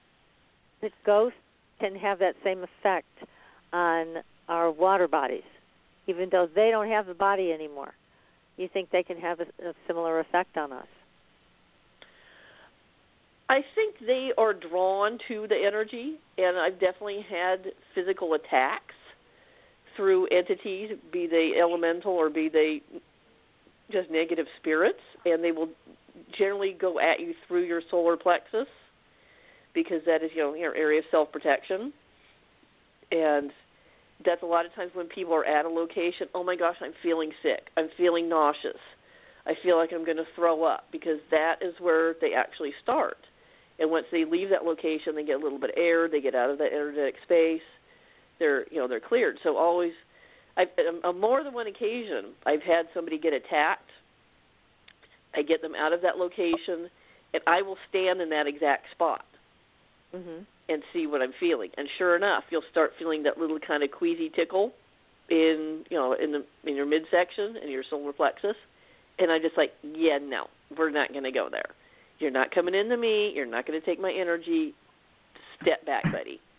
[0.83, 1.39] that ghosts
[1.81, 3.07] can have that same effect
[3.73, 5.43] on our water bodies,
[6.07, 7.95] even though they don't have the body anymore?
[8.57, 10.87] You think they can have a, a similar effect on us?
[13.49, 18.95] I think they are drawn to the energy, and I've definitely had physical attacks
[19.97, 22.81] through entities, be they elemental or be they
[23.93, 25.69] just negative spirits, and they will
[26.37, 28.67] generally go at you through your solar plexus
[29.75, 31.93] because that is you know your area of self protection,
[33.11, 33.51] and
[34.25, 36.29] that's a lot of times when people are at a location.
[36.35, 37.69] Oh my gosh, I'm feeling sick.
[37.77, 38.81] I'm feeling nauseous.
[39.47, 43.19] I feel like I'm going to throw up because that is where they actually start.
[43.79, 46.09] And once they leave that location, they get a little bit of air.
[46.09, 47.63] They get out of that energetic space.
[48.39, 49.37] They're you know they're cleared.
[49.43, 49.93] So always,
[50.57, 50.69] I've,
[51.05, 53.91] on more than one occasion, I've had somebody get attacked.
[55.35, 56.89] I get them out of that location,
[57.33, 59.25] and I will stand in that exact spot
[60.15, 60.43] Mm-hmm.
[60.69, 61.71] and see what I'm feeling.
[61.77, 64.73] And sure enough, you'll start feeling that little kind of queasy tickle
[65.31, 68.57] in you know in the in your midsection and your solar plexus.
[69.19, 70.47] And I'm just like, yeah, no,
[70.77, 71.71] we're not going to go there.
[72.19, 73.33] You're not coming into me.
[73.35, 74.75] You're not going to take my energy.
[75.63, 76.41] Step back, buddy.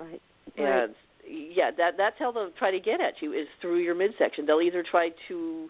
[0.00, 0.22] Right.
[0.56, 0.94] And
[1.26, 4.46] yeah, that that's how they'll try to get at you is through your midsection.
[4.46, 5.68] They'll either try to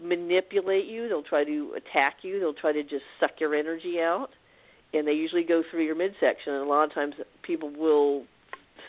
[0.00, 4.28] manipulate you, they'll try to attack you, they'll try to just suck your energy out,
[4.98, 6.54] and they usually go through your midsection.
[6.54, 8.24] And a lot of times, people will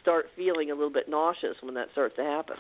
[0.01, 2.55] start feeling a little bit nauseous when that starts to happen.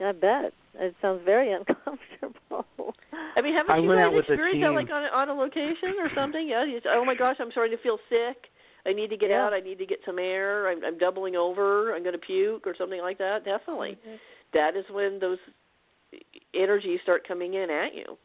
[0.00, 2.94] I bet it sounds very uncomfortable.
[3.36, 5.08] I mean, haven't I you went guys out with a experienced that like on a,
[5.14, 6.48] on a location or something?
[6.48, 6.64] Yeah.
[6.64, 8.50] You, oh my gosh, I'm starting to feel sick.
[8.84, 9.46] I need to get Yeah.
[9.46, 9.52] out.
[9.52, 10.68] I need to get some air.
[10.68, 11.94] I'm, I'm doubling over.
[11.94, 13.44] I'm going to puke or something like that.
[13.44, 14.16] Definitely, Mm-hmm.
[14.54, 15.38] that is when those
[16.54, 18.16] energies start coming in at you.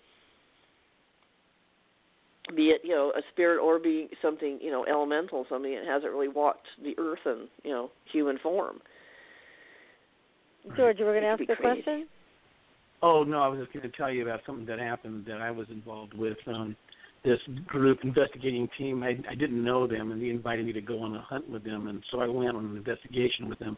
[2.55, 6.11] Be it you know a spirit or be something you know elemental, something that hasn't
[6.11, 8.79] really walked the earth in you know human form.
[10.75, 11.81] George, you were going to ask could a crazy.
[11.83, 12.07] question?
[13.01, 15.51] Oh no, I was just going to tell you about something that happened that I
[15.51, 16.37] was involved with.
[16.47, 16.75] Um,
[17.23, 21.01] this group investigating team, I, I didn't know them, and they invited me to go
[21.01, 23.77] on a hunt with them, and so I went on an investigation with them.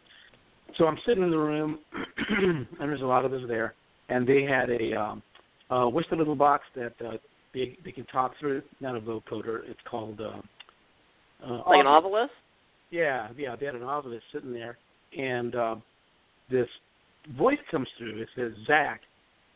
[0.78, 1.80] So I'm sitting in the room,
[2.30, 3.74] and there's a lot of us there,
[4.10, 5.24] and they had a um,
[5.70, 7.18] uh, what's the little box that uh,
[7.54, 8.62] they they can talk through?
[8.80, 9.62] Not a vocoder.
[9.68, 10.42] It's called uh,
[11.46, 12.28] uh, Like an Ovilus.
[12.92, 14.78] Yeah, yeah, they had an Ovilus sitting there,
[15.18, 15.76] and uh,
[16.50, 16.68] this
[17.38, 18.22] voice comes through.
[18.22, 19.02] It says Zach,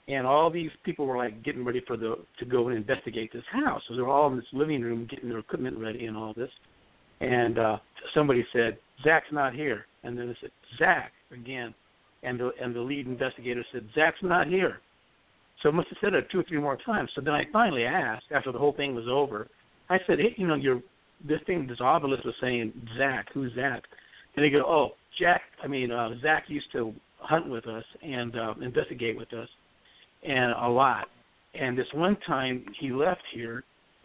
[0.08, 3.44] and all these people were like getting ready for the to go and investigate this
[3.52, 3.82] house.
[3.88, 6.52] So they're all in this living room getting their equipment ready and all this.
[7.22, 7.78] And uh,
[8.14, 11.74] somebody said Zach's not here, and then they said Zach again,
[12.24, 14.80] and the and the lead investigator said Zach's not here.
[15.64, 17.10] So I must have said it two or three more times.
[17.16, 19.48] So then I finally asked after the whole thing was over.
[19.90, 20.82] I said, hey, you know, your
[21.26, 23.28] this thing, this Ovilus was saying Zach.
[23.34, 23.82] Who's Zach?
[24.36, 25.42] And they go, oh, Jack.
[25.64, 29.48] I mean, uh, Zach used to hunt with us and uh, investigate with us,
[30.28, 31.08] and a lot.
[31.54, 33.64] And this one time he left here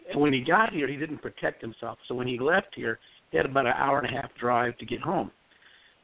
[0.09, 1.97] And when he got here, he didn't protect himself.
[2.07, 2.99] So when he left here,
[3.31, 5.31] he had about an hour and a half drive to get home.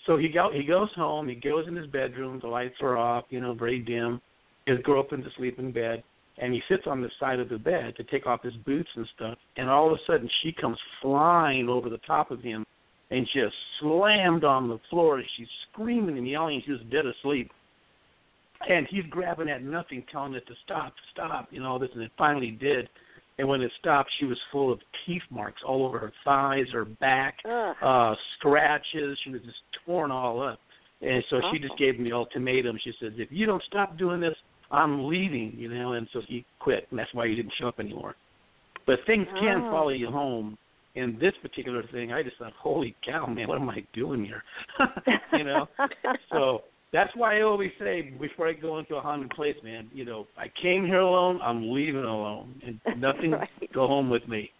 [0.06, 1.27] So he go he goes home.
[1.27, 2.40] He goes in his bedroom.
[2.40, 3.26] The lights are off.
[3.30, 4.22] You know, very dim.
[4.65, 6.03] His girlfriend's asleep in the sleeping bed,
[6.37, 9.07] and he sits on the side of the bed to take off his boots and
[9.15, 9.37] stuff.
[9.57, 12.65] And all of a sudden, she comes flying over the top of him,
[13.11, 15.17] and just slammed on the floor.
[15.17, 16.61] And she's screaming and yelling.
[16.65, 17.51] She was dead asleep.
[18.67, 22.01] And he's grabbing at nothing, telling it to stop, stop, you know, all this, and
[22.01, 22.89] it finally did.
[23.37, 26.85] And when it stopped, she was full of teeth marks all over her thighs, her
[26.85, 27.75] back, Ugh.
[27.81, 29.19] uh, scratches.
[29.23, 30.59] She was just torn all up.
[31.01, 32.79] And so she just gave him the ultimatum.
[32.81, 34.35] She says, "If you don't stop doing this,
[34.71, 37.79] I'm leaving." You know, and so he quit, and that's why he didn't show up
[37.79, 38.15] anymore.
[38.85, 39.69] But things can Oh.
[39.69, 40.57] follow you home.
[40.95, 44.43] In this particular thing, I just thought, "Holy cow, man, what am I doing here?"
[45.33, 45.67] you know.
[46.31, 50.05] so that's why I always say before I go into a haunted place, man, you
[50.05, 53.49] know, I came here alone, I'm leaving alone, and nothing Right.
[53.73, 54.51] go home with me.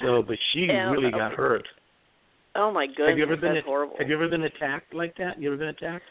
[0.00, 1.18] So, but she Yeah, really okay.
[1.18, 1.68] got hurt.
[2.56, 3.96] Oh my goodness, have you ever been that's horrible.
[3.98, 5.40] Have you ever been attacked like that?
[5.40, 6.04] You ever been attacked?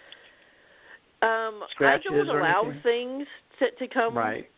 [1.28, 3.28] Um, I don't allow things
[3.60, 4.50] to to come Right.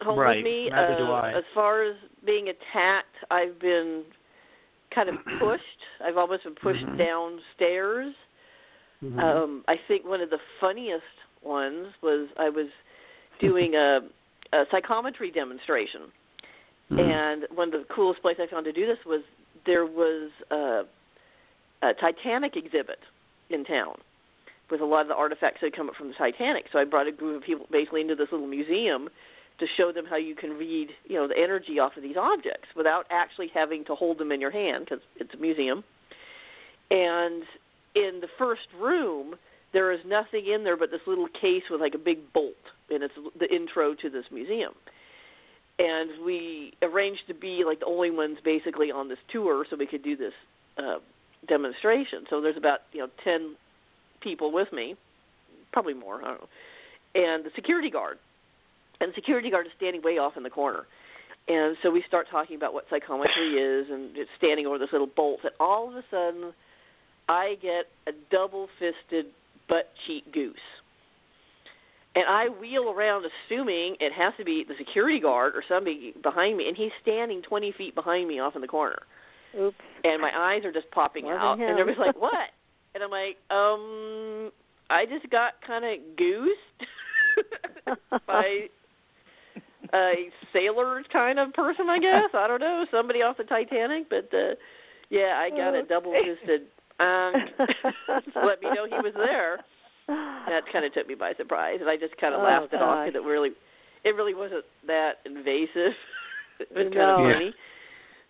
[0.00, 0.36] home Right.
[0.36, 0.68] with me.
[0.70, 1.32] Neither uh, do I.
[1.32, 4.04] As far as being attacked, I've been
[4.94, 5.62] kind of pushed.
[6.04, 6.98] I've almost been pushed Mhm.
[6.98, 8.14] downstairs.
[9.02, 9.18] Mhm.
[9.18, 11.04] Um, I think one of the funniest
[11.42, 12.68] ones was I was
[13.40, 14.00] doing a,
[14.52, 16.12] a psychometry demonstration,
[16.90, 17.00] Mhm.
[17.00, 19.22] and one of the coolest places I found to do this was
[19.64, 20.84] there was a,
[21.82, 23.00] a Titanic exhibit
[23.50, 24.00] in town
[24.72, 26.64] with a lot of the artifacts that come up from the Titanic.
[26.72, 29.10] So I brought a group of people basically into this little museum
[29.60, 32.68] to show them how you can read, you know, the energy off of these objects
[32.74, 35.84] without actually having to hold them in your hand because it's a museum.
[36.90, 37.42] And
[37.94, 39.34] in the first room,
[39.74, 42.54] there is nothing in there but this little case with like a big bolt,
[42.90, 44.72] and it's the intro to this museum.
[45.78, 49.86] And we arranged to be like the only ones basically on this tour, so we
[49.86, 50.32] could do this
[50.78, 50.98] uh,
[51.46, 52.24] demonstration.
[52.30, 53.56] So there's about you know ten
[54.22, 54.96] people with me,
[55.72, 56.16] probably more.
[56.22, 56.48] I don't know.
[57.14, 58.18] And the security guard,
[59.00, 60.86] and the security guard is standing way off in the corner.
[61.48, 65.08] And so we start talking about what psychometry is, and it's standing over this little
[65.14, 65.40] bolt.
[65.42, 66.52] And all of a sudden,
[67.28, 69.26] I get a double-fisted
[69.68, 70.54] butt cheek goose.
[72.14, 76.58] And I wheel around, assuming it has to be the security guard or somebody behind
[76.58, 78.98] me, and he's standing 20 feet behind me off in the corner.
[79.58, 79.76] Oops.
[80.04, 81.68] And my eyes are just popping Wasn't out, him.
[81.70, 82.32] and everybody's like, "What?"
[82.94, 84.50] And I'm like, "Um,
[84.90, 86.80] I just got kind of goosed
[88.26, 88.66] by
[89.94, 92.30] a sailor kind of person, I guess.
[92.34, 94.54] I don't know, somebody off the Titanic, but uh
[95.10, 96.62] yeah, I got a double fisted
[97.00, 97.34] um
[98.44, 99.60] let me know he was there.
[100.08, 102.82] That kind of took me by surprise, and I just kind of Oh, laughed it
[102.82, 103.50] off because it really,
[104.04, 105.94] it really wasn't that invasive.
[106.60, 107.24] it was kind No.
[107.24, 107.50] of Yeah.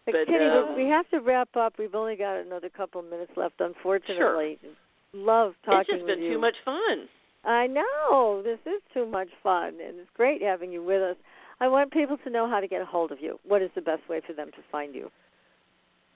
[0.05, 1.75] But, But, Kitty, um, we have to wrap up.
[1.79, 4.59] We've only got another couple of minutes left, unfortunately.
[4.61, 4.71] Sure.
[5.15, 7.09] Love talking It's just been too much fun.
[7.45, 8.43] I know.
[8.43, 11.17] This is too much fun, and it's great having you with us.
[11.61, 13.39] I want people to know how to get a hold of you.
[13.47, 15.11] What is the best way for them to find you?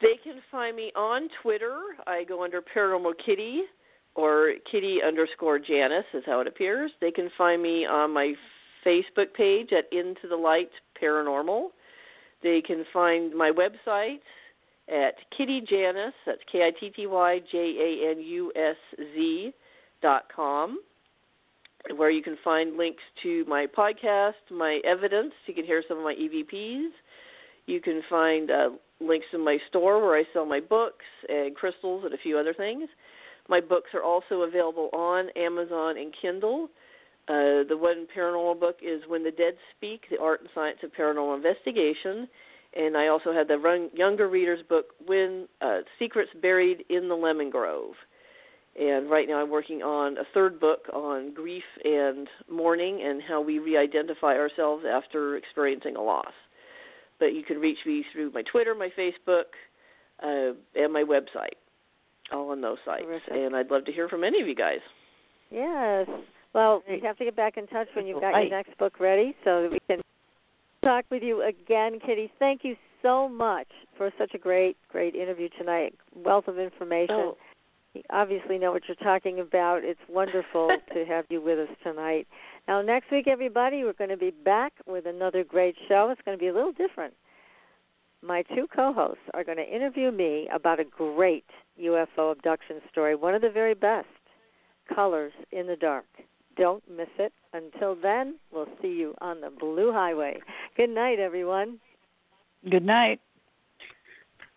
[0.00, 1.78] They can find me on Twitter.
[2.06, 3.62] I go under Paranormal Kitty
[4.14, 6.90] or Kitty underscore Janusz is how it appears.
[7.00, 8.34] They can find me on my
[8.84, 11.68] Facebook page at Into the Light Paranormal.
[12.46, 14.20] They can find my website
[14.88, 15.62] at Kitty.
[15.68, 18.76] That's K I T T Y J A N U S
[19.16, 19.50] Z
[20.00, 20.78] dot com,
[21.96, 25.32] where you can find links to my podcast, my evidence.
[25.46, 26.90] You can hear some of my EVPs.
[27.66, 28.68] You can find uh,
[29.00, 32.54] links to my store where I sell my books and crystals and a few other
[32.54, 32.88] things.
[33.48, 36.68] My books are also available on Amazon and Kindle.
[37.28, 40.92] Uh, the one paranormal book is When the Dead Speak: The Art and Science of
[40.92, 42.28] Paranormal Investigation,
[42.76, 47.14] and I also have the run, younger readers book When uh, Secrets Buried in the
[47.14, 47.94] Lemon Grove.
[48.78, 53.40] And right now I'm working on a third book on grief and mourning and how
[53.40, 56.32] we re-identify ourselves after experiencing a loss.
[57.18, 59.44] But you can reach me through my Twitter, my Facebook,
[60.22, 61.56] uh, and my website,
[62.30, 63.04] all on those sites.
[63.04, 63.32] Terrific.
[63.32, 64.80] And I'd love to hear from any of you guys.
[65.50, 66.06] Yes.
[66.56, 68.48] Well, we have to get back in touch when you've got Right.
[68.48, 70.00] your next book ready so that we can
[70.82, 72.32] talk with you again, Kitty.
[72.38, 73.68] Thank you so much
[73.98, 75.94] for such a great, great interview tonight.
[76.14, 77.14] Wealth of information.
[77.14, 77.36] Oh.
[77.92, 79.84] You obviously know what you're talking about.
[79.84, 82.26] It's wonderful to have you with us tonight.
[82.66, 86.08] Now, next week, everybody, we're going to be back with another great show.
[86.08, 87.12] It's going to be a little different.
[88.22, 91.44] My two co hosts are going to interview me about a great
[91.78, 94.08] UFO abduction story, one of the very best
[94.88, 96.06] Colors in the Dark.
[96.56, 97.32] Don't miss it.
[97.52, 100.40] Until then, we'll see you on the Blue Highway.
[100.76, 101.78] Good night, everyone.
[102.70, 103.20] Good night.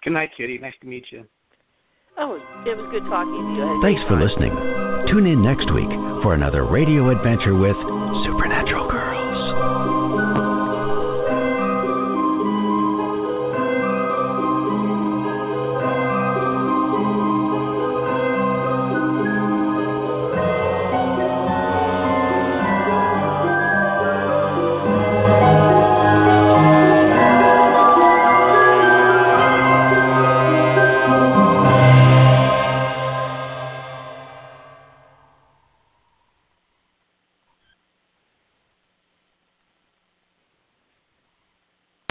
[0.03, 0.57] Good night, Kitty.
[0.57, 1.25] Nice to meet you.
[2.17, 2.35] Oh,
[2.65, 3.79] it was good talking to you.
[3.81, 4.51] Thanks for listening.
[5.07, 5.89] Tune in next week
[6.21, 7.75] for another radio adventure with
[8.25, 9.08] Supernatural Girl.